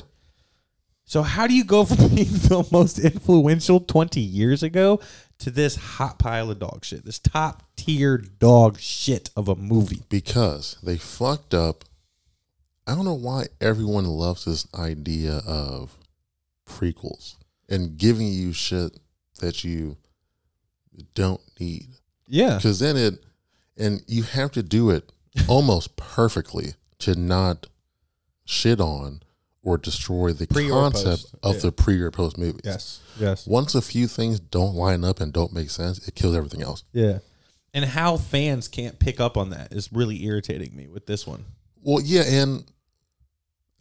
So 1.05 1.21
how 1.21 1.45
do 1.45 1.53
you 1.53 1.63
go 1.63 1.85
from 1.85 2.15
being 2.15 2.31
the 2.31 2.67
most 2.71 2.97
influential 2.97 3.79
20 3.79 4.19
years 4.19 4.63
ago 4.63 4.99
to 5.37 5.51
this 5.51 5.75
hot 5.75 6.17
pile 6.17 6.49
of 6.49 6.57
dog 6.57 6.83
shit, 6.83 7.05
this 7.05 7.19
top 7.19 7.61
tier 7.75 8.17
dog 8.17 8.79
shit 8.79 9.29
of 9.35 9.47
a 9.47 9.55
movie? 9.55 10.01
Because 10.09 10.77
they 10.81 10.97
fucked 10.97 11.53
up. 11.53 11.85
I 12.87 12.95
don't 12.95 13.05
know 13.05 13.13
why 13.13 13.49
everyone 13.61 14.05
loves 14.05 14.45
this 14.45 14.67
idea 14.73 15.43
of 15.45 15.95
prequels 16.67 17.35
and 17.69 17.97
giving 17.97 18.29
you 18.29 18.51
shit 18.51 18.99
that 19.41 19.63
you 19.63 19.97
don't 21.13 21.41
need. 21.59 21.85
Yeah. 22.31 22.55
Because 22.55 22.79
then 22.79 22.95
it, 22.97 23.23
and 23.77 24.01
you 24.07 24.23
have 24.23 24.51
to 24.53 24.63
do 24.63 24.89
it 24.89 25.11
almost 25.47 25.95
perfectly 25.97 26.73
to 26.99 27.15
not 27.15 27.67
shit 28.45 28.79
on 28.79 29.21
or 29.63 29.77
destroy 29.77 30.31
the 30.31 30.47
Pre 30.47 30.69
concept 30.69 31.35
of 31.43 31.55
yeah. 31.55 31.61
the 31.61 31.71
pre 31.71 32.01
or 32.01 32.09
post 32.09 32.37
movies. 32.37 32.61
Yes. 32.63 33.01
Yes. 33.19 33.45
Once 33.45 33.75
a 33.75 33.81
few 33.81 34.07
things 34.07 34.39
don't 34.39 34.73
line 34.73 35.03
up 35.03 35.19
and 35.19 35.31
don't 35.31 35.53
make 35.53 35.69
sense, 35.69 36.07
it 36.07 36.15
kills 36.15 36.35
everything 36.35 36.63
else. 36.63 36.83
Yeah. 36.93 37.19
And 37.73 37.85
how 37.85 38.17
fans 38.17 38.67
can't 38.67 38.97
pick 38.97 39.19
up 39.19 39.37
on 39.37 39.51
that 39.51 39.71
is 39.71 39.91
really 39.93 40.23
irritating 40.23 40.75
me 40.75 40.87
with 40.87 41.05
this 41.05 41.27
one. 41.27 41.45
Well, 41.83 42.01
yeah, 42.03 42.23
and 42.23 42.63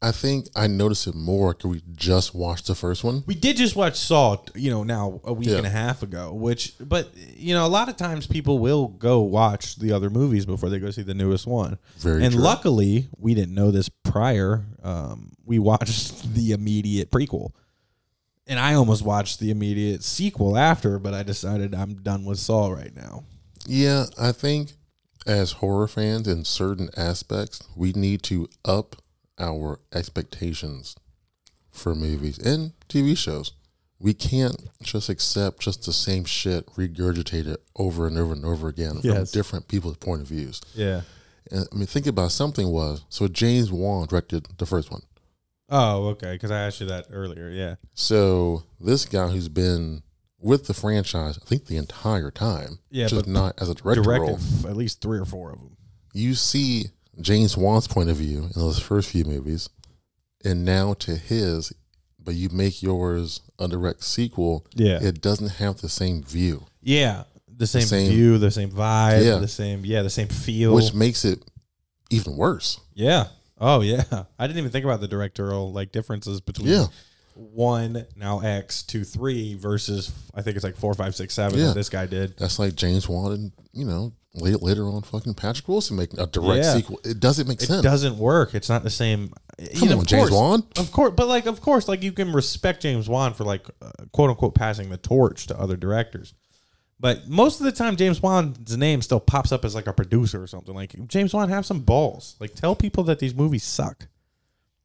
I 0.03 0.13
think 0.13 0.49
I 0.57 0.67
noticed 0.67 1.07
it 1.07 1.15
more 1.15 1.53
because 1.53 1.71
we 1.71 1.83
just 1.95 2.35
watched 2.35 2.67
the 2.69 2.75
first 2.75 3.05
one. 3.05 3.23
We 3.27 3.35
did 3.35 3.57
just 3.59 3.77
watch 3.77 3.97
Saw, 3.99 4.39
you 4.55 4.71
know, 4.71 4.83
now 4.83 5.21
a 5.25 5.33
week 5.35 5.49
Yeah. 5.49 5.59
and 5.59 5.67
a 5.67 5.71
half 5.71 6.03
ago, 6.03 6.33
which, 6.33 6.73
but, 6.81 7.11
you 7.37 7.53
know, 7.55 7.67
a 7.67 7.69
lot 7.69 7.91
of 7.91 7.97
times 7.99 8.27
people 8.27 8.59
will 8.59 8.89
go 8.89 9.21
watch 9.21 9.77
the 9.77 9.93
other 9.93 10.09
movies 10.09 10.47
before 10.47 10.71
they 10.71 10.79
go 10.79 10.91
see 10.91 11.03
the 11.03 11.13
newest 11.13 11.47
one. 11.47 11.79
Very 11.99 12.25
and 12.25 12.33
true. 12.33 12.43
luckily, 12.43 13.09
we 13.19 13.35
didn't 13.35 13.55
know 13.55 13.71
this 13.71 13.91
prior. 13.91 14.65
Um, 14.83 15.33
we 15.45 15.59
watched 15.59 16.33
the 16.35 16.53
immediate 16.53 17.11
prequel. 17.11 17.51
And 18.47 18.59
I 18.59 18.73
almost 18.75 19.05
watched 19.05 19.39
the 19.39 19.51
immediate 19.51 20.03
sequel 20.03 20.57
after, 20.57 20.99
but 20.99 21.13
I 21.13 21.23
decided 21.23 21.75
I'm 21.75 21.97
done 22.03 22.25
with 22.25 22.39
Saw 22.39 22.69
right 22.69 22.95
now. 22.97 23.25
Yeah, 23.67 24.07
I 24.19 24.33
think 24.33 24.73
as 25.27 25.53
horror 25.53 25.87
fans 25.87 26.27
in 26.27 26.47
certain 26.47 26.89
aspects, 26.97 27.63
we 27.77 27.93
need 27.93 28.23
to 28.25 28.49
up 28.65 28.97
our 29.41 29.81
expectations 29.93 30.95
for 31.71 31.95
movies 31.95 32.39
and 32.39 32.73
TV 32.89 33.17
shows. 33.17 33.53
We 33.99 34.15
can't 34.15 34.57
just 34.83 35.09
accept 35.09 35.61
just 35.61 35.85
the 35.85 35.93
same 35.93 36.25
shit 36.25 36.67
regurgitated 36.75 37.57
over 37.77 38.07
and 38.07 38.17
over 38.19 38.33
and 38.33 38.45
over 38.45 38.69
again 38.69 39.01
Yes. 39.03 39.31
from 39.33 39.39
different 39.39 39.69
people's 39.69 39.97
point 39.99 40.23
of 40.23 40.29
views. 40.29 40.61
Yeah. 40.75 41.03
And 41.51 41.67
I 41.71 41.75
mean, 41.77 41.87
think 41.87 42.07
about 42.07 42.33
something 42.33 42.69
was 42.69 43.05
so 43.09 43.29
James 43.29 43.71
Wan 43.73 44.07
directed 44.07 44.47
the 44.59 44.67
first 44.67 44.91
one. 44.91 45.03
Oh, 45.69 46.09
okay. 46.09 46.33
Because 46.33 46.51
I 46.51 46.61
asked 46.61 46.81
you 46.81 46.87
that 46.87 47.07
earlier. 47.11 47.49
Yeah. 47.51 47.75
So 47.95 48.63
this 48.81 49.05
guy 49.05 49.29
who's 49.29 49.49
been 49.49 50.03
with 50.41 50.67
the 50.67 50.75
franchise, 50.75 51.39
I 51.41 51.45
think 51.47 51.67
the 51.67 51.77
entire 51.77 52.31
time, 52.31 52.79
Yeah, 52.91 53.07
just 53.07 53.27
but 53.27 53.31
not 53.31 53.61
as 53.61 53.69
a 53.69 53.75
director 53.75 54.03
Directed 54.03 54.39
role. 54.63 54.71
at 54.71 54.77
least 54.77 55.03
three 55.03 55.19
or 55.19 55.27
four 55.27 55.53
of 55.53 55.59
them. 55.59 55.77
You 56.15 56.35
see 56.35 56.87
James 57.21 57.57
Wan's 57.57 57.87
point 57.89 58.11
of 58.11 58.17
view 58.17 58.45
in 58.45 58.51
those 58.55 58.79
first 58.79 59.11
few 59.11 59.25
movies, 59.25 59.69
and 60.45 60.65
now 60.65 60.95
to 60.95 61.17
his, 61.17 61.73
but 62.19 62.35
you 62.35 62.49
make 62.51 62.83
yours 62.83 63.41
a 63.59 63.69
direct 63.69 64.03
sequel. 64.05 64.67
Yeah. 64.75 64.99
it 65.03 65.21
doesn't 65.21 65.53
have 65.53 65.81
the 65.81 65.89
same 65.89 66.23
view, 66.23 66.65
Yeah. 66.83 67.25
The 67.55 67.67
same, 67.67 67.83
same- 67.83 68.11
view, 68.11 68.39
the 68.39 68.51
same 68.51 68.71
vibe, 68.71 69.23
Yeah. 69.25 69.37
the 69.37 69.47
same, 69.49 69.85
yeah, 69.85 70.01
the 70.03 70.09
same 70.09 70.29
feel. 70.29 70.73
which 70.75 70.95
makes 70.95 71.25
it 71.27 71.43
even 72.11 72.37
worse. 72.37 72.81
yeah. 72.95 73.27
Oh, 73.63 73.83
yeah. 73.83 74.03
I 74.39 74.47
didn't 74.47 74.59
even 74.59 74.71
think 74.71 74.87
about 74.87 75.03
the 75.03 75.09
directorial 75.09 75.71
like 75.71 75.93
differences 75.93 76.41
between 76.41 76.69
Yeah. 76.69 76.87
one, 77.35 78.07
now 78.17 78.41
X, 78.41 78.83
two, 78.83 79.05
three 79.05 79.55
versus 79.55 80.11
I 80.35 80.41
think 80.41 80.57
it's 80.57 80.65
like 80.65 80.77
four, 80.77 80.95
five, 80.95 81.15
six, 81.15 81.35
seven 81.35 81.59
Yeah. 81.59 81.67
that 81.67 81.75
this 81.75 81.91
guy 81.91 82.07
did. 82.07 82.39
That's 82.39 82.59
like 82.59 82.75
James 82.75 83.07
Wan 83.09 83.33
and 83.33 83.53
you 83.75 83.85
know 83.85 84.13
later, 84.35 84.59
later 84.59 84.89
on 84.89 85.03
fucking 85.03 85.35
Patrick 85.35 85.69
Wilson 85.69 85.97
making 85.97 86.19
a 86.21 86.27
direct 86.27 86.65
Yeah. 86.65 86.75
sequel. 86.75 87.01
It 87.05 87.21
doesn't 87.21 87.49
make 87.49 87.63
It 87.63 87.67
sense. 87.67 87.81
It 87.81 87.83
doesn't 87.89 88.19
work. 88.19 88.55
It's 88.55 88.69
not 88.69 88.83
the 88.85 88.91
same. 88.91 89.33
Come 89.59 89.69
you 89.75 89.89
know, 89.91 89.99
on, 90.01 90.07
James 90.07 90.29
course- 90.31 90.33
Wan. 90.33 90.63
Of 90.77 90.93
course, 90.93 91.13
but 91.17 91.29
like, 91.29 91.47
of 91.47 91.61
course, 91.61 91.89
like 91.89 92.03
you 92.03 92.13
can 92.13 92.33
respect 92.33 92.83
James 92.83 93.09
Wan 93.09 93.35
for 93.35 93.45
like, 93.45 93.67
uh, 93.83 93.91
quote 94.13 94.31
unquote, 94.31 94.55
passing 94.55 94.89
the 94.91 94.97
torch 94.97 95.47
to 95.49 95.59
other 95.59 95.77
directors. 95.77 96.33
But 96.99 97.29
most 97.29 97.61
of 97.61 97.65
the 97.65 97.73
time, 97.73 97.97
James 97.97 98.21
Wan's 98.23 98.77
name 98.77 99.01
still 99.01 99.21
pops 99.21 99.53
up 99.53 99.65
as 99.65 99.75
like 99.75 99.87
a 99.87 99.93
producer 99.93 100.43
or 100.43 100.47
something. 100.47 100.75
Like 100.75 101.07
James 101.09 101.33
Wan, 101.33 101.49
have 101.49 101.65
some 101.65 101.81
balls. 101.81 102.37
Like 102.41 102.55
tell 102.55 102.77
people 102.77 103.05
that 103.05 103.19
these 103.21 103.35
movies 103.35 103.65
suck. 103.65 104.09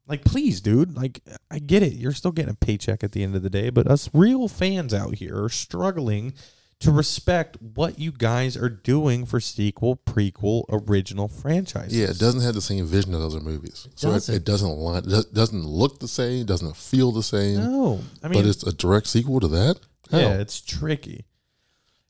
Like 0.08 0.24
please, 0.24 0.60
dude. 0.60 0.96
Like 0.96 1.20
I 1.50 1.58
get 1.58 1.82
it. 1.82 1.92
You're 1.94 2.12
still 2.12 2.32
getting 2.32 2.52
a 2.52 2.54
paycheck 2.54 3.04
at 3.04 3.12
the 3.12 3.22
end 3.22 3.34
of 3.36 3.42
the 3.42 3.50
day, 3.50 3.68
but 3.70 3.86
us 3.86 4.08
real 4.14 4.48
fans 4.48 4.94
out 4.94 5.16
here 5.16 5.42
are 5.44 5.48
struggling 5.50 6.32
to 6.78 6.90
respect 6.90 7.56
what 7.60 7.98
you 7.98 8.12
guys 8.12 8.56
are 8.56 8.68
doing 8.68 9.24
for 9.24 9.40
sequel, 9.40 9.96
prequel, 9.96 10.64
original 10.68 11.26
franchises. 11.26 11.96
Yeah, 11.98 12.08
it 12.08 12.18
doesn't 12.18 12.42
have 12.42 12.54
the 12.54 12.60
same 12.60 12.84
vision 12.86 13.14
as 13.14 13.22
other 13.24 13.40
movies, 13.40 13.88
so 13.94 14.10
it, 14.10 14.12
doesn't. 14.12 14.34
it 14.34 14.44
doesn't 14.44 14.68
line, 14.70 14.98
it 15.04 15.08
does- 15.08 15.24
doesn't 15.26 15.64
look 15.64 16.00
the 16.00 16.08
same, 16.08 16.44
doesn't 16.44 16.76
feel 16.76 17.12
the 17.12 17.22
same. 17.22 17.56
No, 17.56 18.00
I 18.22 18.28
mean, 18.28 18.40
but 18.42 18.46
it's 18.48 18.62
a 18.62 18.72
direct 18.74 19.06
sequel 19.06 19.40
to 19.40 19.48
that. 19.48 19.80
Yeah, 20.10 20.34
it's 20.34 20.60
tricky. 20.60 21.24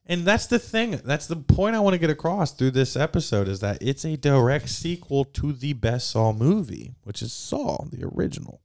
And 0.09 0.24
that's 0.24 0.46
the 0.46 0.59
thing. 0.61 1.00
That's 1.05 1.26
the 1.26 1.35
point 1.37 1.74
I 1.74 1.81
want 1.81 1.94
to 1.94 1.98
get 1.98 2.11
across 2.11 2.52
through 2.52 2.72
this 2.72 2.94
episode 2.96 3.48
is 3.48 3.59
that 3.61 3.79
it's 3.81 4.05
a 4.05 4.16
direct 4.16 4.68
sequel 4.68 5.24
to 5.24 5.52
the 5.52 5.72
best 5.72 6.11
Saw 6.11 6.33
movie, 6.33 6.94
which 7.02 7.22
is 7.22 7.33
Saw, 7.33 7.85
the 7.90 8.05
original. 8.14 8.61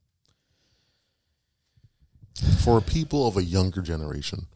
for 2.58 2.80
people 2.80 3.26
of 3.26 3.36
a 3.36 3.42
younger 3.44 3.82
generation 3.82 4.46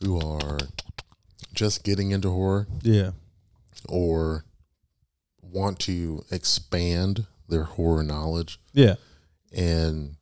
who 0.00 0.20
are 0.20 0.58
just 1.54 1.82
getting 1.84 2.10
into 2.12 2.30
horror 2.30 2.66
Yeah. 2.82 3.12
or 3.88 4.44
want 5.42 5.78
to 5.80 6.24
expand 6.30 7.26
their 7.48 7.64
horror 7.64 8.02
knowledge 8.02 8.60
Yeah. 8.74 8.96
and 9.52 10.16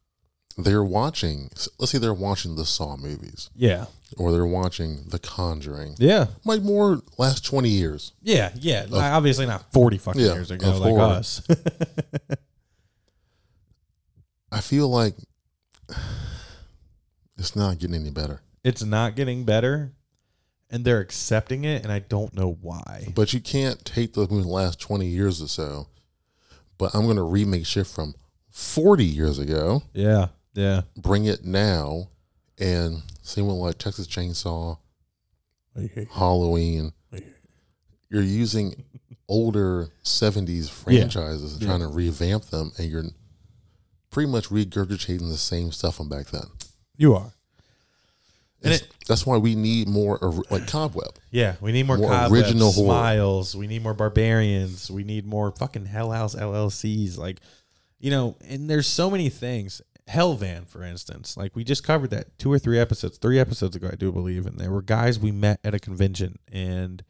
they're 0.57 0.85
watching 0.85 1.51
let's 1.79 1.93
say 1.93 1.99
they're 1.99 2.14
watching 2.14 2.57
the 2.57 2.64
saw 2.64 2.97
movies 2.97 3.51
Yeah. 3.55 3.87
or 4.16 4.33
they're 4.33 4.47
watching 4.47 5.05
the 5.09 5.18
conjuring 5.18 5.97
Yeah. 5.99 6.29
like 6.45 6.62
more 6.62 7.03
last 7.18 7.45
20 7.45 7.68
years 7.68 8.12
Yeah. 8.22 8.53
Yeah. 8.55 8.87
Obviously 8.93 9.45
not 9.47 9.70
40 9.72 9.99
fucking 9.99 10.20
Yeah, 10.22 10.35
years 10.35 10.51
ago 10.51 10.70
like 10.79 10.91
horror. 10.91 11.03
us. 11.03 11.43
i 14.53 14.61
feel 14.61 14.89
like 14.89 15.14
It's 17.39 17.55
not 17.55 17.79
getting 17.79 17.97
any 17.97 18.09
better. 18.11 18.41
It's 18.67 18.83
not 18.83 19.14
getting 19.14 19.45
better, 19.45 19.93
and 20.71 20.85
they're 20.85 20.99
accepting 20.99 21.62
it, 21.64 21.85
and 21.85 21.93
I 21.93 22.01
don't 22.01 22.35
know 22.35 22.59
why. 22.61 23.12
But 23.14 23.33
you 23.33 23.39
can't 23.41 23.85
take 23.85 24.14
the 24.14 24.27
last 24.27 24.81
20 24.81 25.07
years 25.07 25.41
or 25.41 25.47
so. 25.47 25.87
But 26.77 26.93
I'm 26.93 27.05
going 27.05 27.17
to 27.17 27.23
remake 27.23 27.64
shit 27.64 27.87
from 27.87 28.17
40 28.51 29.05
years 29.05 29.39
ago, 29.39 29.85
Yeah, 29.95 30.29
yeah. 30.55 30.83
bring 30.97 31.27
it 31.27 31.45
now, 31.45 32.09
and 32.59 33.03
same 33.23 33.47
with 33.47 33.57
like 33.57 33.79
Texas 33.79 34.09
Chainsaw, 34.09 34.79
Halloween. 36.12 36.93
You're 38.11 38.23
using 38.23 38.85
older 39.29 39.91
70s 40.03 40.69
franchises 40.71 41.53
and 41.55 41.62
trying 41.62 41.81
to 41.81 41.89
revamp 41.89 42.47
them, 42.47 42.73
and 42.79 42.91
you're 42.91 43.05
pretty 44.11 44.31
much 44.31 44.49
regurgitating 44.49 45.29
the 45.31 45.37
same 45.37 45.71
stuff 45.71 45.97
from 45.99 46.09
back 46.09 46.27
then. 46.31 46.47
You 46.97 47.14
are. 47.14 47.33
And 48.63 48.73
It's- 48.73 48.89
that's 49.07 49.27
why 49.27 49.37
we 49.37 49.55
need 49.55 49.87
more 49.89 50.19
like 50.51 50.67
Cobweb. 50.67 51.15
Yeah, 51.31 51.57
we 51.61 51.73
need 51.73 51.87
more, 51.87 51.99
More 51.99 52.11
cobwebs, 52.11 52.33
original 52.47 52.73
horror. 52.73 52.87
smiles. 52.89 53.55
We 53.55 53.67
need 53.67 53.83
more 53.83 53.95
barbarians. 53.95 54.91
We 54.91 55.05
need 55.05 55.27
more 55.27 55.53
fucking 55.53 55.87
Hell 55.87 56.11
House 56.11 56.35
LLCs. 56.35 57.17
Like, 57.19 57.41
you 58.01 58.11
know, 58.11 58.37
and 58.49 58.69
there's 58.69 58.87
so 58.87 59.11
many 59.11 59.29
things. 59.29 59.83
Hellvan, 60.09 60.67
for 60.69 60.83
instance, 60.85 61.37
like 61.37 61.57
we 61.57 61.65
just 61.65 61.83
covered 61.83 62.11
that 62.11 62.39
two 62.39 62.53
or 62.53 62.59
three 62.61 62.79
episodes, 62.79 63.19
three 63.19 63.39
episodes 63.41 63.75
ago, 63.77 63.91
I 63.93 63.97
do 63.97 64.13
believe, 64.13 64.47
and 64.47 64.59
there 64.59 64.71
were 64.71 64.83
guys 64.83 65.19
we 65.19 65.33
met 65.33 65.59
at 65.65 65.75
a 65.75 65.81
convention, 65.81 66.39
and 66.51 67.03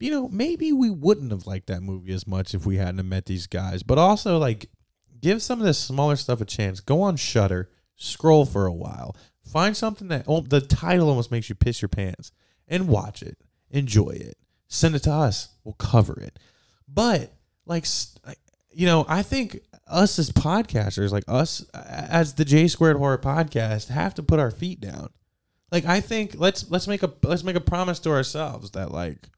you 0.00 0.10
know, 0.10 0.28
maybe 0.30 0.72
we 0.72 0.90
wouldn't 0.90 1.30
have 1.30 1.46
liked 1.46 1.68
that 1.68 1.82
movie 1.82 2.12
as 2.12 2.26
much 2.26 2.54
if 2.54 2.66
we 2.66 2.76
hadn't 2.78 2.96
have 2.96 3.06
met 3.06 3.26
these 3.26 3.46
guys. 3.46 3.82
But 3.84 3.98
also, 3.98 4.36
like, 4.38 4.68
give 5.20 5.42
some 5.42 5.60
of 5.60 5.66
this 5.66 5.78
smaller 5.78 6.16
stuff 6.16 6.40
a 6.40 6.44
chance. 6.44 6.80
Go 6.80 7.02
on 7.02 7.16
Shudder, 7.16 7.68
scroll 7.96 8.44
for 8.46 8.66
a 8.66 8.72
while, 8.72 9.14
find 9.52 9.76
something 9.76 10.08
that 10.08 10.24
oh, 10.26 10.40
the 10.40 10.60
title 10.60 11.08
almost 11.08 11.30
makes 11.30 11.48
you 11.48 11.54
piss 11.54 11.82
your 11.82 11.88
pants, 11.88 12.32
and 12.66 12.88
watch 12.88 13.22
it, 13.22 13.38
enjoy 13.70 14.10
it, 14.10 14.36
send 14.68 14.94
it 14.94 15.04
to 15.04 15.12
us, 15.12 15.48
we'll 15.64 15.74
cover 15.74 16.18
it. 16.20 16.38
But 16.88 17.32
like, 17.66 17.86
you 18.72 18.86
know, 18.86 19.04
I 19.08 19.22
think 19.22 19.60
us 19.86 20.18
as 20.18 20.30
podcasters, 20.30 21.12
like 21.12 21.24
us 21.28 21.64
as 21.74 22.34
the 22.34 22.44
J 22.44 22.68
Squared 22.68 22.96
Horror 22.96 23.18
Podcast, 23.18 23.88
have 23.88 24.14
to 24.14 24.22
put 24.22 24.40
our 24.40 24.50
feet 24.50 24.80
down. 24.80 25.10
Like, 25.70 25.86
I 25.86 26.00
think 26.00 26.34
let's 26.36 26.70
let's 26.70 26.88
make 26.88 27.02
a 27.02 27.12
let's 27.22 27.44
make 27.44 27.56
a 27.56 27.60
promise 27.60 27.98
to 28.00 28.10
ourselves 28.10 28.72
that 28.72 28.90
like 28.90 29.28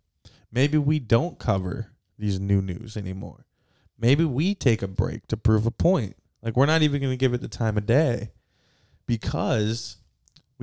maybe 0.51 0.79
we 0.79 0.99
don't 0.99 1.39
cover 1.39 1.93
these 2.19 2.41
new 2.41 2.63
news 2.63 2.97
anymore. 2.97 3.47
Maybe 3.99 4.25
we 4.25 4.55
take 4.55 4.83
a 4.83 4.89
break 4.89 5.27
to 5.29 5.37
prove 5.37 5.67
a 5.67 5.71
point. 5.71 6.17
Like 6.43 6.57
we're 6.57 6.67
not 6.67 6.83
even 6.83 7.01
going 7.01 7.13
to 7.13 7.17
give 7.17 7.35
it 7.35 7.41
the 7.41 7.49
time 7.49 7.77
of 7.77 7.87
day 7.87 8.31
because 9.07 9.97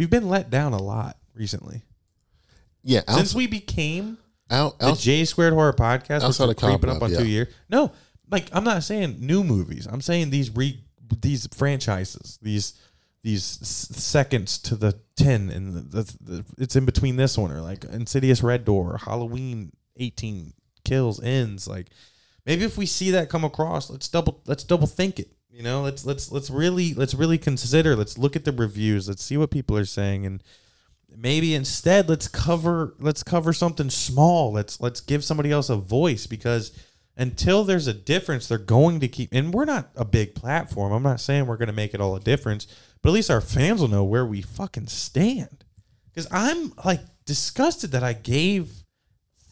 we've 0.02 0.10
been 0.10 0.30
let 0.30 0.50
down 0.50 0.74
a 0.74 0.82
lot 0.82 1.16
recently. 1.36 1.84
Yeah, 2.82 3.02
out, 3.08 3.18
Since 3.18 3.36
we 3.36 3.46
became 3.46 4.18
out, 4.50 4.80
the 4.80 4.94
J 4.94 5.26
Squared 5.26 5.54
Horror 5.54 5.74
Podcast, 5.74 6.24
outside 6.24 6.48
we're 6.48 6.56
creeping 6.56 6.90
up 6.90 6.96
Cobweb, 6.96 7.04
on 7.04 7.12
yeah. 7.12 7.18
two 7.20 7.28
years. 7.28 7.54
No, 7.70 7.92
like 8.32 8.48
I'm 8.52 8.64
not 8.64 8.82
saying 8.82 9.18
new 9.20 9.44
movies. 9.44 9.86
I'm 9.86 10.02
saying 10.02 10.32
these 10.32 10.50
re 10.56 10.84
these 11.22 11.46
franchises, 11.54 12.40
these 12.42 12.74
these 13.22 13.44
seconds 13.44 14.58
to 14.58 14.76
the 14.76 15.00
ten, 15.16 15.52
and 15.52 15.76
the, 15.76 15.82
the, 15.82 16.18
the 16.22 16.46
it's 16.58 16.76
in 16.76 16.86
between 16.86 17.18
this 17.18 17.38
one, 17.38 17.52
or 17.52 17.62
like 17.62 17.84
Insidious 17.84 18.42
Red 18.42 18.66
Door, 18.66 19.02
Halloween 19.06 19.72
18 19.98 20.54
kills 20.84 21.22
ends. 21.22 21.68
Like 21.68 21.90
maybe 22.48 22.64
if 22.64 22.76
we 22.76 22.88
see 22.88 23.12
that 23.12 23.30
come 23.30 23.44
across, 23.44 23.92
let's 23.92 24.10
double 24.10 24.42
let's 24.48 24.64
double 24.64 24.88
think 24.88 25.20
it. 25.20 25.30
You 25.52 25.64
know, 25.64 25.82
let's 25.82 26.06
let's 26.06 26.32
let's 26.32 26.50
really 26.50 26.94
let's 26.94 27.14
really 27.14 27.38
consider. 27.38 27.96
Let's 27.96 28.18
look 28.18 28.36
at 28.38 28.46
the 28.46 28.54
reviews. 28.54 29.10
Let's 29.10 29.24
see 29.24 29.36
what 29.36 29.52
people 29.52 29.78
are 29.78 29.86
saying, 29.86 30.26
and 30.26 30.42
maybe 31.14 31.54
instead 31.54 32.08
let's 32.08 32.30
cover 32.30 32.96
let's 33.00 33.22
cover 33.22 33.52
something 33.52 33.90
small. 33.90 34.54
Let's 34.54 34.80
let's 34.80 35.02
give 35.02 35.26
somebody 35.26 35.52
else 35.52 35.70
a 35.70 35.76
voice 35.76 36.26
because 36.26 36.72
until 37.18 37.66
there's 37.66 37.88
a 37.88 37.94
difference, 37.94 38.48
they're 38.48 38.58
going 38.58 39.02
to 39.02 39.10
keep. 39.10 39.30
And 39.34 39.54
we're 39.54 39.66
not 39.66 39.90
a 39.96 40.06
big 40.06 40.36
platform. 40.36 40.94
I'm 40.94 41.04
not 41.04 41.20
saying 41.20 41.46
we're 41.46 41.58
going 41.58 41.68
to 41.68 41.74
make 41.74 41.94
it 41.94 42.02
all 42.02 42.16
a 42.16 42.22
difference, 42.22 42.66
but 43.02 43.10
at 43.10 43.14
least 43.14 43.30
our 43.30 43.42
fans 43.42 43.82
will 43.82 43.90
know 43.90 44.06
where 44.06 44.26
we 44.26 44.42
fucking 44.42 44.88
stand. 44.88 45.66
Because 46.06 46.28
I'm 46.32 46.74
like 46.86 47.02
disgusted 47.26 47.92
that 47.92 48.04
I 48.04 48.14
gave 48.14 48.84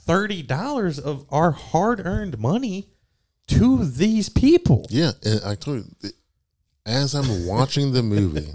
thirty 0.05 0.41
dollars 0.41 0.97
of 0.97 1.25
our 1.29 1.51
hard-earned 1.51 2.39
money 2.39 2.89
to 3.49 3.85
these 3.85 4.29
people. 4.29 4.85
yeah, 4.89 5.11
and 5.23 5.41
I 5.45 5.55
told 5.55 5.85
you, 6.01 6.09
as 6.85 7.13
I'm 7.13 7.45
watching 7.45 7.91
the 7.93 8.03
movie, 8.03 8.51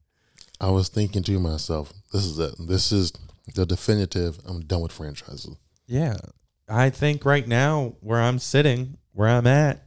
I 0.60 0.70
was 0.70 0.88
thinking 0.88 1.22
to 1.24 1.38
myself, 1.40 1.92
"This 2.12 2.24
is 2.24 2.38
it. 2.38 2.54
This 2.58 2.92
is 2.92 3.12
the 3.54 3.64
definitive. 3.66 4.38
I'm 4.44 4.60
done 4.60 4.80
with 4.82 4.92
franchises." 4.92 5.56
Yeah. 5.86 6.16
I 6.68 6.90
think 6.90 7.24
right 7.24 7.46
now 7.48 7.94
where 8.00 8.20
I'm 8.20 8.38
sitting, 8.38 8.96
where 9.12 9.28
I'm 9.28 9.46
at, 9.48 9.82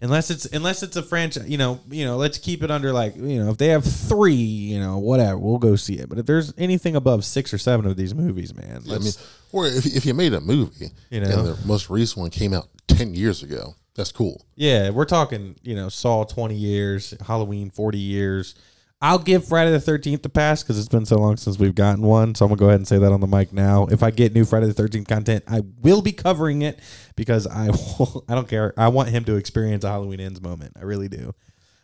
unless 0.00 0.30
it's 0.30 0.46
unless 0.46 0.82
it's 0.82 0.96
a 0.96 1.02
franchise, 1.02 1.46
you 1.46 1.58
know, 1.58 1.80
you 1.90 2.06
know, 2.06 2.16
let's 2.16 2.38
keep 2.38 2.62
it 2.62 2.70
under 2.70 2.92
like, 2.92 3.16
you 3.16 3.44
know, 3.44 3.50
if 3.50 3.58
they 3.58 3.68
have 3.68 3.84
3, 3.84 4.32
you 4.32 4.80
know, 4.80 4.96
whatever, 4.98 5.36
we'll 5.36 5.58
go 5.58 5.76
see 5.76 5.98
it. 5.98 6.08
But 6.08 6.18
if 6.18 6.24
there's 6.24 6.54
anything 6.56 6.96
above 6.96 7.24
6 7.24 7.52
or 7.52 7.58
7 7.58 7.84
of 7.86 7.96
these 7.98 8.14
movies, 8.14 8.54
man, 8.54 8.82
I 8.90 8.98
mean, 8.98 9.12
or 9.52 9.66
if, 9.66 9.84
if 9.84 10.06
you 10.06 10.14
made 10.14 10.32
a 10.32 10.40
movie 10.40 10.88
You 11.10 11.20
know? 11.20 11.26
and 11.26 11.48
the 11.48 11.66
most 11.66 11.90
recent 11.90 12.18
one 12.18 12.30
came 12.30 12.54
out 12.54 12.68
10 12.96 13.14
years 13.14 13.42
ago, 13.42 13.74
that's 13.94 14.12
cool. 14.12 14.44
Yeah, 14.54 14.90
we're 14.90 15.04
talking, 15.04 15.56
you 15.62 15.74
know, 15.74 15.88
Saw 15.88 16.24
20 16.24 16.54
years, 16.54 17.14
Halloween 17.26 17.70
40 17.70 17.98
years. 17.98 18.54
I'll 19.02 19.18
give 19.18 19.46
Friday 19.46 19.72
the 19.72 19.78
13th 19.78 20.24
a 20.24 20.28
pass 20.30 20.62
because 20.62 20.78
it's 20.78 20.88
been 20.88 21.04
so 21.04 21.16
long 21.16 21.36
since 21.36 21.58
we've 21.58 21.74
gotten 21.74 22.02
one. 22.02 22.34
So 22.34 22.46
I'm 22.46 22.48
going 22.48 22.56
to 22.56 22.60
go 22.60 22.68
ahead 22.68 22.80
and 22.80 22.88
say 22.88 22.98
that 22.98 23.12
on 23.12 23.20
the 23.20 23.26
mic 23.26 23.52
now. 23.52 23.86
If 23.86 24.02
I 24.02 24.10
get 24.10 24.32
new 24.34 24.46
Friday 24.46 24.66
the 24.70 24.82
13th 24.82 25.06
content, 25.06 25.44
I 25.46 25.62
will 25.82 26.00
be 26.00 26.12
covering 26.12 26.62
it 26.62 26.80
because 27.14 27.46
I 27.46 27.66
will, 27.98 28.24
I 28.28 28.34
don't 28.34 28.48
care. 28.48 28.72
I 28.76 28.88
want 28.88 29.10
him 29.10 29.24
to 29.24 29.36
experience 29.36 29.84
a 29.84 29.90
Halloween 29.90 30.20
Ends 30.20 30.40
moment. 30.40 30.72
I 30.80 30.84
really 30.84 31.08
do. 31.08 31.34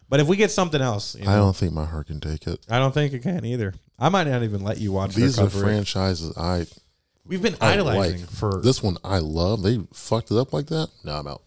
But 0.09 0.21
if 0.21 0.27
we 0.27 0.37
get 0.37 0.51
something 0.51 0.81
else, 0.81 1.15
you 1.15 1.25
know, 1.25 1.31
I 1.31 1.37
don't 1.37 1.57
think 1.57 1.73
my 1.73 1.87
heart 1.87 2.07
can 2.07 2.21
take 2.21 2.47
it. 2.47 2.65
I 2.69 2.79
don't 2.79 2.93
think 2.93 3.15
it 3.15 3.23
can 3.23 3.45
either. 3.45 3.75
I 3.99 4.09
might 4.09 4.27
not 4.27 4.43
even 4.43 4.63
let 4.63 4.79
you 4.79 4.93
watch 4.93 5.15
These 5.15 5.39
are 5.39 5.49
franchises 5.49 6.37
I, 6.37 6.67
We've 7.25 7.43
been 7.43 7.57
I 7.61 7.73
idolizing 7.75 8.21
like. 8.23 8.31
for 8.31 8.61
This 8.63 8.83
one 8.83 8.97
I 9.05 9.19
love. 9.19 9.63
They 9.63 9.81
fucked 9.95 10.31
it 10.31 10.37
up 10.37 10.53
like 10.53 10.67
that. 10.67 10.89
No, 11.05 11.13
I'm 11.13 11.27
out. 11.27 11.43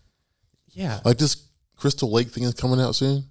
yeah. 0.71 0.99
Like 1.03 1.17
this 1.17 1.38
Crystal 1.76 2.09
Lake 2.11 2.30
thing 2.30 2.43
is 2.43 2.53
coming 2.53 2.80
out 2.80 2.95
soon. 2.95 3.26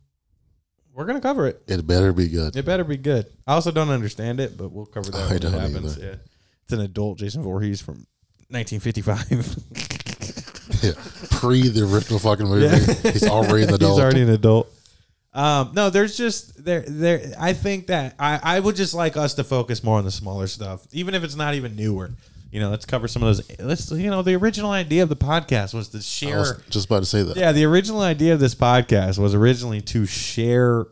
We're 0.93 1.07
gonna 1.07 1.21
cover 1.21 1.47
it. 1.49 1.61
It 1.67 1.85
better 1.87 2.13
be 2.13 2.29
good. 2.29 2.55
It 2.55 2.65
better 2.65 2.85
be 2.85 2.97
good. 2.97 3.27
I 3.47 3.55
also 3.55 3.71
don't 3.73 3.89
understand 3.89 4.39
it, 4.41 4.57
but 4.57 4.71
we'll 4.71 4.87
cover 4.87 5.11
that 5.11 5.19
I 5.23 5.27
when 5.27 5.37
it 5.37 5.41
don't 5.41 5.53
happens. 5.55 5.97
either. 5.99 6.07
Yeah, 6.07 6.15
it's 6.65 6.73
an 6.73 6.81
adult 6.83 7.19
Jason 7.19 7.43
Voorhees 7.43 7.81
from 7.81 8.07
1955. 8.51 9.57
Yeah. 10.83 10.93
Pre 11.31 11.69
the 11.69 11.85
original 11.85 12.19
fucking 12.19 12.47
movie. 12.47 12.67
Yeah. 12.67 13.13
He's 13.13 13.27
already 13.27 13.65
an 13.65 13.75
adult. 13.75 13.93
He's 13.93 14.01
already 14.03 14.23
an 14.23 14.31
adult. 14.31 14.71
Um, 15.33 15.73
no, 15.75 15.89
there's 15.89 16.17
just 16.17 16.63
there 16.63 16.81
there. 16.87 17.33
I 17.39 17.55
think 17.55 17.87
that 17.87 18.15
I 18.19 18.39
I 18.43 18.61
would 18.61 18.77
just 18.77 18.93
like 18.93 19.17
us 19.17 19.35
to 19.35 19.45
focus 19.45 19.83
more 19.83 19.99
on 19.99 20.05
the 20.05 20.11
smaller 20.11 20.47
stuff, 20.47 20.87
even 20.93 21.15
if 21.15 21.25
it's 21.25 21.37
not 21.37 21.55
even 21.55 21.75
newer. 21.77 22.11
You 22.55 22.61
know, 22.61 22.71
let's 22.71 22.85
cover 22.87 23.09
some 23.09 23.25
of 23.25 23.37
those. 23.37 23.59
Let's 23.59 23.91
you 23.91 24.09
know, 24.09 24.23
the 24.23 24.37
original 24.37 24.71
idea 24.71 25.03
of 25.03 25.09
the 25.09 25.17
podcast 25.17 25.75
was 25.75 25.89
to 25.89 25.99
I 25.99 26.01
share. 26.03 26.39
was 26.39 26.63
just 26.71 26.87
about 26.87 27.01
to 27.01 27.07
say 27.07 27.25
that. 27.25 27.37
Yeah, 27.37 27.51
the 27.51 27.65
original 27.65 28.01
idea 28.01 28.33
of 28.33 28.39
this 28.39 28.55
podcast 28.55 29.19
was 29.19 29.35
originally 29.35 29.81
to 29.81 30.07
share 30.07 30.87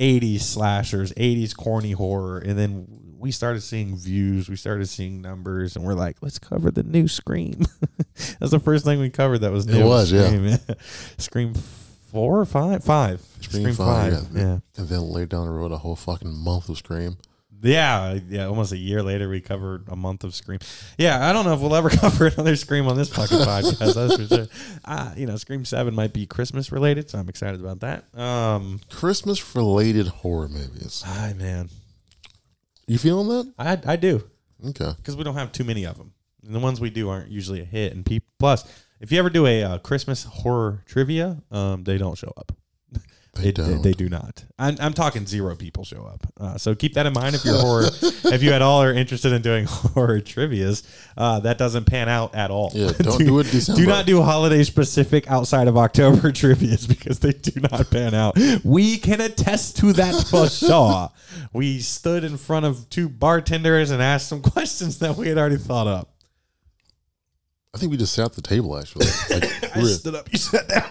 80s 0.00 0.40
slashers, 0.40 1.12
80s 1.12 1.56
corny 1.56 1.92
horror, 1.92 2.38
and 2.38 2.58
then 2.58 2.86
we 3.16 3.30
started 3.30 3.60
seeing 3.60 3.96
views, 3.96 4.48
we 4.48 4.56
started 4.56 4.86
seeing 4.88 5.22
numbers, 5.22 5.76
and 5.76 5.84
we're 5.84 5.94
like, 5.94 6.16
let's 6.20 6.40
cover 6.40 6.72
the 6.72 6.82
new 6.82 7.06
Scream. 7.06 7.62
That's 8.40 8.50
the 8.50 8.58
first 8.58 8.84
thing 8.84 8.98
we 8.98 9.08
covered 9.08 9.38
that 9.42 9.52
was 9.52 9.68
It 9.68 9.74
new. 9.74 9.86
was, 9.86 10.10
yeah. 10.10 10.26
Scream, 10.26 10.58
Scream 11.18 11.54
four 12.10 12.40
or 12.40 12.44
five? 12.44 12.82
Five. 12.82 13.24
Scream, 13.40 13.72
five, 13.74 14.12
yeah. 14.32 14.42
yeah. 14.42 14.58
And 14.76 14.88
then 14.88 15.02
laid 15.02 15.28
down 15.28 15.46
the 15.46 15.52
road 15.52 15.70
a 15.70 15.78
whole 15.78 15.94
fucking 15.94 16.34
month 16.36 16.68
of 16.68 16.76
Scream. 16.78 17.18
Yeah, 17.64 18.18
yeah. 18.28 18.44
Almost 18.46 18.72
a 18.72 18.76
year 18.76 19.02
later, 19.02 19.28
we 19.28 19.40
covered 19.40 19.88
a 19.88 19.96
month 19.96 20.22
of 20.22 20.34
Scream. 20.34 20.58
Yeah, 20.98 21.28
I 21.28 21.32
don't 21.32 21.44
know 21.46 21.54
if 21.54 21.60
we'll 21.60 21.74
ever 21.74 21.88
cover 22.04 22.26
another 22.26 22.54
Scream 22.56 22.86
on 22.86 22.96
this 22.96 23.08
fucking 23.08 23.38
podcast. 23.38 23.94
That's 23.94 24.16
for 24.16 24.26
sure. 24.36 24.46
Uh, 24.84 25.12
you 25.16 25.26
know, 25.26 25.36
Scream 25.36 25.64
Seven 25.64 25.94
might 25.94 26.12
be 26.12 26.26
Christmas 26.26 26.70
related, 26.70 27.08
so 27.10 27.18
I'm 27.18 27.28
excited 27.28 27.60
about 27.60 27.80
that. 27.80 28.04
Um, 28.18 28.80
Christmas 28.90 29.56
related 29.56 30.08
horror 30.08 30.48
movies. 30.48 31.02
hi 31.06 31.32
man, 31.32 31.70
You 32.86 32.98
feeling 32.98 33.28
that? 33.28 33.52
I 33.58 33.92
I 33.92 33.96
do 33.96 34.22
Okay. 34.68 34.92
because 34.98 35.16
we 35.16 35.24
don't 35.24 35.34
have 35.36 35.50
too 35.52 35.64
many 35.64 35.84
of 35.84 35.96
them, 35.96 36.12
and 36.44 36.54
the 36.54 36.60
ones 36.60 36.80
we 36.80 36.90
do 36.90 37.08
aren't 37.08 37.30
usually 37.30 37.60
a 37.60 37.64
hit. 37.64 37.92
And 37.94 38.04
people, 38.04 38.28
plus, 38.38 38.64
if 39.00 39.10
you 39.10 39.18
ever 39.18 39.30
do 39.30 39.46
a 39.46 39.62
uh, 39.64 39.78
Christmas 39.78 40.24
horror 40.24 40.82
trivia, 40.86 41.42
um, 41.50 41.84
they 41.84 41.98
don't 41.98 42.16
show 42.16 42.32
up. 42.36 42.52
They 43.36 43.48
It- 43.48 43.54
don't. 43.56 43.82
They 43.82 43.92
do 43.92 44.08
not. 44.08 44.44
I'm, 44.58 44.76
I'm 44.78 44.92
talking 44.92 45.26
zero 45.26 45.56
people 45.56 45.84
show 45.84 46.04
up. 46.04 46.26
Uh, 46.38 46.56
so 46.56 46.74
keep 46.74 46.94
that 46.94 47.06
in 47.06 47.12
mind 47.12 47.34
if 47.34 47.44
you're 47.44 47.58
horror. 47.58 47.88
if 48.02 48.42
you 48.42 48.52
at 48.52 48.62
all 48.62 48.82
are 48.82 48.92
interested 48.92 49.32
in 49.32 49.42
doing 49.42 49.64
horror 49.68 50.20
trivia's, 50.20 50.82
uh, 51.16 51.40
that 51.40 51.58
doesn't 51.58 51.84
pan 51.86 52.08
out 52.08 52.34
at 52.34 52.50
all. 52.50 52.70
Yeah, 52.74 52.92
don't 52.98 53.18
do 53.18 53.38
it 53.40 53.44
December. 53.50 53.80
Do 53.80 53.86
not 53.86 54.06
do 54.06 54.22
holiday 54.22 54.62
specific 54.62 55.28
outside 55.28 55.66
of 55.68 55.76
October 55.76 56.30
trivia's 56.42 56.86
because 56.86 57.18
they 57.18 57.32
do 57.32 57.60
not 57.60 57.90
pan 57.90 58.14
out. 58.14 58.38
We 58.62 58.98
can 58.98 59.20
attest 59.20 59.76
to 59.78 59.92
that 59.94 60.26
for 60.30 60.48
sure. 60.48 61.10
We 61.52 61.80
stood 61.80 62.22
in 62.24 62.36
front 62.36 62.66
of 62.66 62.88
two 62.90 63.08
bartenders 63.08 63.90
and 63.90 64.00
asked 64.00 64.28
some 64.28 64.40
questions 64.42 64.98
that 65.00 65.16
we 65.16 65.28
had 65.28 65.38
already 65.38 65.56
thought 65.56 65.86
up. 65.88 66.10
I 67.74 67.78
think 67.78 67.90
we 67.90 67.96
just 67.98 68.12
sat 68.14 68.26
at 68.26 68.32
the 68.34 68.42
table 68.42 68.78
actually. 68.78 69.06
Like, 69.28 69.76
I 69.76 69.80
we 69.80 69.86
stood 69.88 70.14
up. 70.14 70.30
You 70.32 70.38
sat 70.38 70.68
down. 70.68 70.84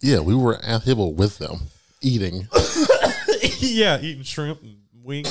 Yeah, 0.00 0.20
we 0.20 0.34
were 0.34 0.56
at 0.56 0.80
the 0.80 0.86
table 0.86 1.12
with 1.14 1.38
them 1.38 1.58
eating. 2.02 2.48
yeah, 3.58 4.00
eating 4.00 4.22
shrimp 4.22 4.62
and 4.62 4.76
wings 5.02 5.28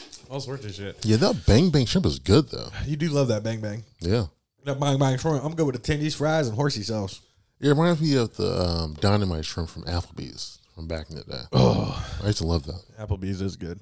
and 0.00 0.30
all 0.30 0.40
sorts 0.40 0.64
of 0.64 0.74
shit. 0.74 1.04
Yeah, 1.04 1.16
that 1.18 1.46
bang 1.46 1.70
bang 1.70 1.86
shrimp 1.86 2.06
is 2.06 2.18
good 2.18 2.48
though. 2.50 2.68
You 2.86 2.96
do 2.96 3.08
love 3.08 3.28
that 3.28 3.42
bang 3.42 3.60
bang. 3.60 3.84
Yeah. 4.00 4.26
That 4.64 4.78
bang 4.78 4.98
bang 4.98 5.18
shrimp. 5.18 5.44
I'm 5.44 5.54
good 5.54 5.66
with 5.66 5.82
the 5.82 5.92
tendies, 5.92 6.16
fries, 6.16 6.48
and 6.48 6.56
horsey 6.56 6.82
sauce. 6.82 7.20
It 7.60 7.68
reminds 7.68 8.00
me 8.00 8.16
of 8.16 8.36
the 8.36 8.60
um, 8.60 8.94
dynamite 8.94 9.44
shrimp 9.44 9.68
from 9.68 9.84
Applebee's 9.84 10.58
from 10.74 10.88
back 10.88 11.10
in 11.10 11.16
the 11.16 11.24
day. 11.24 11.42
Oh, 11.52 12.04
I 12.22 12.26
used 12.26 12.38
to 12.38 12.46
love 12.46 12.66
that. 12.66 12.82
Applebee's 12.98 13.40
is 13.40 13.56
good. 13.56 13.78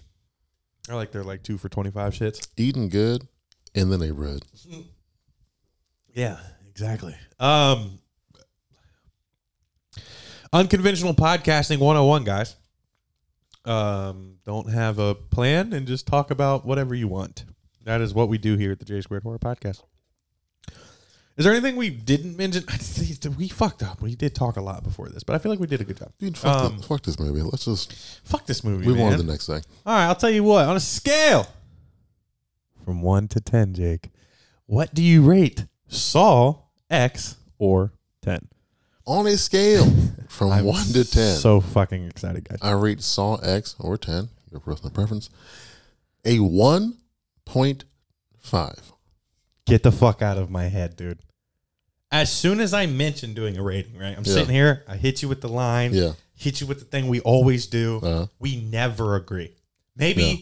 I 0.88 0.94
like 0.94 1.12
their 1.12 1.24
like 1.24 1.42
two 1.42 1.56
for 1.56 1.68
twenty 1.68 1.90
five 1.90 2.12
shits. 2.12 2.46
Eating 2.56 2.88
good 2.88 3.26
in 3.74 3.90
the 3.90 3.98
neighborhood. 3.98 4.44
Yeah, 6.14 6.38
exactly. 6.68 7.14
Um, 7.38 7.99
unconventional 10.52 11.14
podcasting 11.14 11.78
101, 11.78 12.24
guys. 12.24 12.56
Um, 13.64 14.36
don't 14.44 14.70
have 14.72 14.98
a 14.98 15.14
plan 15.14 15.72
and 15.72 15.86
just 15.86 16.06
talk 16.06 16.30
about 16.30 16.64
whatever 16.64 16.94
you 16.94 17.08
want. 17.08 17.44
That 17.84 18.00
is 18.00 18.14
what 18.14 18.28
we 18.28 18.38
do 18.38 18.56
here 18.56 18.72
at 18.72 18.78
the 18.78 18.84
J 18.84 19.00
Squared 19.00 19.22
Horror 19.22 19.38
Podcast. 19.38 19.82
Is 21.36 21.44
there 21.44 21.52
anything 21.52 21.76
we 21.76 21.88
didn't 21.88 22.36
mention? 22.36 22.64
We 23.38 23.48
fucked 23.48 23.82
up. 23.82 24.02
We 24.02 24.14
did 24.14 24.34
talk 24.34 24.56
a 24.56 24.60
lot 24.60 24.82
before 24.84 25.08
this, 25.08 25.22
but 25.22 25.34
I 25.34 25.38
feel 25.38 25.50
like 25.50 25.58
we 25.60 25.66
did 25.66 25.80
a 25.80 25.84
good 25.84 25.96
job. 25.96 26.12
Dude, 26.18 26.36
fuck, 26.36 26.56
Um, 26.56 26.76
this, 26.76 26.86
fuck 26.86 27.02
this 27.02 27.18
movie. 27.18 27.40
Let's 27.42 27.64
just 27.64 27.92
Fuck 28.24 28.44
this 28.46 28.62
movie, 28.62 28.84
move 28.86 28.98
on 29.00 29.10
man. 29.10 29.18
to 29.18 29.22
the 29.24 29.30
next 29.32 29.46
thing. 29.46 29.62
All 29.86 29.94
right, 29.94 30.06
I'll 30.06 30.14
tell 30.14 30.28
you 30.30 30.42
what. 30.44 30.66
On 30.66 30.76
a 30.76 30.80
scale 30.80 31.46
from 32.84 33.00
one 33.00 33.28
to 33.28 33.40
ten, 33.40 33.72
Jake, 33.72 34.10
what 34.66 34.92
do 34.94 35.02
you 35.02 35.22
rate 35.22 35.66
Saw 35.88 36.56
X 36.90 37.36
or 37.58 37.92
ten? 38.22 38.48
On 39.06 39.26
a 39.26 39.36
scale 39.36 39.86
from 40.28 40.50
I'm 40.52 40.64
one 40.64 40.86
to 40.88 41.04
ten, 41.04 41.36
So 41.36 41.60
fucking 41.60 42.06
excited, 42.06 42.48
guys. 42.48 42.58
I 42.62 42.72
rate 42.72 43.02
Saw 43.02 43.36
X 43.36 43.74
or 43.80 43.96
ten, 43.96 44.28
your 44.50 44.60
personal 44.60 44.90
preference, 44.90 45.30
a 46.24 46.38
one 46.38 46.96
point 47.44 47.84
five. 48.38 48.92
Get 49.66 49.82
the 49.82 49.92
fuck 49.92 50.22
out 50.22 50.38
of 50.38 50.50
my 50.50 50.64
head, 50.64 50.96
dude. 50.96 51.18
As 52.12 52.32
soon 52.32 52.60
as 52.60 52.74
I 52.74 52.86
mentioned 52.86 53.36
doing 53.36 53.56
a 53.56 53.62
rating, 53.62 53.96
right? 53.96 54.16
I'm 54.16 54.24
Yeah. 54.24 54.32
sitting 54.34 54.52
here. 54.54 54.82
I 54.88 54.96
hit 54.96 55.22
you 55.22 55.28
with 55.28 55.40
the 55.40 55.48
line. 55.48 55.94
Yeah. 55.94 56.12
Hit 56.34 56.60
you 56.60 56.66
with 56.66 56.80
the 56.80 56.84
thing 56.84 57.06
we 57.08 57.20
always 57.20 57.66
do. 57.66 58.00
Uh-huh. 58.02 58.26
We 58.38 58.56
never 58.56 59.14
agree. 59.14 59.52
Maybe 59.96 60.22
Yeah. 60.22 60.36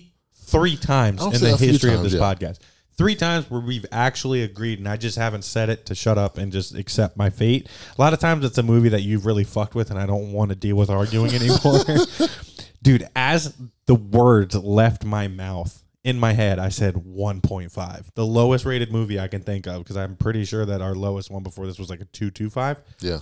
three 0.47 0.77
times 0.77 1.23
in 1.23 1.31
the 1.33 1.55
a 1.55 1.59
few 1.59 1.69
history 1.69 1.93
of 1.93 2.03
this 2.03 2.15
yeah. 2.15 2.21
podcast. 2.21 2.59
Three 2.99 3.15
times 3.15 3.49
where 3.49 3.61
we've 3.61 3.87
actually 3.93 4.43
agreed, 4.43 4.81
and 4.81 4.89
I 4.89 4.97
just 4.97 5.17
haven't 5.17 5.43
said 5.43 5.71
it 5.71 5.87
to 5.87 5.95
shut 5.95 6.19
up 6.19 6.37
and 6.37 6.51
just 6.51 6.75
accept 6.75 7.17
my 7.17 7.31
fate. 7.31 7.69
A 7.97 8.01
lot 8.01 8.13
of 8.13 8.19
times 8.19 8.45
it's 8.45 8.59
a 8.59 8.63
movie 8.65 8.89
that 8.89 9.03
you've 9.03 9.25
really 9.25 9.45
fucked 9.45 9.77
with, 9.77 9.91
and 9.91 10.01
I 10.01 10.05
don't 10.05 10.33
want 10.33 10.49
to 10.49 10.57
deal 10.57 10.75
with 10.75 10.91
arguing 10.91 11.33
anymore. 11.33 11.85
Dude, 12.83 13.07
as 13.15 13.57
the 13.87 13.95
words 13.95 14.57
left 14.57 15.05
my 15.05 15.29
mouth 15.29 15.85
in 16.03 16.19
my 16.19 16.33
head, 16.33 16.59
I 16.59 16.71
said 16.71 16.95
1.5. 16.95 18.07
The 18.15 18.27
lowest 18.27 18.65
rated 18.65 18.91
movie 18.91 19.21
I 19.21 19.29
can 19.29 19.43
think 19.43 19.69
of, 19.69 19.85
because 19.85 19.97
I'm 19.97 20.17
pretty 20.17 20.45
sure 20.45 20.67
that 20.67 20.83
our 20.83 20.97
lowest 20.97 21.31
one 21.31 21.45
before 21.45 21.69
this 21.69 21.79
was 21.79 21.91
like 21.91 22.01
a 22.01 22.05
225. 22.07 22.83
Yeah. 22.99 23.21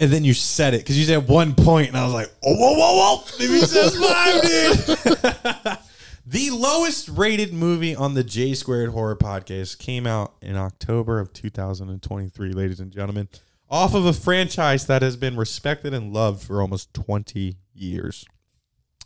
And 0.00 0.10
then 0.10 0.24
you 0.24 0.34
said 0.34 0.74
it 0.74 0.78
because 0.78 0.98
you 0.98 1.04
said 1.04 1.28
one 1.28 1.54
point, 1.54 1.86
and 1.86 1.96
I 1.96 2.04
was 2.04 2.12
like, 2.12 2.32
oh, 2.44 2.54
whoa, 2.56 2.72
whoa, 2.72 3.16
whoa. 3.16 3.24
Maybe 3.38 3.60
he 3.60 3.66
says 3.66 3.96
five, 3.96 4.42
dude. 4.42 5.78
the 6.26 6.50
lowest 6.50 7.08
rated 7.08 7.52
movie 7.52 7.94
on 7.94 8.14
the 8.14 8.24
J 8.24 8.54
Squared 8.54 8.90
Horror 8.90 9.16
Podcast 9.16 9.78
came 9.78 10.06
out 10.06 10.34
in 10.40 10.56
October 10.56 11.20
of 11.20 11.32
2023, 11.32 12.52
ladies 12.52 12.80
and 12.80 12.90
gentlemen, 12.90 13.28
off 13.68 13.94
of 13.94 14.06
a 14.06 14.12
franchise 14.12 14.86
that 14.86 15.02
has 15.02 15.16
been 15.16 15.36
respected 15.36 15.92
and 15.92 16.12
loved 16.12 16.42
for 16.42 16.62
almost 16.62 16.94
20 16.94 17.56
years. 17.74 18.24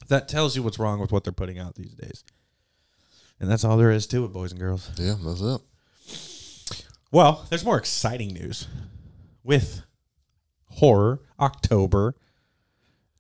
That 0.06 0.28
tells 0.28 0.54
you 0.54 0.62
what's 0.62 0.78
wrong 0.78 1.00
with 1.00 1.10
what 1.10 1.24
they're 1.24 1.32
putting 1.32 1.58
out 1.58 1.74
these 1.74 1.94
days. 1.94 2.24
And 3.40 3.50
that's 3.50 3.64
all 3.64 3.76
there 3.76 3.90
is 3.90 4.06
to 4.08 4.24
it, 4.24 4.32
boys 4.32 4.52
and 4.52 4.60
girls. 4.60 4.90
Yeah, 4.96 5.16
that's 5.20 5.40
it. 5.40 6.84
Well, 7.10 7.46
there's 7.48 7.64
more 7.64 7.78
exciting 7.78 8.28
news 8.28 8.68
with 9.42 9.82
Horror 10.66 11.20
October, 11.40 12.14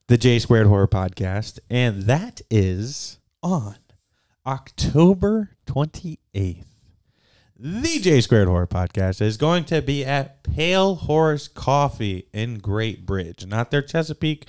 the 0.06 0.18
J 0.18 0.38
Squared 0.38 0.66
Horror 0.68 0.88
Podcast, 0.88 1.58
and 1.68 2.02
that 2.02 2.40
is 2.50 3.18
on 3.42 3.76
October 4.48 5.50
28th. 5.66 6.64
The 7.58 7.98
J 7.98 8.22
Squared 8.22 8.48
Horror 8.48 8.66
Podcast 8.66 9.20
is 9.20 9.36
going 9.36 9.64
to 9.64 9.82
be 9.82 10.06
at 10.06 10.42
Pale 10.42 10.94
Horse 10.94 11.48
Coffee 11.48 12.28
in 12.32 12.56
Great 12.56 13.04
Bridge, 13.04 13.44
not 13.44 13.70
their 13.70 13.82
Chesapeake 13.82 14.46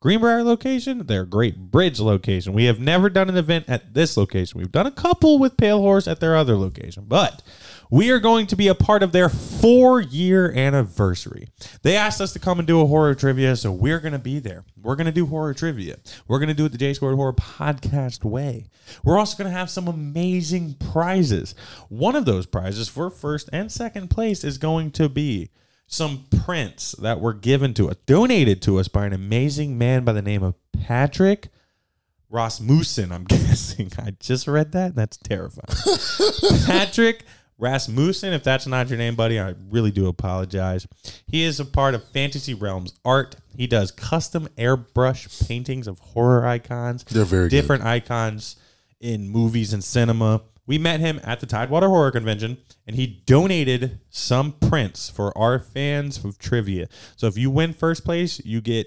Greenbrier 0.00 0.42
location, 0.42 1.06
their 1.06 1.24
Great 1.24 1.56
Bridge 1.56 1.98
location. 1.98 2.52
We 2.52 2.66
have 2.66 2.78
never 2.78 3.08
done 3.08 3.30
an 3.30 3.38
event 3.38 3.64
at 3.68 3.94
this 3.94 4.18
location. 4.18 4.58
We've 4.58 4.70
done 4.70 4.86
a 4.86 4.90
couple 4.90 5.38
with 5.38 5.56
Pale 5.56 5.80
Horse 5.80 6.06
at 6.06 6.20
their 6.20 6.36
other 6.36 6.54
location, 6.58 7.06
but 7.08 7.42
we 7.90 8.10
are 8.10 8.18
going 8.18 8.46
to 8.48 8.56
be 8.56 8.68
a 8.68 8.74
part 8.74 9.02
of 9.02 9.12
their 9.12 9.28
four 9.28 10.00
year 10.00 10.52
anniversary. 10.52 11.48
They 11.82 11.96
asked 11.96 12.20
us 12.20 12.32
to 12.34 12.38
come 12.38 12.58
and 12.58 12.68
do 12.68 12.80
a 12.80 12.86
horror 12.86 13.14
trivia, 13.14 13.56
so 13.56 13.72
we're 13.72 14.00
going 14.00 14.12
to 14.12 14.18
be 14.18 14.38
there. 14.38 14.64
We're 14.80 14.96
going 14.96 15.06
to 15.06 15.12
do 15.12 15.26
horror 15.26 15.54
trivia. 15.54 15.96
We're 16.26 16.38
going 16.38 16.48
to 16.48 16.54
do 16.54 16.66
it 16.66 16.72
the 16.72 16.78
J 16.78 16.94
Squared 16.94 17.16
Horror 17.16 17.32
Podcast 17.32 18.24
way. 18.24 18.66
We're 19.04 19.18
also 19.18 19.36
going 19.36 19.50
to 19.50 19.56
have 19.56 19.70
some 19.70 19.88
amazing 19.88 20.74
prizes. 20.74 21.54
One 21.88 22.16
of 22.16 22.24
those 22.24 22.46
prizes 22.46 22.88
for 22.88 23.10
first 23.10 23.48
and 23.52 23.70
second 23.70 24.08
place 24.08 24.44
is 24.44 24.58
going 24.58 24.90
to 24.92 25.08
be 25.08 25.50
some 25.86 26.26
prints 26.44 26.92
that 26.92 27.20
were 27.20 27.32
given 27.32 27.72
to 27.74 27.88
us, 27.88 27.96
donated 28.06 28.60
to 28.62 28.78
us 28.78 28.88
by 28.88 29.06
an 29.06 29.12
amazing 29.14 29.78
man 29.78 30.04
by 30.04 30.12
the 30.12 30.22
name 30.22 30.42
of 30.42 30.54
Patrick 30.72 31.48
Rasmussen. 32.30 33.10
I'm 33.10 33.24
guessing. 33.28 33.90
I 33.98 34.12
just 34.20 34.46
read 34.46 34.72
that. 34.72 34.94
That's 34.94 35.16
terrifying. 35.16 36.66
Patrick 36.66 37.24
Rasmussen, 37.58 38.32
if 38.32 38.44
that's 38.44 38.66
not 38.66 38.88
your 38.88 38.98
name, 38.98 39.16
buddy, 39.16 39.40
I 39.40 39.54
really 39.68 39.90
do 39.90 40.06
apologize. 40.06 40.86
He 41.26 41.42
is 41.42 41.58
a 41.58 41.64
part 41.64 41.94
of 41.94 42.04
Fantasy 42.08 42.54
Realms 42.54 42.94
Art. 43.04 43.36
He 43.56 43.66
does 43.66 43.90
custom 43.90 44.48
airbrush 44.56 45.46
paintings 45.48 45.88
of 45.88 45.98
horror 45.98 46.46
icons. 46.46 47.04
They're 47.04 47.24
very 47.24 47.48
good. 47.48 47.56
different 47.56 47.84
icons 47.84 48.56
in 49.00 49.28
movies 49.28 49.72
and 49.72 49.82
cinema. 49.82 50.42
We 50.66 50.78
met 50.78 51.00
him 51.00 51.20
at 51.24 51.40
the 51.40 51.46
Tidewater 51.46 51.88
Horror 51.88 52.10
Convention, 52.10 52.58
and 52.86 52.94
he 52.94 53.06
donated 53.26 54.00
some 54.10 54.52
prints 54.52 55.08
for 55.08 55.36
our 55.36 55.58
fans 55.58 56.22
of 56.24 56.38
trivia. 56.38 56.88
So 57.16 57.26
if 57.26 57.38
you 57.38 57.50
win 57.50 57.72
first 57.72 58.04
place, 58.04 58.44
you 58.44 58.60
get 58.60 58.86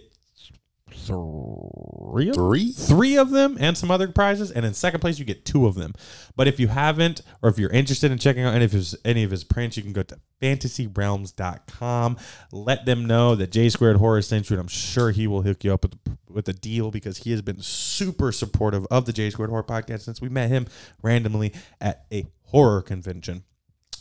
three 0.93 2.29
of 2.29 2.35
Three? 2.35 2.71
three 2.71 3.17
of 3.17 3.29
them 3.31 3.57
and 3.59 3.77
some 3.77 3.89
other 3.91 4.07
prizes 4.07 4.51
and 4.51 4.65
in 4.65 4.73
second 4.73 4.99
place 4.99 5.19
you 5.19 5.25
get 5.25 5.45
two 5.45 5.65
of 5.67 5.75
them. 5.75 5.93
But 6.35 6.47
if 6.47 6.59
you 6.59 6.67
haven't 6.67 7.21
or 7.41 7.49
if 7.49 7.57
you're 7.57 7.69
interested 7.71 8.11
in 8.11 8.17
checking 8.17 8.43
out 8.43 8.53
any 8.53 8.65
of 8.65 8.71
his 8.71 8.95
any 9.05 9.23
of 9.23 9.31
his 9.31 9.43
prints 9.43 9.77
you 9.77 9.83
can 9.83 9.93
go 9.93 10.03
to 10.03 10.17
fantasyrealms.com 10.41 12.17
let 12.51 12.85
them 12.85 13.05
know 13.05 13.35
that 13.35 13.51
j 13.51 13.69
squared 13.69 13.97
horror 13.97 14.21
sent 14.21 14.49
you 14.49 14.55
and 14.55 14.61
i'm 14.61 14.67
sure 14.67 15.11
he 15.11 15.27
will 15.27 15.43
hook 15.43 15.63
you 15.63 15.71
up 15.73 15.83
with, 15.83 16.17
with 16.29 16.49
a 16.49 16.53
deal 16.53 16.89
because 16.89 17.19
he 17.19 17.31
has 17.31 17.41
been 17.43 17.61
super 17.61 18.31
supportive 18.31 18.85
of 18.89 19.05
the 19.05 19.13
j 19.13 19.29
squared 19.29 19.49
horror 19.51 19.63
podcast 19.63 20.01
since 20.01 20.19
we 20.21 20.29
met 20.29 20.49
him 20.49 20.65
randomly 21.03 21.53
at 21.79 22.05
a 22.11 22.25
horror 22.45 22.81
convention. 22.81 23.43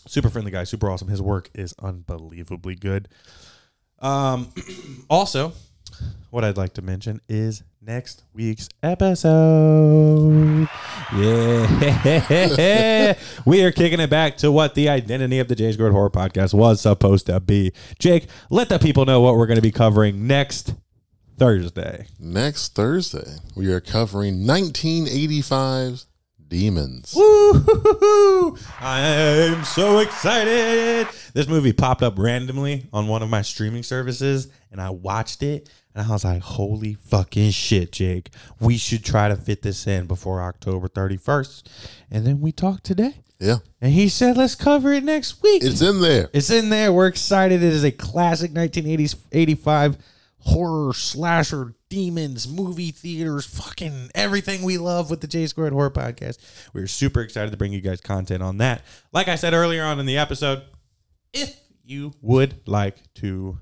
Super 0.08 0.28
friendly 0.30 0.50
guy 0.50 0.64
super 0.64 0.90
awesome. 0.90 1.08
His 1.08 1.20
work 1.22 1.50
is 1.54 1.74
unbelievably 1.78 2.76
good. 2.76 3.08
Um 4.00 4.52
also 5.10 5.52
what 6.30 6.44
I'd 6.44 6.56
like 6.56 6.74
to 6.74 6.82
mention 6.82 7.20
is 7.28 7.62
next 7.82 8.22
week's 8.34 8.68
episode. 8.82 10.68
Yeah. 11.16 13.14
we 13.44 13.64
are 13.64 13.72
kicking 13.72 14.00
it 14.00 14.10
back 14.10 14.36
to 14.38 14.52
what 14.52 14.74
the 14.74 14.88
identity 14.88 15.38
of 15.38 15.48
the 15.48 15.56
J 15.56 15.72
Squared 15.72 15.92
Horror 15.92 16.10
Podcast 16.10 16.54
was 16.54 16.80
supposed 16.80 17.26
to 17.26 17.40
be. 17.40 17.72
Jake, 17.98 18.26
let 18.50 18.68
the 18.68 18.78
people 18.78 19.04
know 19.06 19.20
what 19.20 19.36
we're 19.36 19.46
going 19.46 19.56
to 19.56 19.62
be 19.62 19.72
covering 19.72 20.26
next 20.26 20.74
Thursday. 21.36 22.06
Next 22.18 22.74
Thursday, 22.74 23.36
we 23.56 23.72
are 23.72 23.80
covering 23.80 24.40
1985's 24.40 26.06
Demons. 26.50 27.14
Woo! 27.14 28.56
I'm 28.80 29.62
so 29.64 30.00
excited. 30.00 31.06
This 31.32 31.46
movie 31.46 31.72
popped 31.72 32.02
up 32.02 32.18
randomly 32.18 32.88
on 32.92 33.06
one 33.06 33.22
of 33.22 33.30
my 33.30 33.42
streaming 33.42 33.84
services 33.84 34.48
and 34.72 34.80
I 34.80 34.90
watched 34.90 35.44
it 35.44 35.70
and 35.94 36.06
I 36.06 36.10
was 36.10 36.24
like, 36.24 36.42
holy 36.42 36.94
fucking 36.94 37.50
shit, 37.50 37.92
Jake. 37.92 38.30
We 38.60 38.76
should 38.76 39.04
try 39.04 39.28
to 39.28 39.36
fit 39.36 39.62
this 39.62 39.86
in 39.86 40.06
before 40.06 40.40
October 40.42 40.88
31st. 40.88 41.62
And 42.10 42.26
then 42.26 42.40
we 42.40 42.52
talked 42.52 42.84
today. 42.84 43.14
Yeah, 43.38 43.56
And 43.80 43.92
he 43.92 44.10
said, 44.10 44.36
let's 44.36 44.54
cover 44.54 44.92
it 44.92 45.02
next 45.02 45.42
week. 45.42 45.64
it's 45.64 45.80
in 45.80 46.02
there. 46.02 46.28
It's 46.34 46.50
in 46.50 46.68
there. 46.68 46.92
We're 46.92 47.06
excited. 47.06 47.62
It 47.62 47.72
is 47.72 47.84
a 47.84 47.90
classic 47.90 48.52
1980s 48.52 49.16
85 49.32 49.96
horror 50.40 50.92
slasher 50.92 51.74
demons 51.88 52.46
movie 52.46 52.90
theaters 52.90 53.46
fucking 53.46 54.10
everything 54.14 54.62
we 54.62 54.76
love 54.78 55.10
with 55.10 55.22
the 55.22 55.26
J 55.26 55.46
Squared 55.46 55.72
Horror 55.72 55.90
Podcast. 55.90 56.36
We're 56.74 56.86
super 56.86 57.20
excited 57.22 57.50
to 57.50 57.56
bring 57.56 57.72
you 57.72 57.80
guys 57.80 58.00
content 58.02 58.42
on 58.42 58.58
that. 58.58 58.82
Like 59.12 59.28
I 59.28 59.36
said 59.36 59.54
earlier 59.54 59.84
on 59.84 59.98
in 59.98 60.04
the 60.06 60.18
episode, 60.18 60.62
if 61.32 61.58
you 61.82 62.12
would 62.20 62.60
like 62.68 62.96
to 63.16 63.58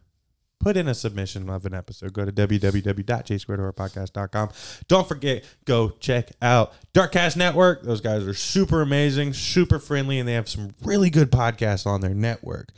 put 0.60 0.76
in 0.76 0.86
a 0.88 0.94
submission 0.94 1.48
of 1.48 1.64
an 1.66 1.74
episode, 1.74 2.12
go 2.12 2.24
to 2.24 2.32
www.jsquaredhorrorpodcast.com. 2.32 4.50
Don't 4.88 5.08
forget, 5.08 5.44
go 5.64 5.90
check 5.90 6.32
out 6.42 6.72
Darkcast 6.92 7.36
Network. 7.36 7.82
Those 7.82 8.00
guys 8.00 8.26
are 8.26 8.34
super 8.34 8.82
amazing, 8.82 9.34
super 9.34 9.78
friendly, 9.78 10.18
and 10.18 10.28
they 10.28 10.34
have 10.34 10.48
some 10.48 10.74
really 10.82 11.10
good 11.10 11.30
podcasts 11.30 11.86
on 11.86 12.00
their 12.00 12.14
network. 12.14 12.70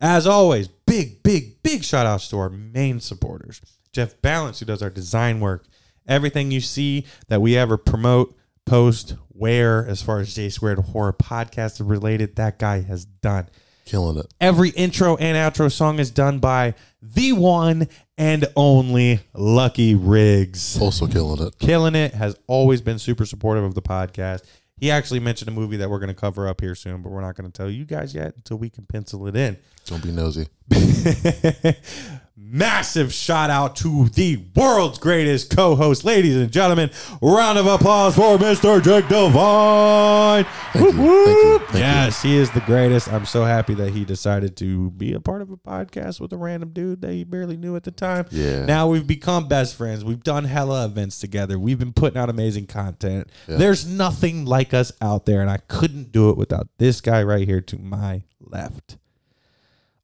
As 0.00 0.26
always, 0.26 0.66
big, 0.68 1.22
big, 1.22 1.62
big 1.62 1.84
shout 1.84 2.06
outs 2.06 2.28
to 2.28 2.38
our 2.38 2.50
main 2.50 3.00
supporters. 3.00 3.60
Jeff 3.92 4.20
Balance, 4.22 4.60
who 4.60 4.66
does 4.66 4.82
our 4.82 4.90
design 4.90 5.40
work. 5.40 5.64
Everything 6.06 6.50
you 6.50 6.60
see 6.60 7.06
that 7.28 7.42
we 7.42 7.56
ever 7.56 7.76
promote, 7.76 8.36
post, 8.64 9.14
wear, 9.32 9.86
as 9.86 10.02
far 10.02 10.20
as 10.20 10.34
J 10.34 10.50
Squared 10.50 10.78
Horror 10.78 11.12
Podcast 11.12 11.86
related, 11.86 12.36
that 12.36 12.58
guy 12.58 12.82
has 12.82 13.04
done. 13.04 13.48
Killing 13.88 14.18
it. 14.18 14.26
Every 14.38 14.68
intro 14.68 15.16
and 15.16 15.34
outro 15.34 15.72
song 15.72 15.98
is 15.98 16.10
done 16.10 16.40
by 16.40 16.74
the 17.00 17.32
one 17.32 17.88
and 18.18 18.46
only 18.54 19.20
Lucky 19.32 19.94
Riggs. 19.94 20.78
Also 20.78 21.06
killing 21.06 21.46
it. 21.46 21.58
Killing 21.58 21.94
it, 21.94 22.12
has 22.12 22.36
always 22.48 22.82
been 22.82 22.98
super 22.98 23.24
supportive 23.24 23.64
of 23.64 23.74
the 23.74 23.80
podcast. 23.80 24.44
He 24.76 24.90
actually 24.90 25.20
mentioned 25.20 25.48
a 25.48 25.52
movie 25.52 25.78
that 25.78 25.88
we're 25.88 26.00
going 26.00 26.08
to 26.08 26.14
cover 26.14 26.46
up 26.46 26.60
here 26.60 26.74
soon, 26.74 27.00
but 27.00 27.10
we're 27.10 27.22
not 27.22 27.34
going 27.34 27.50
to 27.50 27.56
tell 27.56 27.70
you 27.70 27.86
guys 27.86 28.14
yet 28.14 28.36
until 28.36 28.58
we 28.58 28.68
can 28.68 28.84
pencil 28.84 29.26
it 29.26 29.34
in. 29.34 29.56
Don't 29.86 30.02
be 30.02 30.12
nosy. 30.12 30.48
Massive 32.40 33.12
shout 33.12 33.50
out 33.50 33.76
to 33.76 34.08
the 34.10 34.42
world's 34.54 34.98
greatest 34.98 35.54
co 35.54 35.74
host, 35.74 36.04
ladies 36.04 36.36
and 36.36 36.50
gentlemen. 36.50 36.88
Round 37.20 37.58
of 37.58 37.66
applause 37.66 38.14
for 38.14 38.38
Mr. 38.38 38.82
Jake 38.82 39.06
Devine. 39.08 40.44
Thank 40.72 40.84
you. 40.84 40.92
Thank 40.92 40.96
you. 40.96 41.58
Thank 41.58 41.72
you. 41.74 41.78
yes, 41.80 42.22
he 42.22 42.36
is 42.36 42.50
the 42.52 42.60
greatest. 42.60 43.12
I'm 43.12 43.26
so 43.26 43.44
happy 43.44 43.74
that 43.74 43.90
he 43.92 44.04
decided 44.04 44.56
to 44.58 44.90
be 44.92 45.12
a 45.12 45.20
part 45.20 45.42
of 45.42 45.50
a 45.50 45.56
podcast 45.56 46.20
with 46.20 46.32
a 46.32 46.38
random 46.38 46.70
dude 46.70 47.02
that 47.02 47.12
he 47.12 47.24
barely 47.24 47.56
knew 47.56 47.76
at 47.76 47.82
the 47.82 47.90
time. 47.90 48.26
Yeah. 48.30 48.64
Now 48.64 48.88
we've 48.88 49.06
become 49.06 49.48
best 49.48 49.74
friends. 49.74 50.04
We've 50.04 50.22
done 50.22 50.44
hella 50.44 50.86
events 50.86 51.18
together. 51.18 51.58
We've 51.58 51.78
been 51.78 51.92
putting 51.92 52.18
out 52.18 52.30
amazing 52.30 52.66
content. 52.68 53.28
There's 53.46 53.84
nothing 53.86 54.44
like 54.46 54.72
us 54.72 54.92
out 55.02 55.26
there, 55.26 55.42
and 55.42 55.50
I 55.50 55.58
couldn't 55.58 56.12
do 56.12 56.30
it 56.30 56.36
without 56.38 56.68
this 56.78 57.00
guy 57.00 57.22
right 57.24 57.46
here 57.46 57.60
to 57.62 57.78
my 57.78 58.22
left. 58.40 58.96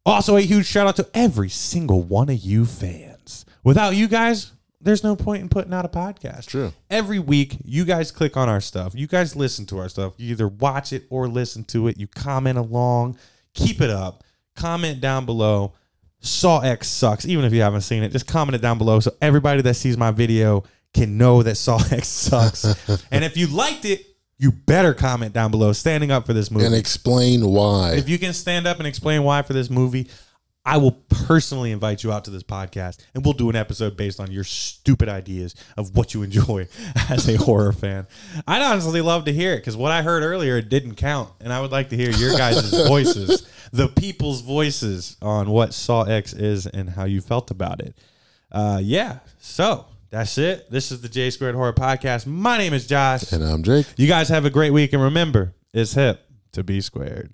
Also, 0.06 0.36
a 0.36 0.40
huge 0.42 0.66
shout 0.66 0.86
out 0.86 0.96
to 0.96 1.08
every 1.14 1.48
single 1.48 2.02
one 2.02 2.28
of 2.28 2.36
you 2.36 2.66
fans. 2.66 3.46
Without 3.62 3.96
you 3.96 4.06
guys, 4.06 4.52
there's 4.80 5.02
no 5.02 5.16
point 5.16 5.42
in 5.42 5.48
putting 5.48 5.72
out 5.72 5.86
a 5.86 5.88
podcast. 5.88 6.46
True. 6.46 6.72
Every 6.90 7.18
week, 7.18 7.56
you 7.64 7.86
guys 7.86 8.12
click 8.12 8.36
on 8.36 8.50
our 8.50 8.60
stuff. 8.60 8.94
You 8.94 9.06
guys 9.06 9.34
listen 9.34 9.64
to 9.66 9.78
our 9.78 9.88
stuff. 9.88 10.12
You 10.18 10.32
either 10.32 10.48
watch 10.48 10.92
it 10.92 11.04
or 11.08 11.26
listen 11.26 11.64
to 11.64 11.88
it. 11.88 11.98
You 11.98 12.06
comment 12.06 12.58
along. 12.58 13.16
Keep 13.54 13.80
it 13.80 13.88
up. 13.88 14.22
Comment 14.56 15.00
down 15.00 15.24
below. 15.24 15.72
Saw 16.20 16.60
X 16.60 16.88
sucks. 16.88 17.24
Even 17.26 17.46
if 17.46 17.54
you 17.54 17.62
haven't 17.62 17.80
seen 17.80 18.02
it, 18.02 18.12
just 18.12 18.26
comment 18.26 18.54
it 18.54 18.60
down 18.60 18.76
below 18.76 19.00
so 19.00 19.12
everybody 19.22 19.62
that 19.62 19.74
sees 19.74 19.96
my 19.96 20.10
video 20.10 20.64
can 20.92 21.16
know 21.16 21.42
that 21.42 21.56
Saw 21.56 21.78
X 21.90 22.06
sucks. 22.08 22.64
and 23.10 23.24
if 23.24 23.38
you 23.38 23.46
liked 23.46 23.86
it, 23.86 24.04
you 24.38 24.52
better 24.52 24.94
comment 24.94 25.32
down 25.32 25.50
below, 25.50 25.72
standing 25.72 26.10
up 26.10 26.26
for 26.26 26.32
this 26.32 26.50
movie. 26.50 26.66
And 26.66 26.74
explain 26.74 27.46
why. 27.46 27.94
If 27.94 28.08
you 28.08 28.18
can 28.18 28.32
stand 28.32 28.66
up 28.66 28.78
and 28.78 28.86
explain 28.86 29.22
why 29.22 29.42
for 29.42 29.52
this 29.52 29.70
movie, 29.70 30.08
I 30.66 30.78
will 30.78 30.92
personally 30.92 31.72
invite 31.72 32.02
you 32.02 32.10
out 32.10 32.24
to 32.24 32.30
this 32.30 32.42
podcast 32.42 32.98
and 33.14 33.22
we'll 33.22 33.34
do 33.34 33.50
an 33.50 33.56
episode 33.56 33.98
based 33.98 34.18
on 34.18 34.32
your 34.32 34.44
stupid 34.44 35.10
ideas 35.10 35.54
of 35.76 35.94
what 35.94 36.14
you 36.14 36.22
enjoy 36.22 36.68
as 37.10 37.28
a 37.28 37.36
horror 37.36 37.72
fan. 37.72 38.06
I'd 38.46 38.62
honestly 38.62 39.02
love 39.02 39.26
to 39.26 39.32
hear 39.32 39.52
it 39.52 39.58
because 39.58 39.76
what 39.76 39.92
I 39.92 40.02
heard 40.02 40.22
earlier 40.22 40.56
it 40.56 40.70
didn't 40.70 40.94
count, 40.94 41.30
and 41.40 41.52
I 41.52 41.60
would 41.60 41.70
like 41.70 41.90
to 41.90 41.96
hear 41.96 42.10
your 42.10 42.32
guys' 42.36 42.70
voices, 42.88 43.46
the 43.72 43.88
people's 43.88 44.40
voices 44.40 45.16
on 45.20 45.50
what 45.50 45.74
Saw 45.74 46.04
X 46.04 46.32
is 46.32 46.66
and 46.66 46.88
how 46.88 47.04
you 47.04 47.20
felt 47.20 47.50
about 47.50 47.80
it. 47.80 47.94
Uh, 48.50 48.80
yeah, 48.82 49.18
so 49.38 49.84
that's 50.14 50.38
it. 50.38 50.70
This 50.70 50.92
is 50.92 51.00
the 51.00 51.08
J 51.08 51.28
Squared 51.30 51.56
Horror 51.56 51.72
Podcast. 51.72 52.24
My 52.24 52.56
name 52.56 52.72
is 52.72 52.86
Josh. 52.86 53.32
and 53.32 53.42
I'm 53.42 53.64
Jake. 53.64 53.84
You 53.96 54.06
guys 54.06 54.28
have 54.28 54.44
a 54.44 54.50
great 54.50 54.70
week, 54.70 54.92
and 54.92 55.02
remember, 55.02 55.54
it's 55.72 55.94
hip 55.94 56.20
to 56.52 56.62
be 56.62 56.80
squared. 56.80 57.32